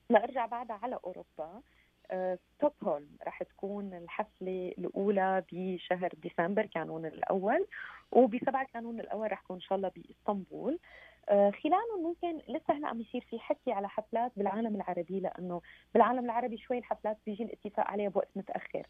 لأرجع 0.09 0.45
بعدها 0.45 0.79
على 0.83 0.99
أوروبا. 1.05 1.61
ستوكهولم 2.55 3.09
رح 3.27 3.43
تكون 3.43 3.93
الحفلة 3.93 4.73
الأولى 4.77 5.43
بشهر 5.51 6.11
ديسمبر 6.17 6.65
كانون 6.65 7.05
الأول 7.05 7.67
وبسبعة 8.11 8.67
كانون 8.73 8.99
الأول 8.99 9.31
رح 9.31 9.41
تكون 9.41 9.55
إن 9.55 9.61
شاء 9.61 9.75
الله 9.75 9.91
بإسطنبول. 9.95 10.79
آه، 11.29 11.51
خلاله 11.51 12.01
ممكن 12.03 12.37
لسه 12.53 12.73
هلا 12.73 12.87
عم 12.87 13.01
يصير 13.01 13.21
في 13.21 13.39
حكي 13.39 13.71
على 13.71 13.89
حفلات 13.89 14.31
بالعالم 14.37 14.75
العربي 14.75 15.19
لأنه 15.19 15.61
بالعالم 15.93 16.25
العربي 16.25 16.57
شوي 16.57 16.77
الحفلات 16.77 17.17
بيجي 17.25 17.43
الاتفاق 17.43 17.87
عليها 17.87 18.09
بوقت 18.09 18.29
متأخر. 18.35 18.87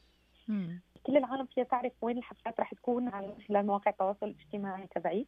كل 1.03 1.17
العالم 1.17 1.45
فيها 1.45 1.63
تعرف 1.63 1.93
وين 2.01 2.17
الحفلات 2.17 2.59
رح 2.59 2.73
تكون 2.73 3.07
على 3.09 3.35
خلال 3.47 3.65
مواقع 3.65 3.91
التواصل 3.91 4.25
الاجتماعي 4.27 4.87
تبعي. 4.87 5.25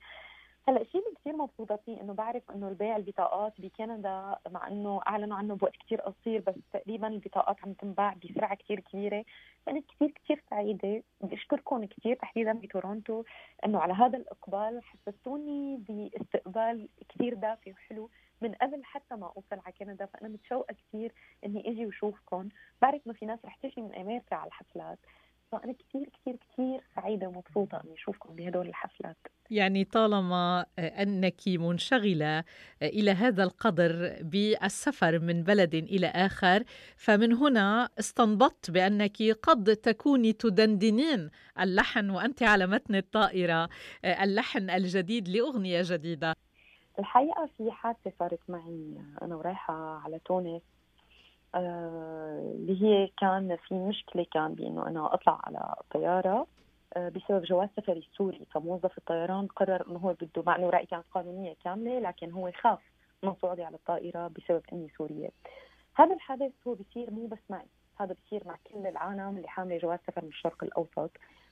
هلأ 0.72 0.82
الشيء 0.82 1.02
اللي 1.02 1.16
كثير 1.20 1.36
مبسوطة 1.38 1.76
فيه 1.76 2.02
إنه 2.02 2.14
بعرف 2.14 2.52
إنه 2.52 2.68
البيع 2.68 2.96
البطاقات 2.96 3.62
بكندا 3.62 4.36
مع 4.50 4.68
إنه 4.68 5.02
أعلنوا 5.08 5.38
عنه 5.38 5.56
بوقت 5.56 5.76
كثير 5.76 6.02
قصير 6.02 6.42
بس 6.42 6.56
تقريبا 6.74 7.08
البطاقات 7.08 7.56
عم 7.64 7.74
تنباع 7.74 8.14
بسرعة 8.14 8.56
كثير 8.56 8.80
كبيرة. 8.80 9.26
فانا 9.66 9.82
كثير 9.82 10.12
كثير 10.12 10.44
سعيدة. 10.50 11.04
بدي 11.22 11.36
اشكركم 11.36 11.86
كثير 11.86 12.16
تحديدا 12.16 12.54
بتورونتو 12.54 13.24
إنه 13.66 13.80
على 13.80 13.94
هذا 13.94 14.18
الإقبال 14.18 14.82
حسستوني 14.84 15.78
باستقبال 15.78 16.90
كثير 17.10 17.34
دافي 17.34 17.72
وحلو 17.72 18.10
من 18.42 18.52
قبل 18.52 18.84
حتى 18.84 19.16
ما 19.16 19.28
أوصل 19.28 19.62
على 19.66 19.74
كندا. 19.80 20.06
فأنا 20.06 20.30
متشوقة 20.30 20.74
كثير 20.74 21.14
إني 21.46 21.70
أجي 21.70 21.86
وشوفكم. 21.86 22.50
بعرف 22.82 23.02
إنه 23.08 23.14
في 23.14 23.26
ناس 23.26 23.40
رح 23.46 23.56
تجي 23.56 23.82
من 23.82 23.96
أمريكا 23.96 24.36
على 24.36 24.48
الحفلات. 24.48 25.00
فأنا 25.52 25.74
كثير 25.74 26.10
كثير 26.10 26.36
كثير 26.36 26.84
سعيدة 26.96 27.28
ومبسوطة 27.28 27.82
إني 27.84 27.94
أشوفكم 27.94 28.36
بهدول 28.36 28.68
الحفلات. 28.68 29.18
يعني 29.52 29.84
طالما 29.84 30.66
أنك 30.80 31.42
منشغلة 31.48 32.44
إلى 32.82 33.12
هذا 33.12 33.44
القدر 33.44 34.16
بالسفر 34.22 35.20
من 35.20 35.44
بلد 35.44 35.76
إلى 35.76 36.08
آخر 36.08 36.64
فمن 36.98 37.34
هنا 37.34 37.90
استنبطت 38.00 38.72
بأنك 38.72 39.22
قد 39.44 39.76
تكوني 39.76 40.34
تدندنين 40.34 41.30
اللحن 41.60 42.10
وأنت 42.10 42.44
على 42.44 42.68
متن 42.68 42.96
الطائرة 42.96 43.70
اللحن 44.06 44.70
الجديد 44.70 45.28
لأغنية 45.28 45.82
جديدة. 45.86 46.36
الحقيقة 47.00 47.50
في 47.58 47.72
حادثة 47.72 48.12
صارت 48.20 48.40
معي 48.50 48.98
أنا 49.22 49.36
ورايحة 49.36 49.74
على 49.74 50.20
تونس 50.26 50.62
آه، 51.56 52.54
اللي 52.56 52.82
هي 52.84 53.10
كان 53.18 53.58
في 53.68 53.74
مشكلة 53.74 54.26
كان 54.34 54.54
بإنه 54.54 54.88
أنا 54.88 55.14
أطلع 55.14 55.42
على 55.44 55.76
طيارة. 55.92 56.38
آه، 56.38 56.61
بسبب 56.98 57.44
جواز 57.44 57.70
سفري 57.78 58.00
السوري. 58.00 58.46
فموظف 58.52 58.98
الطيران 58.98 59.48
قرر 59.48 59.88
إنه 59.88 60.00
هو 60.00 60.14
بده 60.14 60.44
مع 60.46 60.56
إنه 60.56 60.70
راي 60.70 60.86
كانت 60.86 61.06
قانونية 61.12 61.56
كاملة 61.64 62.00
لكن 62.00 62.32
هو 62.32 62.52
خاف 62.52 62.80
من 63.24 63.36
صعودي 63.42 63.64
على 63.64 63.76
الطائرة 63.76 64.28
بسبب 64.28 64.62
إني 64.74 64.90
سورية. 64.98 65.30
هذا 65.96 66.14
الحدث 66.14 66.52
هو 66.68 66.74
بيصير 66.74 67.12
مو 67.12 67.28
بس 67.28 67.40
معي 67.50 67.68
هذا 68.00 68.16
بيصير 68.24 68.48
مع 68.48 68.56
كل 68.64 68.88
العالم 68.88 69.38
اللي 69.38 69.48
حاملة 69.48 69.78
جواز 69.78 70.00
سفر 70.08 70.22
من 70.22 70.30
الشرق 70.30 70.64
الأوسط. 70.64 71.12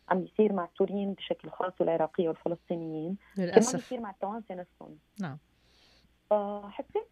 عم 0.10 0.22
بيصير 0.22 0.54
مع 0.54 0.66
السوريين 0.66 1.14
بشكل 1.14 1.50
خاص 1.50 1.74
والعراقية 1.80 2.28
والفلسطينيين. 2.28 3.18
كمان 3.36 3.48
للأسف. 3.48 3.76
بيصير 3.76 4.00
مع 4.00 4.10
التوانسة 4.10 4.56
نفسهم. 4.56 4.98
نعم. 5.22 5.38
فحسيت 6.30 7.08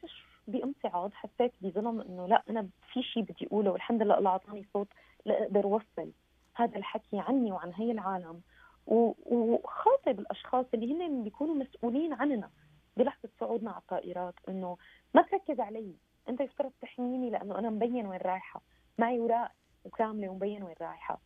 بامتعاض 0.47 1.13
حسيت 1.13 1.53
بظلم 1.61 2.01
إنه 2.01 2.27
لا 2.27 2.43
أنا 2.49 2.67
في 2.93 3.03
شيء 3.03 3.23
بدي 3.23 3.47
أقوله 3.47 3.71
والحمد 3.71 4.01
لله 4.01 4.17
الله 4.17 4.29
أعطاني 4.29 4.65
صوت 4.73 4.87
لاقدر 5.25 5.63
أوصل. 5.63 6.11
هذا 6.57 6.77
الحكي 6.77 7.19
عني 7.19 7.51
وعن 7.51 7.73
هي 7.73 7.91
العالم. 7.91 8.41
وخاطب 8.87 10.19
الأشخاص 10.19 10.65
اللي 10.73 10.93
هن 10.93 11.23
بيكونوا 11.23 11.55
مسؤولين 11.55 12.13
عننا 12.13 12.49
بلحظة 12.97 13.29
صعودنا 13.39 13.71
على 13.71 13.81
الطائرات 13.81 14.33
إنه 14.49 14.77
ما 15.13 15.21
تركز 15.21 15.59
علي 15.59 15.95
أنت 16.29 16.41
يفترض 16.41 16.71
تحميني 16.81 17.29
لأنه 17.29 17.59
أنا 17.59 17.69
مبين 17.69 18.07
وين 18.07 18.19
رايحة. 18.19 18.61
معي 18.97 19.19
اوراق 19.19 19.51
وكامله 19.85 20.29
ومبين 20.29 20.63
وين 20.63 20.75
رايحة. 20.81 21.19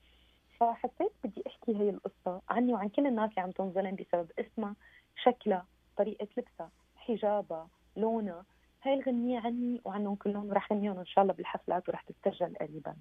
فحسيت 0.59 1.11
بدي 1.23 1.43
أحكي 1.47 1.77
هي 1.77 1.89
القصة 1.89 2.41
عني 2.49 2.73
وعن 2.73 2.89
كل 2.89 3.07
الناس 3.07 3.29
اللي 3.29 3.41
عم 3.41 3.51
تنظلم 3.51 3.95
بسبب 3.95 4.31
اسمها 4.39 4.75
شكلها 5.23 5.65
طريقة 5.97 6.27
لبسها 6.37 6.71
حجابها 6.95 7.67
لونها. 7.97 8.45
هاي 8.83 8.93
الغنية 8.93 9.39
عني 9.39 9.81
وعنهم 9.85 10.15
كلهم 10.15 10.49
ورح 10.49 10.73
غنيهم 10.73 10.99
إن 10.99 11.05
شاء 11.05 11.21
الله 11.21 11.33
بالحفلات 11.33 11.89
ورح 11.89 12.01
تتسجل 12.01 12.55
قريبا 12.55 12.95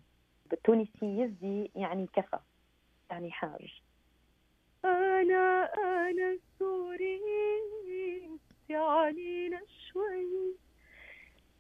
بالتونسي 0.51 0.91
يزي 1.03 1.71
يعني 1.75 2.09
كفى 2.13 2.39
يعني 3.11 3.31
حاج. 3.31 3.83
أنا 4.85 5.71
أنا 5.75 6.31
السوري 6.31 7.21
علينا 8.71 9.61
شوي 9.93 10.55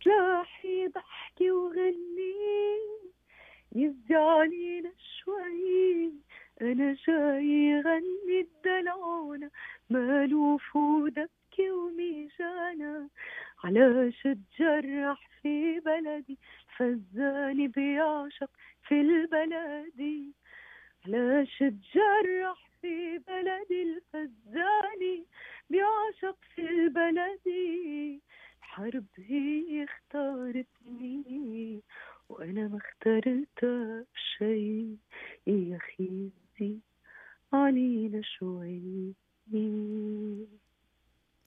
تلاحي 0.04 0.88
ضحكي 0.88 1.50
وغني 1.50 2.34
يزي 3.74 4.14
علينا 4.14 4.92
شوي 5.24 6.12
أنا 6.60 6.96
جاي 7.06 7.80
غني 7.80 8.40
الدلعونة 8.40 9.50
مالوف 9.90 10.76
ودبكي 11.50 11.70
وميجانا 11.70 13.08
علاش 13.64 14.22
تجرح 14.22 15.28
في 15.42 15.80
بلدي 15.80 16.38
فزاني 16.76 17.68
بيعشق 17.68 18.50
في 18.88 19.00
البلدي. 19.00 20.34
علاش 21.06 21.58
تجرح 21.58 22.70
في 22.80 23.18
بلدي 23.18 23.82
الفزاني 23.82 25.26
بيعشق 25.70 26.36
في 26.54 26.62
البلدي. 26.62 28.20
الحرب 28.58 29.06
هي 29.16 29.84
اختارتني 29.84 31.82
وأنا 32.28 32.68
ما 32.68 32.76
اخترتها 32.76 34.04
بشي 34.14 34.96
يا 35.46 35.78
خيزي 35.78 36.78
علينا 37.52 38.22
شوي. 38.22 39.14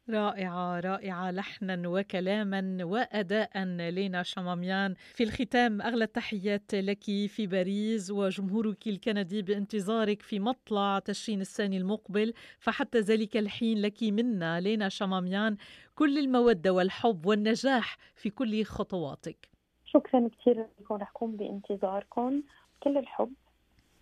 رائعة 0.09 0.79
رائعة 0.79 1.31
لحنا 1.31 1.89
وكلاما 1.89 2.77
وأداء 2.81 3.63
لينا 3.89 4.23
شماميان 4.23 4.95
في 5.13 5.23
الختام 5.23 5.81
أغلى 5.81 6.03
التحيات 6.03 6.75
لك 6.75 7.03
في 7.03 7.47
باريس 7.47 8.11
وجمهورك 8.11 8.87
الكندي 8.87 9.41
بانتظارك 9.41 10.21
في 10.21 10.39
مطلع 10.39 10.99
تشرين 10.99 11.41
الثاني 11.41 11.77
المقبل. 11.77 12.33
فحتى 12.59 12.99
ذلك 12.99 13.37
الحين 13.37 13.81
لك 13.81 14.03
منا 14.03 14.59
لينا 14.59 14.89
شماميان 14.89 15.57
كل 15.95 16.17
المودة 16.17 16.71
والحب 16.73 17.25
والنجاح 17.25 17.97
في 18.15 18.29
كل 18.29 18.63
خطواتك. 18.63 19.49
شكرا 19.85 20.29
كثير 20.39 20.67
لكم 20.79 20.95
رح 20.95 21.09
أكون 21.09 21.35
بانتظاركم. 21.37 22.43
كل 22.83 22.97
الحب 22.97 23.33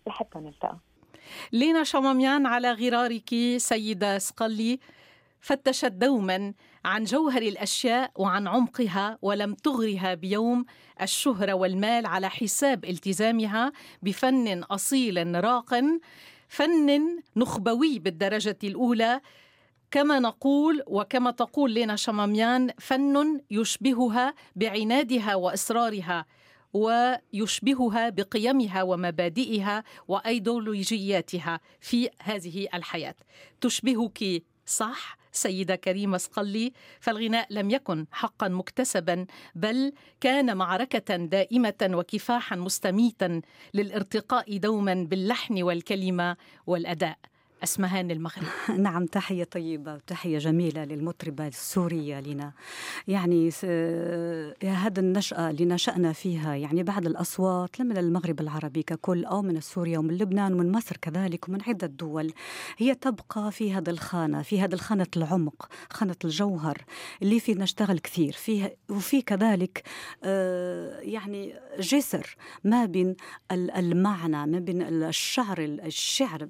لحتى 0.06 0.38
نلتقى 0.38 0.78
لينا 1.52 1.84
شماميان 1.84 2.46
على 2.46 2.72
غرارك 2.72 3.34
سيدة 3.56 4.18
سقلي. 4.18 4.78
فتشت 5.42 5.84
دوما 5.84 6.54
عن 6.84 7.04
جوهر 7.04 7.42
الأشياء 7.42 8.10
وعن 8.14 8.48
عمقها 8.48 9.18
ولم 9.22 9.54
تغرها 9.54 10.14
بيوم 10.14 10.64
الشهره 11.00 11.52
والمال 11.52 12.06
على 12.06 12.30
حساب 12.30 12.84
التزامها 12.84 13.72
بفن 14.02 14.62
اصيل 14.62 15.44
راق 15.44 15.80
فن 16.48 17.00
نخبوي 17.36 17.98
بالدرجة 17.98 18.58
الأولى. 18.64 19.20
كما 19.90 20.18
نقول 20.18 20.82
وكما 20.86 21.30
تقول 21.30 21.74
لنا 21.74 21.96
شماميان 21.96 22.70
فن 22.78 23.40
يشبهها 23.50 24.34
بعنادها 24.56 25.34
وإصرارها 25.34 26.26
ويشبهها 26.72 28.08
بقيمها 28.10 28.82
ومبادئها 28.82 29.84
وأيديولوجياتها 30.08 31.60
في 31.80 32.10
هذه 32.22 32.68
الحياة. 32.74 33.14
تشبهك 33.60 34.42
صح؟ 34.66 35.21
سيدة 35.32 35.76
كريمة 35.76 36.18
صقلي 36.18 36.72
فالغناء 37.00 37.46
لم 37.50 37.70
يكن 37.70 38.06
حقا 38.12 38.48
مكتسبا 38.48 39.26
بل 39.54 39.92
كان 40.20 40.56
معركة 40.56 41.16
دائمة 41.16 41.90
وكفاحا 41.90 42.56
مستميتا 42.56 43.40
للارتقاء 43.74 44.56
دوما 44.56 44.94
باللحن 44.94 45.62
والكلمة 45.62 46.36
والأداء. 46.66 47.18
أسمهان 47.62 48.10
المغرب 48.10 48.44
نعم 48.78 49.06
تحية 49.06 49.44
طيبة 49.44 49.94
وتحية 49.94 50.38
جميلة 50.38 50.84
للمطربة 50.84 51.46
السورية 51.46 52.20
لنا 52.20 52.52
يعني 53.08 53.50
هذا 54.64 55.00
النشأة 55.00 55.50
اللي 55.50 55.64
نشأنا 55.64 56.12
فيها 56.12 56.54
يعني 56.54 56.82
بعد 56.82 57.06
الأصوات 57.06 57.80
من 57.80 57.98
المغرب 57.98 58.40
العربي 58.40 58.82
ككل 58.82 59.24
أو 59.24 59.42
من 59.42 59.60
سوريا 59.60 59.98
ومن 59.98 60.18
لبنان 60.18 60.52
ومن 60.52 60.72
مصر 60.72 60.96
كذلك 60.96 61.48
ومن 61.48 61.62
عدة 61.62 61.86
دول 61.86 62.32
هي 62.78 62.94
تبقى 62.94 63.52
في 63.52 63.72
هذا 63.72 63.90
الخانة 63.90 64.42
في 64.42 64.60
هذا 64.60 64.74
الخانة 64.74 65.06
العمق 65.16 65.68
خانة 65.90 66.16
الجوهر 66.24 66.78
اللي 67.22 67.40
في 67.40 67.54
نشتغل 67.54 67.98
كثير. 67.98 68.32
فيه 68.32 68.76
وفي 68.90 69.22
كذلك 69.22 69.82
آه، 70.24 71.00
يعني 71.00 71.54
جسر 71.78 72.36
ما 72.64 72.84
بين 72.84 73.16
المعنى 73.52 74.46
ما 74.46 74.58
بين 74.58 74.82
الشعر 74.82 75.58
الشعر 75.58 76.48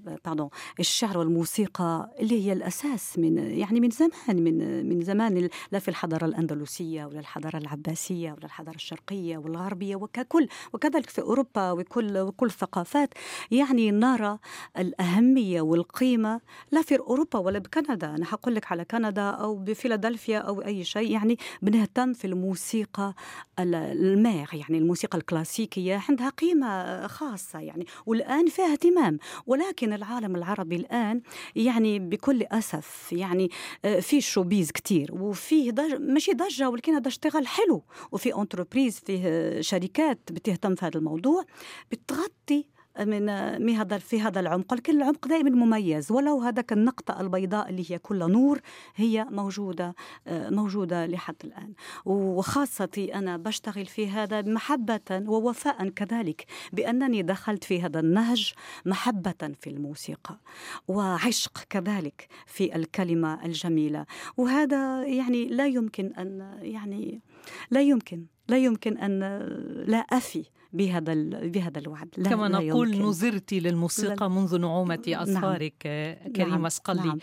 الشعر 0.81 1.02
الشعر 1.03 1.19
والموسيقى 1.19 2.11
اللي 2.21 2.47
هي 2.47 2.53
الأساس 2.53 3.19
من 3.19 3.39
يعني 3.39 3.81
من 3.81 3.91
زمان 3.91 4.43
من 4.45 4.89
من 4.89 5.01
زمان 5.01 5.49
لا 5.73 5.79
في 5.79 5.89
الحضارة 5.89 6.25
الأندلسية 6.25 7.05
ولا 7.05 7.21
الحضارة 7.21 7.57
العباسية 7.59 8.33
ولا 8.33 8.45
الحضارة 8.45 8.75
الشرقية 8.75 9.39
والغربية 9.39 9.97
وككل 9.97 10.49
وكذلك 10.73 11.11
في 11.11 11.21
أوروبا 11.21 11.71
وكل 11.71 12.19
وكل 12.19 12.47
الثقافات. 12.47 13.15
يعني 13.51 13.91
نرى 13.91 14.39
الأهمية 14.79 15.61
والقيمة 15.61 16.41
لا 16.71 16.83
في 16.83 16.99
أوروبا 16.99 17.39
ولا 17.39 17.59
بكندا. 17.59 18.15
أنا 18.15 18.25
حقول 18.25 18.55
لك 18.55 18.73
على 18.73 18.85
كندا 18.85 19.31
أو 19.31 19.55
بفيلادلفيا 19.57 20.39
أو 20.39 20.63
أي 20.63 20.85
شيء 20.85 21.11
يعني 21.11 21.39
بنهتم 21.63 22.13
في 22.13 22.27
الموسيقى 22.27 23.15
المير 23.59 24.49
يعني 24.53 24.79
الموسيقى 24.79 25.19
الكلاسيكية 25.19 26.03
عندها 26.09 26.29
قيمة 26.29 27.07
خاصة 27.07 27.59
يعني 27.59 27.87
والآن 28.07 28.47
فيها 28.49 28.73
اهتمام. 28.73 29.19
ولكن 29.47 29.93
العالم 29.93 30.37
العربي 30.37 30.77
الآن 30.93 31.23
يعني 31.57 31.99
بكل 31.99 32.43
أسف 32.43 33.13
يعني 33.13 33.51
آه، 33.85 34.01
في 34.01 34.21
show 34.21 34.49
biz 34.49 34.71
كتير 34.71 35.15
وفيه 35.15 35.71
ضج 35.71 35.95
ماشي 36.01 36.33
ضجة 36.33 36.69
ولكن 36.71 36.95
هذا 36.95 37.09
اشتغل 37.09 37.47
حلو 37.47 37.85
وفي 38.13 38.35
entreprises 38.35 38.99
فيه 38.99 39.61
شركات 39.61 40.19
بتهتم 40.33 40.75
في 40.75 40.87
هذا 40.87 40.99
الموضوع 40.99 41.45
بتغطي 41.91 42.67
من 43.01 43.29
هذا 43.75 43.99
في 43.99 44.21
هذا 44.21 44.41
العمق. 44.41 44.75
لكن 44.75 44.97
العمق 44.97 45.29
دائما 45.29 45.51
مميز. 45.51 46.13
ولو 46.13 46.41
هذاك 46.41 46.73
النقطة 46.73 47.21
البيضاء 47.21 47.71
اللي 47.71 47.91
هي 47.91 47.99
كل 47.99 48.19
نور 48.19 48.61
هي 48.97 49.27
موجودة 49.31 49.95
آه، 50.27 50.51
موجودة 50.51 51.07
لحد 51.07 51.37
الآن. 51.45 51.73
وخاصتي 52.05 53.15
أنا 53.15 53.37
بشتغل 53.37 53.87
في 53.87 54.09
هذا 54.09 54.43
محبة 54.43 55.01
ووفاء 55.11 55.89
كذلك 55.89 56.45
بأنني 56.73 57.23
دخلت 57.23 57.65
في 57.65 57.83
هذا 57.83 58.01
النهج 58.01 58.53
محبة 58.87 59.55
في 59.61 59.71
الموسيقى 59.71 60.39
وعشق 60.89 61.65
كذلك 61.71 62.29
في 62.47 62.77
الكلمة 62.77 63.45
الجميلة. 63.45 64.07
وهذا 64.37 65.05
يعني 65.05 65.45
لا 65.45 65.67
يمكن 65.67 66.13
أن 66.19 66.59
يعني 66.63 67.21
لا 67.71 67.81
يمكن 67.81 68.27
لا 68.53 68.59
يمكن 68.59 68.99
أن 68.99 69.21
لا 69.87 69.99
أفي 69.99 70.45
بهذا 70.73 71.15
بهذا 71.55 71.79
الوعد 71.79 72.09
لا 72.17 72.31
كما 72.31 72.47
لا 72.49 72.59
نقول 72.59 72.95
يمكن. 72.95 73.09
نذرت 73.09 73.53
للموسيقى 73.53 74.31
منذ 74.31 74.59
نعومة. 74.59 75.03
أظفارك 75.09 75.87
نعم. 75.87 76.33
كريمة 76.33 76.57
نعم. 76.57 76.69
صقلي 76.69 77.07
نعم. 77.07 77.19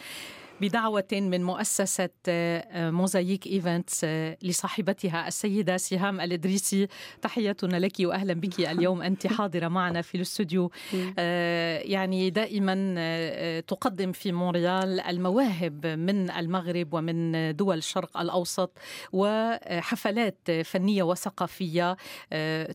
بدعوة 0.61 1.07
من 1.11 1.43
مؤسسة 1.43 2.09
آه، 2.27 2.89
Mosaic 2.91 3.47
Events 3.47 4.01
آه، 4.03 4.37
لصاحبتها 4.41 5.27
السيدة 5.27 5.77
سهام 5.77 6.21
الإدريسي. 6.21 6.87
تحياتنا 7.21 7.77
لك 7.77 7.93
وأهلا 7.99 8.33
بك 8.33 8.59
اليوم. 8.71 9.01
أنت 9.01 9.27
حاضرة 9.27 9.67
معنا 9.67 10.01
في 10.01 10.15
الاستوديو. 10.15 10.71
آه، 11.19 11.79
يعني 11.79 12.29
دائما 12.29 13.59
تقدم 13.59 14.11
في 14.11 14.31
مونريال 14.31 14.99
المواهب 14.99 15.85
من 15.85 16.31
المغرب 16.31 16.93
ومن 16.93 17.55
دول 17.55 17.77
الشرق 17.77 18.17
الأوسط 18.17 18.77
وحفلات 19.13 20.51
فنية 20.63 21.03
وثقافية 21.03 21.97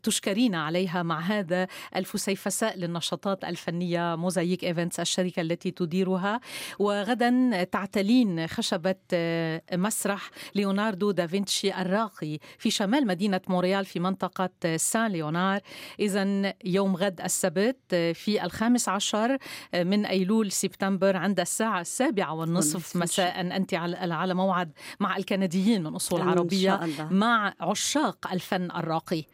تشكرين 0.03 0.55
عليها 0.55 1.03
مع 1.03 1.21
هذا 1.21 1.67
الفسيفساء 1.97 2.79
للنشاطات 2.79 3.45
الفنية 3.45 4.17
Mosaic 4.17 4.65
Events 4.65 5.01
الشركة 5.01 5.41
التي 5.41 5.71
تديرها. 5.71 6.41
وغدا 6.79 7.65
تعتلين 7.75 8.47
خشبة 8.47 8.95
آه، 9.13 9.63
مسرح 9.73 10.31
ليوناردو 10.55 11.11
دافنشي 11.11 11.75
الراقي 11.75 12.39
في 12.59 12.71
شمال 12.71 13.07
مدينة 13.07 13.41
مونريال 13.49 13.85
في 13.85 14.01
منطقة 14.01 14.51
آه، 14.65 14.77
سان 14.77 15.11
ليونار 15.11 15.61
إذا 16.01 16.55
يوم 16.65 16.97
غد 16.97 17.21
السبت 17.21 17.79
آه، 17.93 18.13
في 18.13 18.45
الخامس 18.45 18.89
عشر 18.89 19.39
من 19.75 20.07
أيلول 20.07 20.53
سبتمبر 20.53 21.17
عند 21.17 21.41
الساعة 21.41 21.81
السابعة 21.81 22.35
والنصف 22.35 22.97
مساء. 22.97 23.41
أنت 23.41 23.75
على 23.75 24.35
موعد 24.35 24.73
مع 25.01 25.17
الكنديين 25.17 25.83
من 25.83 25.95
أصول 25.95 26.21
عربية 26.21 26.81
مع 27.11 27.55
عشاق 27.61 28.33
الفن 28.33 28.71
الراقي. 28.71 29.25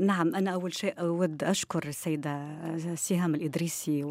نعم 0.00 0.34
أنا 0.34 0.50
أول 0.50 0.74
شيء 0.74 1.00
أود 1.00 1.44
أشكر 1.44 1.88
السيدة 1.88 2.58
سهام 2.94 3.34
الإدريسي 3.34 4.04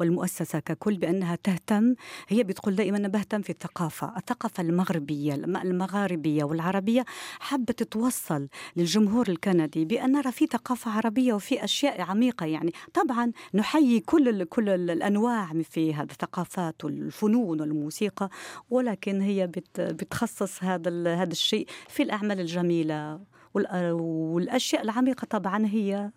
والمؤسسة 0.00 0.58
ككل 0.58 0.96
بأنها 0.96 1.36
تهتم. 1.36 1.94
هي 2.28 2.42
بتقول 2.42 2.76
دائما 2.76 2.96
أنا 2.96 3.08
بهتم 3.08 3.42
في 3.42 3.50
الثقافة. 3.50 4.16
الثقافة 4.16 4.60
المغربية 4.62 5.34
المغاربية 5.34 6.44
والعربية 6.44 7.04
حابة 7.40 7.72
توصل 7.72 8.48
للجمهور 8.76 9.28
الكندي 9.28 9.84
بأن 9.84 10.12
نرى 10.12 10.32
في 10.32 10.46
ثقافة 10.46 10.90
عربية 10.90 11.32
وفي 11.32 11.64
أشياء 11.64 12.00
عميقة. 12.00 12.46
يعني 12.46 12.72
طبعا 12.94 13.32
نحيي 13.54 14.00
كل 14.00 14.44
كل 14.44 14.68
الأنواع 14.68 15.52
في 15.62 15.94
هذه 15.94 16.10
الثقافات 16.10 16.84
والفنون 16.84 17.60
والموسيقى 17.60 18.30
ولكن 18.70 19.20
هي 19.20 19.50
بتخصص 19.78 20.64
هذا 20.64 21.14
هذا 21.14 21.32
الشيء 21.32 21.66
في 21.88 22.02
الأعمال 22.02 22.40
الجميلة. 22.40 23.20
والأشياء 23.54 24.82
العميقة 24.82 25.24
طبعا 25.24 25.66
هي 25.66 26.10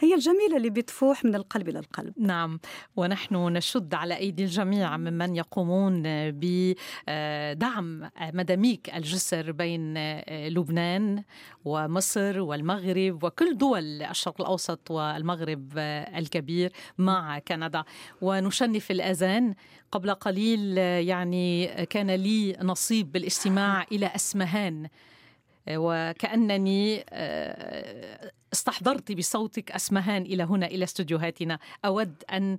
هي 0.00 0.14
الجميلة 0.14 0.56
اللي 0.56 0.70
بتفوح 0.70 1.24
من 1.24 1.34
القلب 1.34 1.68
إلى 1.68 1.78
القلب. 1.78 2.14
نعم. 2.18 2.60
ونحن 2.96 3.34
نشد 3.36 3.94
على 3.94 4.16
أيدي 4.16 4.44
الجميع 4.44 4.96
ممن 4.96 5.36
يقومون 5.36 6.02
بدعم 6.30 8.10
مداميك 8.20 8.94
الجسر 8.94 9.52
بين 9.52 9.94
لبنان 10.28 11.22
ومصر 11.64 12.40
والمغرب 12.40 13.24
وكل 13.24 13.58
دول 13.58 14.02
الشرق 14.02 14.40
الأوسط 14.40 14.90
والمغرب 14.90 15.72
الكبير 16.18 16.72
مع 16.98 17.38
كندا. 17.38 17.84
ونشنف 18.20 18.90
الأذان. 18.90 19.54
قبل 19.92 20.14
قليل 20.14 20.78
يعني 20.78 21.66
كان 21.66 22.10
لي 22.10 22.56
نصيب 22.62 23.12
بالاستماع 23.12 23.86
إلى 23.92 24.06
أسمهان. 24.06 24.88
وكأنني 25.68 27.04
آه، 27.10 28.32
استحضرت 28.52 29.12
بصوتك 29.12 29.70
أسمهان 29.72 30.22
إلى 30.22 30.42
هنا 30.42 30.66
إلى 30.66 30.84
استديوهاتنا 30.84 31.58
أود 31.84 32.14
أن 32.32 32.56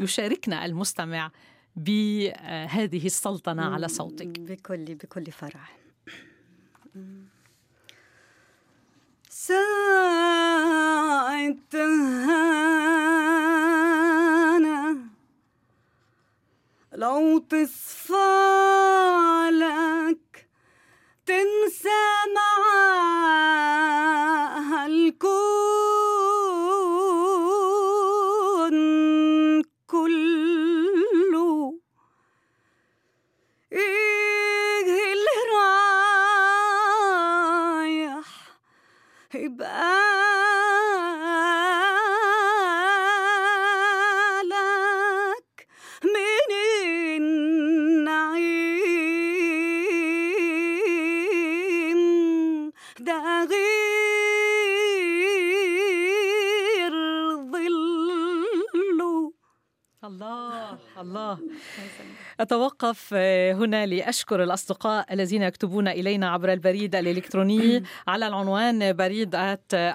يشاركنا 0.00 0.64
المستمع 0.64 1.30
بهذه 1.76 3.06
السلطنة 3.06 3.62
على 3.74 3.88
صوتك. 3.88 4.40
بكل 4.40 4.94
بكل 4.94 5.32
فرح. 5.32 5.78
ساعتها 9.30 10.68
لو 16.92 17.38
تصفى 17.38 18.14
لك 19.52 20.27
تنسى 21.28 22.04
معاها 22.34 23.26
الكون. 24.86 25.87
أتوقف 62.88 63.14
هنا 63.62 63.86
لأشكر 63.86 64.42
الأصدقاء 64.42 65.14
الذين 65.14 65.42
يكتبون 65.42 65.88
إلينا 65.88 66.30
عبر 66.30 66.52
البريد 66.52 66.94
الإلكتروني 66.94 67.82
على 68.08 68.26
العنوان 68.26 68.92
بريد 68.92 69.36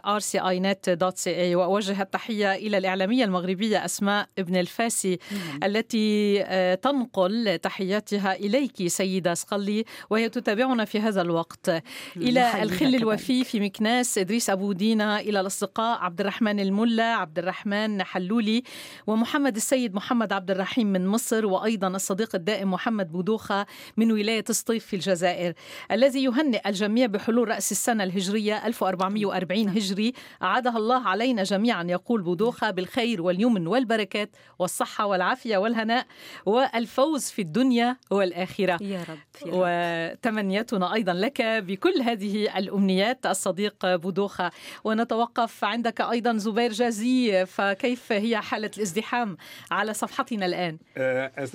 rcinet.ca 0.06 1.56
وأوجه 1.56 2.02
التحية 2.02 2.56
إلى 2.56 2.78
الإعلامية 2.78 3.26
المغربية 3.26 3.86
أسماء 3.86 4.28
ابن 4.40 4.56
الفاسي 4.56 5.20
التي 5.64 6.44
تنقل 6.82 7.60
تحياتها 7.60 8.36
إليك 8.36 8.88
سيدة 8.88 9.34
سقلي 9.34 9.86
وهي 10.10 10.30
تتابعنا 10.30 10.86
في 10.86 11.00
هذا 11.00 11.22
الوقت. 11.22 11.70
إلى 12.18 12.64
الخل 12.64 12.96
الوفي 12.96 13.44
في 13.44 13.60
مكناس 13.60 14.18
إدريس 14.18 14.50
أبو 14.50 14.72
دينا 14.72 15.20
إلى 15.20 15.40
الأصدقاء 15.40 16.00
عبد 16.00 16.20
الرحمن 16.20 16.60
الملا 16.60 17.16
عبد 17.16 17.40
الرحمن 17.40 18.04
حلولي 18.04 18.64
ومحمد 19.08 19.56
السيد 19.56 19.96
محمد 19.96 20.34
عبد 20.34 20.52
الرحيم 20.52 20.88
من 20.88 21.08
مصر 21.08 21.46
وأيضا 21.46 21.88
الصديق 21.88 22.36
الدائم 22.36 22.72
محمد 22.72 22.83
بودوخة 22.92 23.66
من 23.98 24.12
ولاية 24.12 24.44
سطيف 24.50 24.86
في 24.86 24.96
الجزائر 24.96 25.54
الذي 25.92 26.24
يهنئ 26.24 26.70
الجميع 26.70 27.06
بحلول 27.06 27.48
رأس 27.48 27.72
السنة 27.72 28.04
الهجرية 28.04 28.68
1440 28.68 29.70
هجري 29.70 30.14
أعادها 30.44 30.78
الله 30.78 31.08
علينا 31.08 31.44
جميعا 31.44 31.84
يقول 31.84 32.22
بودوخة 32.22 32.72
بالخير 32.72 33.22
واليمن 33.22 33.68
والبركات 33.68 34.30
والصحة 34.60 35.06
والعافية 35.06 35.58
والهناء 35.58 36.06
والفوز 36.46 37.30
في 37.30 37.42
الدنيا 37.42 37.98
والآخرة. 38.12 38.84
يا 38.84 39.04
رب, 39.10 39.18
يا 39.46 39.52
رب. 39.52 39.52
وتمنياتنا 39.54 40.94
أيضا 40.94 41.14
لك 41.14 41.42
بكل 41.42 42.02
هذه 42.02 42.58
الأمنيات 42.58 43.26
الصديق 43.26 43.96
بودوخة. 43.96 44.52
ونتوقف 44.84 45.64
عندك 45.64 46.02
أيضا 46.02 46.38
زبير 46.38 46.72
جازي 46.72 47.46
فكيف 47.46 48.12
هي 48.12 48.38
حالة 48.42 48.72
الازدحام 48.78 49.38
على 49.72 49.94
صفحتنا 49.94 50.46
الآن؟ 50.46 50.78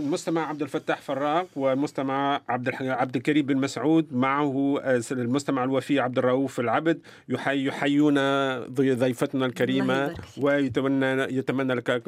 المستمع 0.01 0.49
عبد 0.49 0.62
الفتاح 0.62 1.01
فراق 1.19 1.47
والمستمع 1.57 2.41
عبد 2.49 2.75
عبد 2.83 3.16
الكريم 3.16 3.47
بن 3.47 3.57
مسعود 3.57 4.07
معه 4.12 4.81
المستمع 5.12 5.64
الوفي 5.64 6.01
عبد 6.01 6.19
الرؤوف 6.19 6.61
العبد. 6.61 7.01
يحي 7.29 7.66
يحيون 7.66 8.14
ضيفتنا 8.75 9.47
الكريمة 9.47 10.14
ويتمنى 10.41 11.23
يتمنى 11.23 11.75
لك 11.75 12.03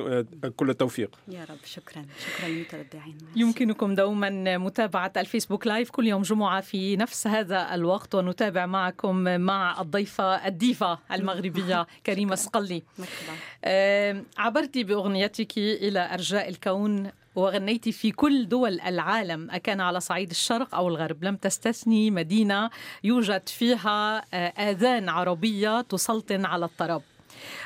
كل 0.57 0.71
التوفيق. 0.71 1.19
يا 1.29 1.45
رب. 1.51 1.57
شكرا. 1.65 2.05
شكرا 2.19 2.49
للمتابعين. 2.49 3.19
يمكنكم 3.37 3.95
دوما 3.95 4.59
متابعة 4.59 5.13
الفيسبوك 5.17 5.67
live 5.67 5.91
كل 5.91 6.07
يوم 6.07 6.23
جمعة 6.23 6.61
في 6.61 6.97
نفس 6.97 7.27
هذا 7.27 7.75
الوقت 7.75 8.15
ونتابع 8.15 8.67
معكم 8.67 9.17
مع 9.41 9.81
الضيفة 9.81 10.47
الديفا 10.47 10.99
المغربية 11.13 11.87
كريمة 12.07 12.35
سقلي. 12.35 12.83
عبرت 14.39 14.79
بأغنيتك 14.79 15.59
إلى 15.59 16.15
أرجاء 16.15 16.49
الكون. 16.49 17.11
وغنيت 17.35 17.89
في 17.89 18.11
كل 18.11 18.49
دول 18.49 18.81
العالم 18.81 19.51
أكان 19.51 19.81
على 19.81 20.01
صعيد 20.01 20.31
الشرق 20.31 20.75
أو 20.75 20.89
الغرب. 20.89 21.25
لم 21.25 21.37
تستثني 21.37 22.11
مدينة 22.11 22.71
يوجد 23.05 23.49
فيها 23.49 24.19
آذان 24.71 25.09
عربية 25.09 25.81
تسلطن 25.81 26.45
على 26.45 26.65
الطرب. 26.65 27.03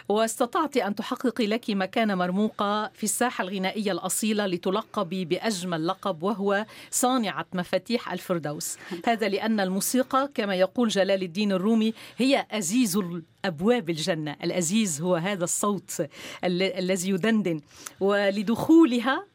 واستطعت 0.09 0.77
أن 0.77 0.95
تحققي 0.95 1.47
لك 1.47 1.71
مكانة 1.71 2.15
مرموقة 2.15 2.91
في 2.95 3.05
الساحة 3.05 3.45
الغنائية 3.45 3.93
الأصيلة 3.93 4.47
لتلقبي 4.47 5.25
بأجمل 5.25 5.87
لقب 5.87 6.23
وهو 6.23 6.67
صانعة 6.91 7.47
مفاتيح 7.55 8.13
الفردوس. 8.13 8.77
هذا 9.07 9.29
لأن 9.29 9.61
الموسيقى 9.61 10.31
كما 10.35 10.55
يقول 10.55 10.89
جلال 10.89 11.23
الدين 11.23 11.53
الرومي 11.53 11.95
هي 12.17 12.47
أزيز 12.51 12.99
أبواب 13.45 13.91
الجنة. 13.91 14.37
الأزيز 14.45 15.03
هو 15.03 15.15
هذا 15.17 15.45
الصوت 15.45 16.07
الذي 16.45 17.11
يدندن. 17.11 17.61
ولدخولها 18.01 19.27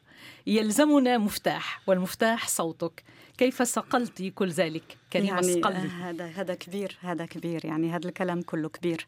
يلزمنا 0.46 1.18
مفتاح 1.18 1.80
والمفتاح 1.86 2.48
صوتك. 2.48 3.04
كيف 3.38 3.62
صقلت 3.62 4.22
كل 4.22 4.48
ذلك؟ 4.48 4.82
كلمة 5.12 5.26
يعني 5.26 5.52
صقلي 5.52 5.76
هذا 5.76 6.26
هذا 6.26 6.54
كبير 6.54 6.96
هذا 7.00 7.26
كبير. 7.26 7.64
يعني 7.64 7.90
هذا 7.90 8.08
الكلام 8.08 8.42
كله 8.42 8.68
كبير. 8.68 9.06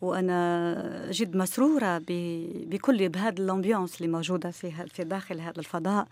وأنا 0.00 1.08
جد 1.10 1.36
مسرورة 1.36 2.02
بكل 2.08 3.08
بهذا 3.08 3.42
الامبيونس 3.42 3.96
اللي 3.96 4.12
موجودة 4.12 4.50
في 4.50 4.86
في 4.86 5.04
داخل 5.04 5.40
هذا 5.40 5.58
الفضاء. 5.58 6.06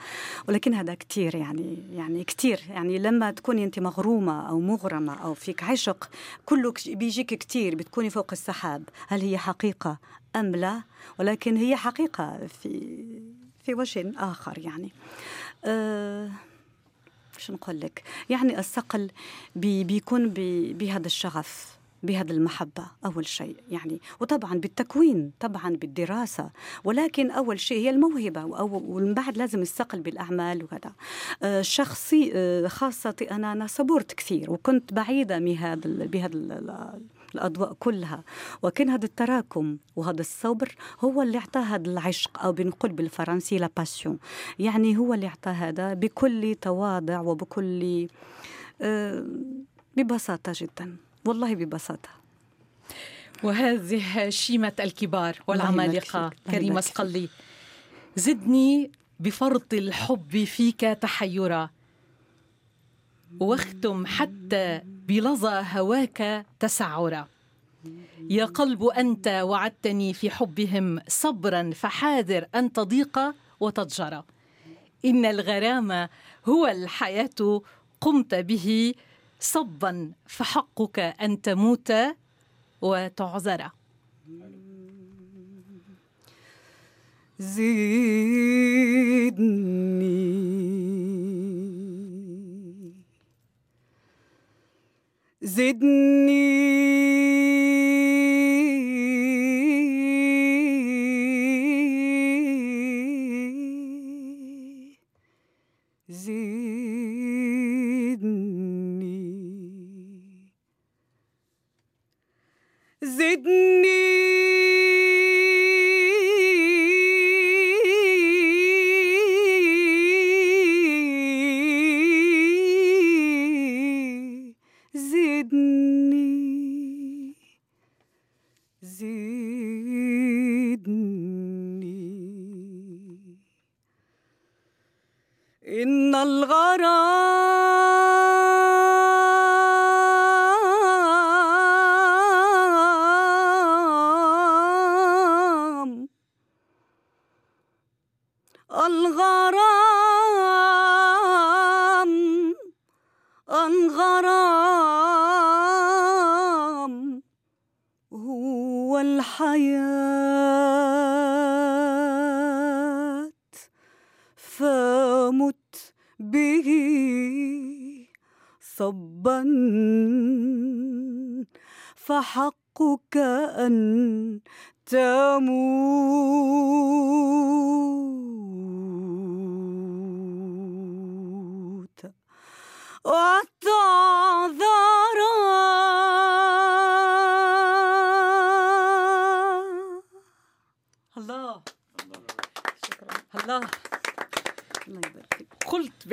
ولكن 0.48 0.74
هذا 0.74 0.94
كثير 0.94 1.34
يعني 1.34 1.78
يعني 1.92 2.24
كثير 2.24 2.60
يعني 2.70 2.98
لما 2.98 3.30
تكوني 3.30 3.64
أنت 3.64 3.78
مغرومة 3.78 4.48
أو 4.48 4.60
مغرمة 4.60 5.14
أو 5.14 5.34
فيك 5.34 5.62
عشق 5.62 6.10
كله 6.46 6.74
بيجيك 6.86 7.34
كثير 7.34 7.74
بتكوني 7.74 8.10
فوق 8.10 8.28
السحاب. 8.32 8.82
هل 9.08 9.20
هي 9.20 9.38
حقيقة 9.38 9.98
أم 10.36 10.56
لا؟ 10.56 10.82
ولكن 11.18 11.56
هي 11.56 11.76
حقيقة 11.76 12.46
في 12.46 13.04
في 13.62 13.74
وجه 13.74 14.12
آخر 14.16 14.58
يعني. 14.58 14.92
أه 15.64 16.30
شو 17.38 17.52
نقول 17.52 17.80
لك؟ 17.80 18.02
يعني 18.30 18.58
الصقل 18.58 19.10
بي 19.56 19.84
بيكون 19.84 20.30
بي 20.30 20.72
بهذا 20.72 21.06
الشغف 21.06 21.78
بهذا 22.02 22.32
المحبة 22.32 22.86
أول 23.04 23.26
شيء 23.26 23.56
يعني. 23.70 24.00
وطبعا 24.20 24.54
بالتكوين 24.54 25.32
طبعا 25.40 25.70
بالدراسة. 25.70 26.50
ولكن 26.84 27.30
أول 27.30 27.60
شيء 27.60 27.78
هي 27.78 27.90
الموهبة 27.90 28.44
ومن 28.44 29.14
بعد 29.14 29.38
لازم 29.38 29.62
الثقل 29.62 30.00
بالأعمال 30.00 30.64
وكذا 30.64 30.92
آه 31.42 31.62
شخصي 31.62 32.32
آه 32.34 32.68
خاصة 32.68 33.16
أنا 33.30 33.52
أنا 33.52 33.66
صبرت 33.66 34.12
كثير 34.12 34.50
وكنت 34.50 34.92
بعيدة 34.92 35.38
من 35.38 35.56
هذا 35.56 36.06
بهذا 36.06 37.00
الأضواء 37.34 37.72
كلها. 37.72 38.24
وكان 38.62 38.90
هذا 38.90 39.04
التراكم 39.04 39.76
وهذا 39.96 40.20
الصبر 40.20 40.74
هو 41.00 41.22
اللي 41.22 41.38
أعطاه 41.38 41.60
هذا 41.60 41.90
العشق 41.90 42.42
أو 42.42 42.52
بنقول 42.52 42.92
بالفرنسي 42.92 43.58
لا 43.58 43.70
باسيون. 43.76 44.18
يعني 44.58 44.96
هو 44.96 45.14
اللي 45.14 45.26
أعطاه 45.26 45.52
هذا 45.52 45.94
بكل 45.94 46.54
تواضع 46.60 47.20
وبكل 47.20 48.08
آه 48.82 49.26
ببساطة 49.96 50.52
جدا. 50.56 50.96
والله 51.24 51.54
ببساطة. 51.54 52.08
وهذه 53.42 54.28
شيمة 54.28 54.72
الكبار 54.80 55.38
والعمالقة. 55.46 56.30
كريمة 56.50 56.80
سقلي 56.80 57.28
زدني 58.16 58.90
بفرط 59.20 59.74
الحب 59.74 60.44
فيك 60.44 60.80
تحيرا. 60.80 61.70
واختم 63.40 64.06
حتى 64.06 64.80
بلظى 65.08 65.64
هواك 65.72 66.46
تسعرا. 66.60 67.28
يا 68.30 68.44
قلب 68.44 68.84
أنت 68.84 69.28
وعدتني 69.28 70.12
في 70.12 70.30
حبهم 70.30 71.00
صبرا 71.08 71.70
فحاذر 71.70 72.46
أن 72.54 72.72
تضيق 72.72 73.18
وتضجر. 73.60 74.22
إن 75.04 75.24
الغرام 75.24 76.08
هو 76.48 76.66
الحياة 76.66 77.62
قمت 78.00 78.34
به 78.34 78.94
صبا 79.40 80.12
فحقك 80.26 80.98
أن 80.98 81.40
تموت 81.40 81.92
وتعذر. 82.80 83.70
زدني 87.38 88.41
زدني 95.56 96.11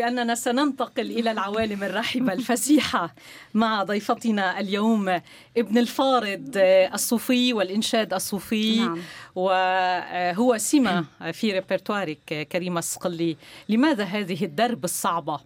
قلت 0.09 0.17
بأننا 0.17 0.35
سننتقل 0.35 1.11
إلى 1.11 1.31
العوالم 1.31 1.83
الرحبة 1.83 2.33
الفسيحة 2.33 3.15
مع 3.53 3.83
ضيفتنا 3.83 4.59
اليوم 4.59 5.09
ابن 5.57 5.77
الفارض 5.77 6.51
الصوفي 6.93 7.53
والإنشاد 7.53 8.13
الصوفي. 8.13 8.79
نعم. 8.79 8.99
وهو 9.35 10.57
سمة 10.57 11.05
في 11.31 11.51
ريبرتوارك 11.51 12.47
كريمة 12.51 12.79
الصقلي. 12.79 13.37
لماذا 13.69 14.03
هذه 14.03 14.45
الدرب 14.45 14.83
الصعبة؟ 14.83 15.39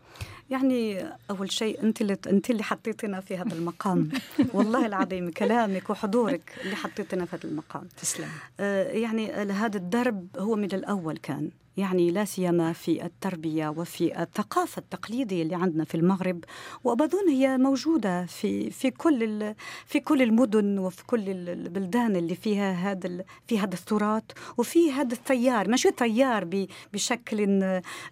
يعني 0.50 1.06
أول 1.30 1.52
شيء 1.52 1.84
أنت 1.84 2.02
اللي 2.02 2.18
أنت 2.28 2.50
اللي 2.50 2.64
حطيتنا 2.64 3.22
في 3.22 3.38
هذا 3.38 3.54
المقام. 3.54 4.10
والله 4.54 4.86
العظيم 4.86 5.32
كلامك 5.32 5.90
وحضورك 5.90 6.56
اللي 6.64 6.76
حطيتنا 6.76 7.26
في 7.26 7.36
هذا 7.36 7.44
المقام. 7.44 7.88
تسلم. 8.02 8.30
آه 8.60 8.92
يعني 8.92 9.32
هذا 9.34 9.78
الدرب 9.78 10.28
هو 10.38 10.56
من 10.56 10.74
الأول 10.74 11.18
كان. 11.18 11.50
يعني 11.78 12.12
لا 12.12 12.26
سيما 12.26 12.74
في 12.74 13.06
التربية 13.06 13.68
وفي 13.68 14.22
الثقافة 14.22 14.80
التقليدية 14.80 15.44
اللي 15.44 15.56
عندنا 15.56 15.84
في 15.84 15.96
المغرب. 15.96 16.44
وأظن 16.84 17.30
هي 17.30 17.58
موجودة 17.58 18.26
في 18.26 18.70
في 18.70 18.92
كل 18.92 19.54
في 19.86 20.00
كل 20.00 20.22
المدن 20.22 20.80
وفي 20.80 21.06
كل 21.06 21.30
البلدان 21.30 22.16
اللي 22.16 22.36
فيها 22.36 22.72
هذا 22.72 23.24
في 23.48 23.60
هذا 23.60 23.74
التراث 23.74 24.24
وفي 24.58 24.92
هذا 24.92 25.14
التيار. 25.14 25.70
مش 25.70 25.88
تيار 25.98 26.68
بشكل 26.94 27.64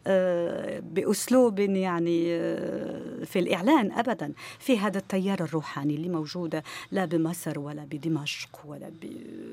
آه، 0.07 0.79
بأسلوب 0.79 1.59
يعني 1.59 2.25
آه، 2.35 3.23
في 3.25 3.39
الإعلان 3.39 3.91
أبدا. 3.91 4.33
في 4.59 4.79
هذا 4.79 4.97
التيار 4.97 5.43
الروحاني 5.43 5.95
اللي 5.95 6.09
موجودة 6.09 6.63
لا 6.91 7.05
بمصر 7.05 7.59
ولا 7.59 7.85
بدمشق 7.85 8.59
ولا 8.65 8.91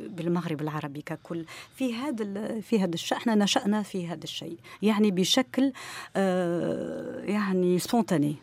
بالمغرب 0.09 0.61
العربي 0.61 1.03
ككل. 1.03 1.45
في 1.75 1.95
هذا 1.95 2.61
في 2.61 2.81
هذا 2.81 2.95
الشأن 2.95 3.39
نشأنا 3.39 3.83
في 3.83 3.98
في 3.99 4.09
هذا 4.09 4.25
الشيء. 4.25 4.59
يعني 4.83 5.11
بشكل 5.11 5.73
آه، 6.17 7.21
يعني 7.25 7.79
سبونتاني 7.79 8.37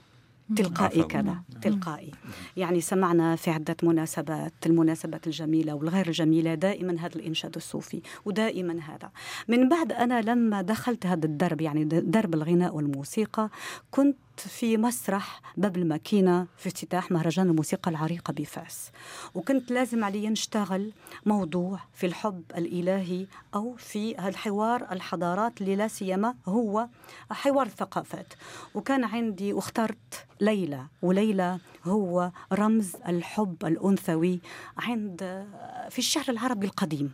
تلقائي 0.55 1.03
كذا 1.03 1.35
تلقائي. 1.61 2.11
يعني 2.57 2.81
سمعنا 2.81 3.35
في 3.35 3.51
عدة 3.51 3.75
مناسبات 3.83 4.53
المناسبات 4.65 5.27
الجميلة 5.27 5.73
والغير 5.73 6.07
الجميلة 6.07 6.53
دائما 6.55 6.99
هذا 6.99 7.15
الإنشاد 7.15 7.55
الصوفي 7.55 8.01
ودائما 8.25 8.73
هذا. 8.73 9.09
من 9.47 9.69
بعد 9.69 9.91
أنا 9.91 10.21
لما 10.21 10.61
دخلت 10.61 11.05
هذا 11.05 11.25
الدرب 11.25 11.61
يعني 11.61 11.83
درب 11.83 12.33
الغناء 12.33 12.75
والموسيقى 12.75 13.49
كنت 13.91 14.17
في 14.39 14.77
مسرح 14.77 15.41
باب 15.57 15.77
الماكينة 15.77 16.47
في 16.57 16.67
افتتاح 16.67 17.11
مهرجان 17.11 17.49
الموسيقى 17.49 17.91
العريقة 17.91 18.33
بفاس. 18.33 18.91
وكنت 19.33 19.71
لازم 19.71 20.03
علي 20.03 20.29
نشتغل 20.29 20.93
موضوع 21.25 21.79
في 21.93 22.05
الحب 22.05 22.43
الإلهي 22.57 23.27
أو 23.55 23.75
في 23.75 24.27
الحوار 24.27 24.91
الحضارات 24.91 25.61
اللي 25.61 25.75
لا 25.75 25.87
سيما 25.87 26.35
هو 26.47 26.87
حوار 27.31 27.65
الثقافات. 27.65 28.33
وكان 28.75 29.03
عندي 29.03 29.53
واخترت 29.53 30.25
ليلى 30.41 30.85
وليلى 31.01 31.59
هو 31.83 32.31
رمز 32.53 32.95
الحب 33.07 33.65
الأنثوي 33.65 34.39
عند 34.77 35.47
في 35.89 35.99
الشعر 35.99 36.25
العربي 36.29 36.65
القديم. 36.67 37.13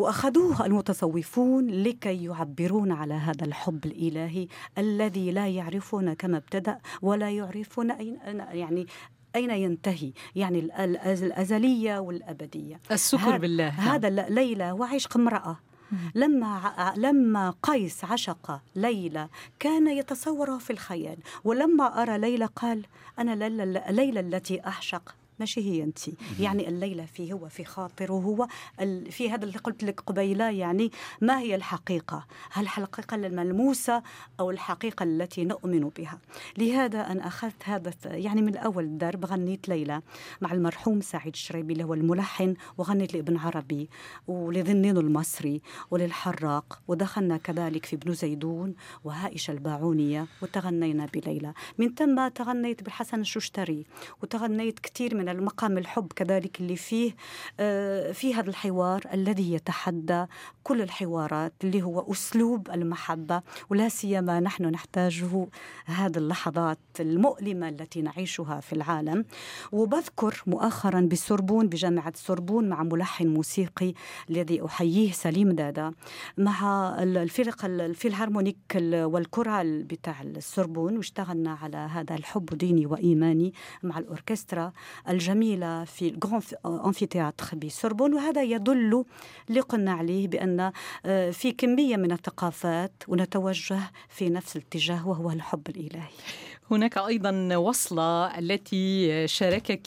وأخذوه 0.00 0.66
المتصوفون 0.66 1.66
لكي 1.70 2.24
يعبرون 2.24 2.92
على 2.92 3.14
هذا 3.14 3.44
الحب 3.44 3.86
الإلهي 3.86 4.48
الذي 4.78 5.30
لا 5.30 5.48
يعرفون 5.48 6.12
كما 6.12 6.36
ابتدأ 6.36 6.78
ولا 7.02 7.30
يعرفون 7.30 7.90
أين 7.90 8.18
يعني 8.52 8.86
أين 9.36 9.50
ينتهي 9.50 10.12
يعني 10.34 10.58
الأزلية 10.84 11.98
والأبدية. 11.98 12.80
السكر 12.92 13.38
بالله. 13.38 13.68
هذا 13.68 14.10
ليلى 14.10 14.72
وعشق 14.72 15.16
امرأة. 15.16 15.56
لما 16.14 16.92
لما 16.96 17.54
قيس 17.62 18.04
عشق 18.04 18.60
ليلى 18.76 19.28
كان 19.58 19.88
يتصوره 19.88 20.58
في 20.58 20.72
الخيال 20.72 21.16
ولما 21.44 22.02
أرى 22.02 22.18
ليلى 22.18 22.44
قال 22.44 22.86
أنا 23.18 23.48
ليلى 23.90 24.20
التي 24.20 24.66
أعشق. 24.66 25.14
ماشي 25.40 25.60
هي 25.60 25.82
انت. 25.82 25.98
يعني 26.40 26.68
الليلة 26.68 27.04
فيه 27.04 27.32
هو 27.32 27.48
في 27.48 27.64
خاطره 27.64 28.12
هو 28.12 28.46
في 29.10 29.30
هذا 29.30 29.44
اللي 29.44 29.58
قلت 29.58 29.84
لك 29.84 30.00
قبيلة 30.00 30.50
يعني 30.50 30.90
ما 31.20 31.38
هي 31.38 31.54
الحقيقة؟ 31.54 32.26
هل 32.50 32.64
الحقيقة 32.64 33.14
الملموسه 33.14 34.02
أو 34.40 34.50
الحقيقة 34.50 35.02
التي 35.02 35.44
نؤمن 35.44 35.88
بها؟ 35.88 36.18
لهذا 36.58 37.00
أنا 37.00 37.26
أخذت 37.26 37.62
هذا 37.64 37.92
يعني 38.04 38.42
من 38.42 38.56
اول 38.56 38.84
الدرب 38.84 39.24
غنيت 39.24 39.68
ليلى 39.68 40.02
مع 40.40 40.52
المرحوم 40.52 41.00
سعيد 41.00 41.32
الشريبي 41.32 41.72
اللي 41.72 41.84
هو 41.84 41.94
الملحن 41.94 42.54
وغنيت 42.78 43.14
لابن 43.14 43.36
عربي 43.36 43.88
ولذنين 44.28 44.96
المصري 44.96 45.62
وللحراق 45.90 46.82
ودخلنا 46.88 47.36
كذلك 47.36 47.86
في 47.86 47.96
ابن 47.96 48.12
زيدون 48.14 48.74
وهائشة 49.04 49.50
الباعونية 49.52 50.26
وتغنينا 50.42 51.06
بليلى. 51.06 51.52
من 51.78 51.94
ثم 51.94 52.28
تغنيت 52.28 52.82
بالحسن 52.82 53.20
الششتري 53.20 53.86
وتغنيت 54.22 54.78
كثير 54.78 55.14
من 55.14 55.28
المقام 55.32 55.78
الحب 55.78 56.12
كذلك 56.16 56.60
اللي 56.60 56.76
فيه 56.76 57.12
آه، 57.60 58.12
في 58.12 58.34
هذا 58.34 58.50
الحوار 58.50 59.02
الذي 59.14 59.52
يتحدى 59.52 60.24
كل 60.62 60.82
الحوارات 60.82 61.52
اللي 61.64 61.82
هو 61.82 62.12
أسلوب 62.12 62.70
المحبة 62.70 63.42
ولا 63.70 63.88
سيما 63.88 64.40
نحن 64.40 64.64
نحتاجه 64.64 65.46
هذه 65.86 66.16
اللحظات 66.16 66.78
المؤلمة 67.00 67.68
التي 67.68 68.02
نعيشها 68.02 68.60
في 68.60 68.72
العالم. 68.72 69.24
وبذكر 69.72 70.42
مؤخرا 70.46 71.00
بالسربون 71.00 71.68
بجامعة 71.68 72.08
السربون 72.08 72.68
مع 72.68 72.82
ملحن 72.82 73.26
موسيقي 73.28 73.94
الذي 74.30 74.64
أحييه 74.64 75.12
سليم 75.12 75.52
دادا 75.52 75.92
مع 76.38 76.94
الفرق 77.02 77.64
ال 77.64 77.70
philharmonique 77.70 78.56
والكورال 78.92 79.82
بتاع 79.84 80.22
السربون 80.22 80.96
واشتغلنا 80.96 81.58
على 81.62 81.76
هذا 81.76 82.14
الحب 82.14 82.46
ديني 82.46 82.86
وإيماني 82.86 83.52
مع 83.82 83.98
الأوركسترا 83.98 84.72
الجميلة 85.10 85.84
في 85.84 86.08
ال 86.08 86.14
grand 86.14 86.42
amphithéâtre 86.66 87.56
بسوربون 87.56 88.14
وهذا 88.14 88.42
يدل 88.42 89.04
اللي 89.48 89.60
قلنا 89.60 89.92
عليه 89.92 90.28
بأن 90.28 90.72
آه، 91.06 91.30
في 91.30 91.52
كمية 91.52 91.96
من 91.96 92.12
الثقافات 92.12 92.92
ونتوجه 93.08 93.80
في 94.08 94.28
نفس 94.28 94.56
الاتجاه 94.56 95.08
وهو 95.08 95.30
الحب 95.30 95.68
الإلهي. 95.68 96.10
هناك 96.70 96.98
أيضا 96.98 97.56
وصلة 97.56 98.38
التي 98.38 99.28
شاركك 99.28 99.86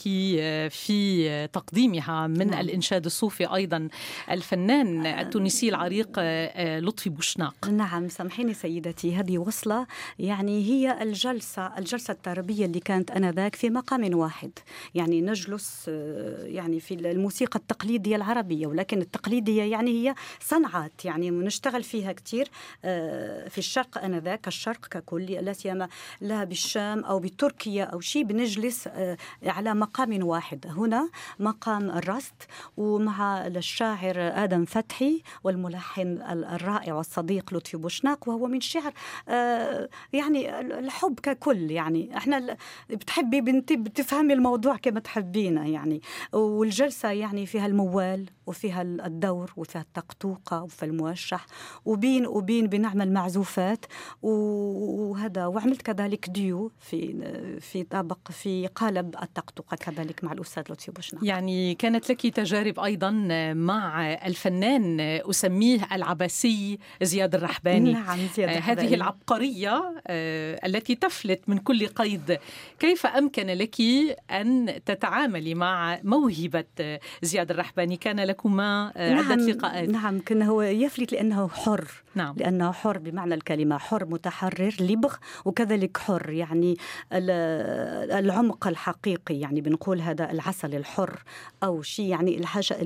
في 0.70 1.48
تقديمها 1.52 2.26
من 2.26 2.46
نعم. 2.46 2.60
الإنشاد 2.60 3.04
الصوفي 3.04 3.54
أيضا 3.54 3.88
الفنان 4.30 5.06
التونسي 5.06 5.68
العريق 5.68 6.08
لطفي 6.58 7.10
بوشناق. 7.10 7.68
نعم 7.68 8.08
سامحيني 8.08 8.54
سيدتي 8.54 9.14
هذه 9.16 9.38
وصلة 9.38 9.86
يعني 10.18 10.64
هي 10.64 11.02
الجلسة 11.02 11.78
الجلسة 11.78 12.12
التربيه 12.12 12.66
اللي 12.66 12.80
كانت 12.80 13.10
آنذاك 13.10 13.54
في 13.54 13.70
مقام 13.70 14.14
واحد. 14.18 14.50
يعني 14.94 15.20
نجلس 15.20 15.88
يعني 16.44 16.80
في 16.80 16.94
الموسيقى 16.94 17.58
التقليدية 17.58 18.16
العربية 18.16 18.66
ولكن 18.66 19.00
التقليدية 19.00 19.62
يعني 19.62 19.90
هي 19.90 20.14
صنعات 20.40 21.04
يعني 21.04 21.30
نشتغل 21.30 21.82
فيها 21.82 22.12
كثير 22.12 22.50
في 23.48 23.58
الشرق 23.58 24.04
آنذاك 24.04 24.48
الشرق 24.48 24.86
ككل 24.86 25.24
لا 25.24 25.52
سيما 25.52 25.88
لا 26.20 26.44
بالشام 26.74 27.04
أو 27.04 27.18
بتركيا 27.18 27.84
أو 27.84 28.00
شيء 28.00 28.24
بنجلس 28.24 28.86
آه، 28.86 29.16
على 29.46 29.74
مقام 29.74 30.26
واحد. 30.26 30.66
هنا 30.66 31.10
مقام 31.38 31.90
الرست 31.90 32.34
ومع 32.76 33.46
الشاعر 33.46 34.14
آدم 34.18 34.64
فتحي 34.64 35.22
والملحن 35.44 36.22
الرائع 36.28 36.94
والصديق 36.94 37.54
لطفي 37.54 37.76
بوشناق 37.76 38.28
وهو 38.28 38.46
من 38.46 38.60
شعر 38.60 38.92
آه، 39.28 39.88
يعني 40.12 40.60
الحب 40.60 41.20
ككل 41.20 41.70
يعني. 41.70 42.16
إحنا 42.16 42.56
بتحبي 42.90 43.40
بنتي 43.40 43.76
بتفهمي 43.76 44.34
الموضوع 44.34 44.76
كما 44.76 45.00
تحبينه 45.00 45.68
يعني. 45.68 46.00
والجلسة 46.32 47.10
يعني 47.10 47.46
فيها 47.46 47.66
الموال 47.66 48.30
وفيها 48.46 48.82
الدور 48.82 49.52
وفيها 49.56 49.80
التقطوقه 49.80 50.62
وفيها 50.62 50.88
الموشح 50.88 51.46
وبين 51.84 52.26
وبين 52.26 52.66
بنعمل 52.66 53.12
معزوفات 53.12 53.86
وهذا. 54.22 55.46
وعملت 55.46 55.82
كذلك 55.82 56.30
ديو. 56.30 56.63
في 56.80 57.14
في 57.60 57.82
طابق 57.82 58.30
في 58.30 58.66
قالب 58.66 59.14
الطقطقه 59.22 59.76
كذلك 59.76 60.24
مع 60.24 60.32
الأستاذ 60.32 60.62
لطفي 60.70 60.90
بوشنا 60.90 61.20
يعني 61.22 61.74
كانت 61.74 62.10
لك 62.10 62.26
تجارب 62.26 62.80
أيضا 62.80 63.10
مع 63.54 64.12
الفنان 64.12 65.00
أسميه 65.00 65.80
العباسي 65.92 66.78
زياد 67.02 67.34
الرحباني. 67.34 67.92
نعم 67.92 68.18
زياد 68.36 68.48
آه، 68.48 68.52
الرحباني. 68.52 68.88
هذه 68.88 68.94
العبقرية 68.94 69.94
آه، 70.06 70.66
التي 70.66 70.94
تفلت 70.94 71.48
من 71.48 71.58
كل 71.58 71.86
قيد. 71.86 72.38
كيف 72.78 73.06
أمكن 73.06 73.46
لك 73.46 73.80
أن 74.30 74.80
تتعاملي 74.86 75.54
مع 75.54 75.98
موهبة 76.02 76.98
زياد 77.22 77.50
الرحباني؟ 77.50 77.96
كان 77.96 78.20
لكما 78.20 78.92
آه، 78.96 79.14
عدة 79.14 79.34
نعم 79.34 79.48
لقاءات. 79.48 79.88
نعم 79.88 80.18
كان 80.18 80.42
هو 80.42 80.62
يفلت 80.62 81.12
لأنه 81.12 81.48
حر. 81.48 81.88
نعم. 82.14 82.34
لأنه 82.38 82.72
حر 82.72 82.98
بمعنى 82.98 83.34
الكلمة 83.34 83.78
حر 83.78 84.04
متحرر 84.04 84.74
لبغ 84.80 85.14
وكذلك 85.44 85.96
حر. 85.96 86.30
يعني 86.30 86.53
العمق 87.12 88.66
الحقيقي 88.66 89.34
يعني 89.34 89.60
بنقول 89.60 90.00
هذا 90.00 90.30
العسل 90.30 90.74
الحر 90.74 91.22
أو 91.62 91.82
شيء 91.82 92.06
يعني 92.06 92.38
الحاجة 92.38 92.76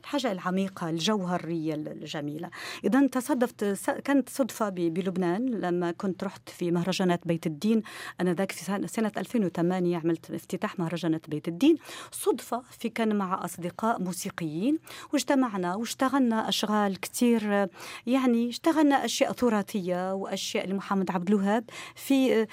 الحاجة 0.00 0.32
العميقة 0.32 0.90
الجوهرية 0.90 1.74
الجميلة. 1.74 2.50
إذا 2.84 3.06
تصادفت 3.06 3.64
كانت 4.04 4.28
صدفة 4.28 4.68
بلبنان 4.68 5.46
لما 5.50 5.90
كنت 5.90 6.24
رحت 6.24 6.48
في 6.48 6.70
مهرجانات 6.70 7.28
بيت 7.28 7.46
الدين. 7.46 7.82
أنا 8.20 8.32
ذاك 8.32 8.52
في 8.52 8.86
سنة 8.86 9.12
2008 9.16 9.96
عملت 9.96 10.30
افتتاح 10.30 10.78
مهرجانات 10.78 11.30
بيت 11.30 11.48
الدين. 11.48 11.76
صدفة 12.10 12.62
في 12.78 12.88
كان 12.88 13.16
مع 13.16 13.44
أصدقاء 13.44 14.02
موسيقيين 14.02 14.78
واجتمعنا 15.12 15.74
واشتغلنا 15.74 16.48
أشغال 16.48 17.00
كثير 17.00 17.68
يعني 18.06 18.48
اشتغلنا 18.48 19.04
أشياء 19.04 19.32
تراثيه 19.32 20.14
وأشياء 20.14 20.66
لمحمد 20.66 21.10
عبد 21.10 21.28
الوهاب 21.28 21.64
في 21.94 22.46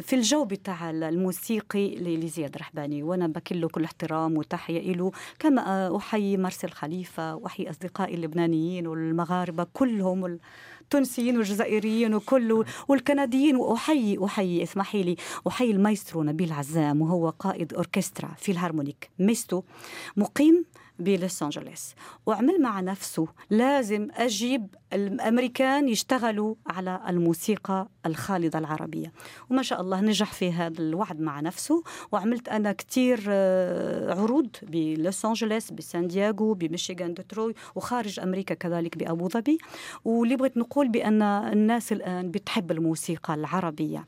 في 0.00 0.16
الجو 0.16 0.44
بتاع 0.44 0.90
الموسيقي 0.90 1.96
لزياد 1.96 2.56
رحباني 2.56 3.02
وأنا 3.02 3.26
بكل 3.26 3.68
كل 3.68 3.84
احترام 3.84 4.36
وتحية 4.36 4.92
له 4.92 5.12
كما 5.38 5.96
أحيي 5.96 6.36
مرسل 6.36 6.70
خليفة 6.70 7.34
وأحيي 7.36 7.70
أصدقائي 7.70 8.14
اللبنانيين 8.14 8.86
والمغاربة 8.86 9.66
كلهم 9.72 10.38
التونسيين 10.82 11.36
والجزائريين 11.36 12.14
وكل 12.14 12.64
والكنديين 12.88 13.56
وأحيي 13.56 14.24
أحيي 14.24 14.62
اسمحي 14.62 15.02
لي 15.02 15.16
أحيي 15.48 15.70
المايسترو 15.70 16.22
نبيل 16.22 16.52
عزام 16.52 17.02
وهو 17.02 17.30
قائد 17.30 17.74
أوركسترا 17.74 18.34
philharmonique. 18.38 19.10
MESTO 19.18 19.62
مقيم 20.16 20.64
بلوس 20.98 21.42
أنجلوس. 21.42 21.94
وعمل 22.26 22.62
مع 22.62 22.80
نفسه. 22.80 23.26
لازم 23.50 24.08
أجيب 24.14 24.74
الأمريكان 24.92 25.88
يشتغلوا 25.88 26.54
على 26.66 27.00
الموسيقى 27.08 27.88
الخالدة 28.06 28.58
العربية. 28.58 29.12
وما 29.50 29.62
شاء 29.62 29.80
الله 29.80 30.00
نجح 30.00 30.32
في 30.32 30.52
هذا 30.52 30.80
الوعد 30.80 31.20
مع 31.20 31.40
نفسه. 31.40 31.82
وعملت 32.12 32.48
أنا 32.48 32.72
كثير 32.72 33.24
آه، 33.28 34.20
عروض 34.20 34.48
بلوس 34.62 35.24
أنجلوس 35.24 35.70
بسان 35.70 36.08
دياغو 36.08 36.54
بميشيغان 36.54 37.14
ديتروي 37.14 37.54
وخارج 37.74 38.20
أمريكا 38.20 38.54
كذلك 38.54 38.98
بأبو 38.98 39.28
ظبي. 39.28 39.58
واللي 40.04 40.36
بغيت 40.36 40.56
نقول 40.56 40.88
بأن 40.88 41.22
الناس 41.22 41.92
الآن 41.92 42.30
بتحب 42.30 42.70
الموسيقى 42.70 43.34
العربية. 43.34 44.06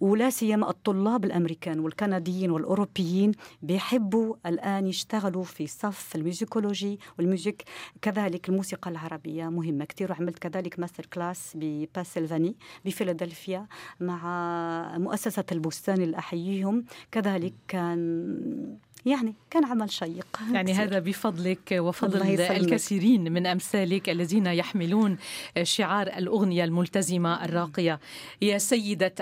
ولا 0.00 0.30
سيما 0.30 0.70
الطلاب 0.70 1.24
الأمريكان 1.24 1.80
والكنديين 1.80 2.50
والأوروبيين 2.50 3.32
بيحبوا 3.62 4.36
الآن 4.46 4.86
يشتغلوا 4.86 5.44
في 5.44 5.66
صف 5.66 6.16
ال 6.30 6.36
musicology 6.36 6.98
وال 7.18 7.29
music. 7.29 7.62
كذلك 8.02 8.48
الموسيقى 8.48 8.90
العربية 8.90 9.48
مهمة 9.48 9.84
كثير 9.84 10.12
وعملت 10.12 10.38
كذلك 10.38 10.78
master 10.78 11.06
class 11.06 11.52
ببنسلفانيا 11.54 12.56
بفيلادلفيا 12.84 13.66
مع 14.00 14.98
مؤسسة 14.98 15.44
البستان 15.52 16.02
اللي 16.02 16.18
احييهم 16.18 16.84
كذلك 17.12 17.54
كان 17.68 18.78
يعني 19.06 19.34
كان 19.50 19.64
عمل 19.64 19.90
شيق. 19.90 20.40
يعني 20.52 20.72
هذا 20.72 20.98
بفضلك 20.98 21.72
وفضل 21.72 22.40
الكثيرين 22.40 23.32
من 23.32 23.46
أمثالك 23.46 24.08
الذين 24.08 24.46
يحملون 24.46 25.16
شعار 25.62 26.06
الأغنية 26.06 26.64
الملتزمة 26.64 27.44
الراقية. 27.44 28.00
يا 28.42 28.58
سيدة 28.58 29.14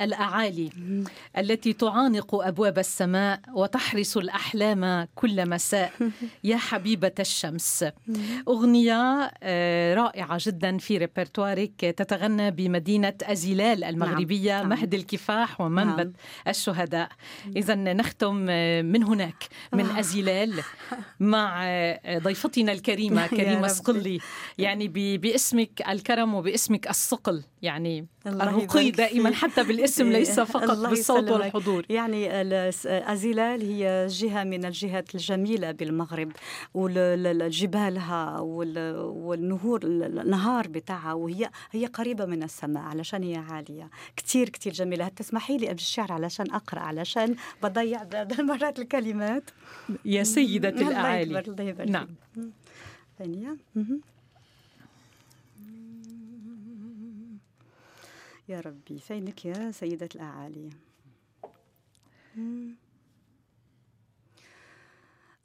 الأعالي 0.00 0.70
التي 1.38 1.72
تعانق 1.72 2.34
أبواب 2.34 2.78
السماء 2.78 3.40
وتحرس 3.54 4.16
الأحلام 4.16 5.08
كل 5.14 5.48
مساء. 5.48 5.92
يا 6.44 6.56
حبيبة 6.56 7.12
الشمس. 7.20 7.84
أغنية 8.48 9.30
آه، 9.42 9.94
رائعة 9.94 10.38
جدا 10.40 10.78
في 10.78 10.98
ريبرتوارك. 10.98 11.80
تتغنى 11.80 12.50
بمدينة 12.50 13.14
أزيلال 13.22 13.84
المغربية 13.84 14.58
نعم. 14.58 14.68
مهد 14.68 14.94
الكفاح 14.94 15.60
ومنبت 15.60 16.04
نعم. 16.06 16.12
الشهداء. 16.48 17.08
إذا 17.56 17.74
نختم 17.74 18.34
من 18.86 19.02
هنا 19.02 19.25
هناك 19.26 19.48
من 19.72 19.86
آه. 19.86 20.00
أزلال 20.00 20.62
مع 21.20 21.66
ضيفتنا 22.18 22.72
الكريمة 22.72 23.26
كريمة 23.36 23.68
صقلي 23.68 24.20
يعني 24.58 24.88
باسمك 25.18 25.82
الكرم 25.88 26.34
وباسمك 26.34 26.90
الصقل 26.90 27.42
يعني 27.62 28.06
الرقي 28.26 28.90
دائما 28.90 29.34
حتى 29.34 29.64
بالاسم 29.64 30.12
ليس 30.16 30.40
فقط 30.40 30.88
بالصوت 30.88 31.30
والحضور. 31.30 31.86
يعني 31.88 32.28
أزلال 32.86 33.62
هي 33.62 34.06
جهة 34.10 34.44
من 34.44 34.64
الجهات 34.64 35.14
الجميلة 35.14 35.70
بالمغرب 35.70 36.32
وجبالها 36.74 38.38
والنهور 38.40 39.80
النهار 39.84 40.68
بتاعها 40.68 41.12
وهي 41.12 41.50
هي 41.70 41.86
قريبة 41.86 42.24
من 42.24 42.42
السماء 42.42 42.82
علشان 42.82 43.22
هي 43.22 43.36
عالية. 43.36 43.90
كتير 44.16 44.48
كتير 44.48 44.72
جميلة. 44.72 45.08
تسمحي 45.08 45.56
لي 45.56 45.72
الشعر 45.72 46.12
علشان 46.12 46.50
أقرأ 46.52 46.80
علشان 46.80 47.36
بضيع 47.62 48.02
مرات 48.48 48.78
الكلمات. 49.22 49.50
يا 50.04 50.22
سيدة 50.22 50.68
الأعالي. 50.68 51.38
الله 51.40 51.64
يبارك 51.64 51.90
نعم. 51.90 52.08
ثانية. 53.18 53.56
يا 58.48 58.60
ربي 58.60 58.98
فينك 58.98 59.44
يا 59.44 59.70
سيدة 59.70 60.08
الأعالي؟ 60.14 60.70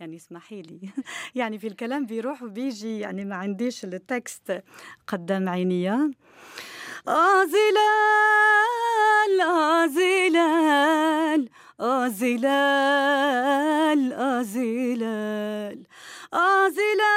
يعني 0.00 0.16
اسمحي 0.16 0.62
لي. 0.62 0.90
يعني 1.34 1.58
في 1.58 1.66
الكلام 1.66 2.06
بيروح 2.06 2.42
وبيجي 2.42 2.98
يعني 2.98 3.24
ما 3.24 3.36
عنديش 3.36 3.84
التكست 3.84 4.62
قدام 5.06 5.48
عينيا 5.48 6.10
آزلال 7.08 7.46
آزلال 9.84 11.48
آزلال 11.80 14.12
آزلال 14.12 14.12
آزلال 16.32 17.16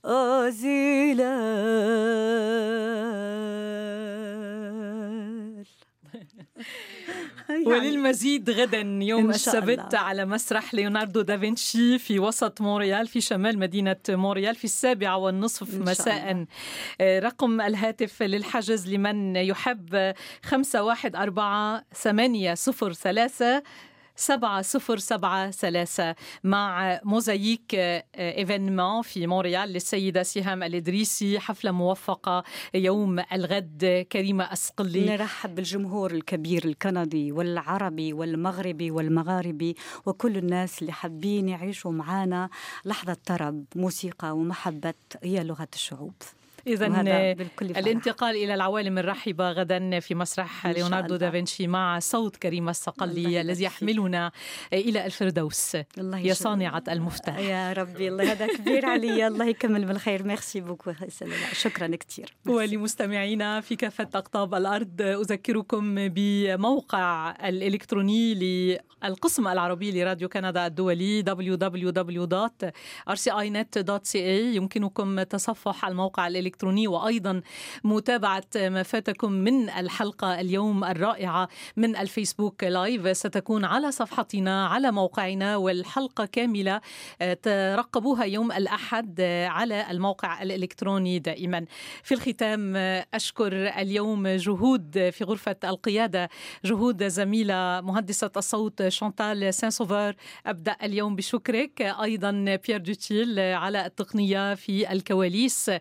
أزلال. 0.06 1.32
يعني 7.54 7.66
وللمزيد 7.66 8.50
غدا 8.50 8.82
يوم 9.02 9.30
السبت. 9.30 9.96
على 9.96 10.26
مسرح 10.26 10.74
ليوناردو 10.74 11.22
دافنشي 11.22 12.00
في 12.00 12.20
وسط 12.20 12.62
مونريال 12.62 13.08
في 13.08 13.22
شمال 13.22 13.60
مدينة 13.60 13.96
مونريال 14.10 14.56
في 14.56 14.64
السابعة 14.64 15.18
والنصف 15.18 15.76
مساء. 15.80 16.46
آه، 17.02 17.20
رقم 17.20 17.62
الهاتف 17.62 18.24
للحجز 18.24 18.88
لمن 18.94 19.36
يحب 19.36 20.14
خمسة 20.44 20.84
واحد 20.84 21.16
أربعة 21.16 21.84
ثمانية 21.96 22.54
صفر 22.54 22.94
ثلاثة 22.94 23.64
سبعة 24.22 24.62
صفر 24.62 24.98
سبعة 24.98 25.52
ثلاثة 25.52 26.16
مع 26.44 27.00
Mosaïque 27.04 27.76
Événement 28.16 29.02
في 29.02 29.28
مونريال 29.28 29.70
للسيدة 29.70 30.24
سهام 30.24 30.64
الإدريسي 30.64 31.40
حفلة 31.40 31.72
موفقة 31.72 32.44
يوم 32.74 33.20
الغد. 33.34 34.08
كريمة 34.12 34.44
الصقلي. 34.54 35.06
نرحب 35.06 35.56
بالجمهور 35.56 36.12
الكبير 36.12 36.66
الكندي 36.66 37.32
والعربي 37.32 38.14
والمغربي 38.14 38.92
والمغاربي 38.92 39.76
وكل 40.06 40.38
الناس 40.38 40.82
اللي 40.82 40.92
حابين 40.92 41.50
يعيشوا 41.50 41.92
معنا 41.92 42.50
لحظة 42.86 43.18
طرب 43.26 43.66
موسيقى 43.76 44.32
ومحبة 44.38 44.94
هي 45.24 45.44
لغة 45.44 45.68
الشعوب. 45.74 46.14
إذا. 46.68 46.86
الانتقال 47.62 48.36
إلى 48.36 48.54
العوالم 48.54 48.98
الرحبة 48.98 49.52
غدا 49.52 50.00
في 50.00 50.16
مسرح 50.16 50.68
ليوناردو. 50.68 51.16
دافنشي 51.16 51.68
مع 51.68 52.00
صوت 52.00 52.36
كريمة 52.36 52.72
الصقلي 52.72 53.42
الذي. 53.42 53.64
يحملنا 53.64 54.32
إلى 54.74 55.06
الفردوس. 55.06 55.78
الله 55.98 56.20
يا. 56.20 56.34
صانعة 56.34 56.84
المفتاح. 56.90 57.38
يا 57.38 57.74
ربي 57.74 58.08
الله 58.08 58.32
هذا 58.32 58.48
كبير 58.48 58.86
علي. 58.86 59.28
الله 59.28 59.46
يكمل 59.46 59.86
بالخير. 59.86 60.24
merci 60.24 60.62
beaucoup 60.62 60.92
شكرا 61.52 61.96
كثير 61.96 62.34
ولمستمعينا 62.48 63.62
في 63.62 63.76
كافة 63.76 64.08
أقطاب 64.16 64.56
الأرض 64.56 65.02
أذكركم 65.02 66.08
بموقع 66.08 67.36
الإلكتروني 67.50 68.34
للقسم 69.04 69.48
العربي 69.48 69.92
لراديو 69.92 70.30
كندا 70.30 70.68
الدولي 70.68 71.24
www.rcinet.ca 71.24 74.16
يمكنكم 74.56 75.24
تصفح 75.24 75.86
الموقع 75.86 76.28
الإلكتروني 76.28 76.51
وأيضا 76.64 77.42
متابعة 77.84 78.44
ما 78.56 78.84
فاتكم 78.84 79.32
من 79.32 79.70
الحلقة 79.70 80.40
اليوم 80.40 80.84
الرائعة 80.84 81.48
من 81.78 81.96
الفيسبوك 81.96 82.64
لايف. 82.64 83.18
ستكون 83.18 83.66
على 83.66 83.92
صفحتنا 83.92 84.68
على 84.68 84.92
موقعنا 84.92 85.58
والحلقة 85.58 86.26
كاملة 86.26 86.82
آه، 87.22 87.34
ترقبوها 87.34 88.24
يوم 88.24 88.52
الأحد 88.52 89.16
آه، 89.20 89.48
على 89.48 89.92
الموقع 89.92 90.42
الإلكتروني 90.44 91.20
دائما. 91.20 91.66
في 92.04 92.14
الختام 92.14 92.74
آه، 92.76 93.06
أشكر 93.14 93.54
اليوم 93.54 94.28
جهود 94.28 95.10
في 95.12 95.24
غرفة 95.24 95.56
القيادة 95.64 96.30
جهود 96.66 97.08
زميلة 97.08 97.82
مهندسة 97.82 98.32
الصوت 98.38 98.88
شانتال 98.88 99.54
سان 99.54 99.70
سوفر 99.70 100.16
أبدأ 100.46 100.76
اليوم 100.84 101.16
بشكرك. 101.16 101.82
أيضا 101.82 102.32
بيير 102.32 102.80
دوتيل 102.80 103.40
على 103.40 103.86
التقنية 103.86 104.56
في 104.56 104.92
الكواليس. 104.92 105.72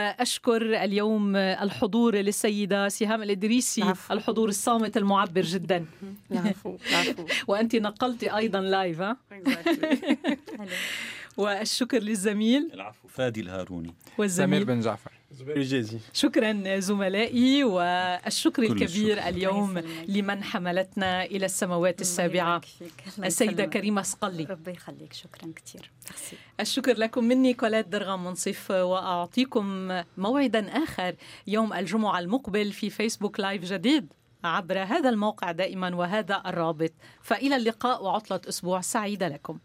وأشكر 0.00 0.84
اليوم 0.84 1.36
الحضور 1.36 2.16
للسيدة 2.16 2.88
سهام 2.88 3.22
الإدريسي 3.22 3.82
العفو. 3.82 4.14
الحضور 4.14 4.48
الصامت 4.48 4.96
المعبر 4.96 5.40
جدا. 5.40 5.86
العفو 6.32 6.76
العفو. 6.90 7.26
وأنت 7.48 7.76
نقلتي 7.76 8.36
أيضا 8.36 8.60
live 8.60 9.00
ها؟ 9.00 9.16
والشكر 11.36 11.98
للزميل. 11.98 12.70
العفو 12.74 13.08
فادي 13.08 13.40
الهاروني. 13.40 13.88
سمير 13.88 14.14
والزميل 14.18 14.64
بن 14.64 14.80
جعفر. 14.80 15.12
زبير. 15.30 15.98
شكرا 16.12 16.78
زملائي 16.78 17.64
والشكر 17.64 18.62
الكبير 18.62 19.18
الشكر. 19.18 19.28
اليوم. 19.28 19.82
لمن 20.08 20.42
حملتنا 20.42 21.24
إلى 21.24 21.46
السماوات 21.46 22.00
السابعة. 22.00 22.60
السيدة 23.24 23.64
كريمة 23.64 24.02
صقلي 24.02 24.44
ربي 24.44 24.70
يخليك. 24.70 25.12
شكرا 25.12 25.52
كثير 25.56 25.90
الشكر 26.60 26.98
لكم 26.98 27.24
مني 27.24 27.54
كولات 27.54 27.88
درغام 27.88 28.24
منصف 28.24 28.70
وأعطيكم 28.70 29.92
موعدا 30.16 30.84
آخر 30.84 31.14
يوم 31.46 31.72
الجمعة 31.72 32.18
المقبل 32.18 32.72
في 32.72 32.90
فيسبوك 32.90 33.40
لايف 33.40 33.64
جديد 33.64 34.12
عبر 34.44 34.78
هذا 34.78 35.08
الموقع 35.08 35.52
دائما 35.52 35.94
وهذا 35.94 36.42
الرابط. 36.46 36.92
فإلى 37.22 37.56
اللقاء 37.56 38.04
وعطلة 38.04 38.40
أسبوع 38.48 38.80
سعيدة 38.80 39.28
لكم. 39.28 39.58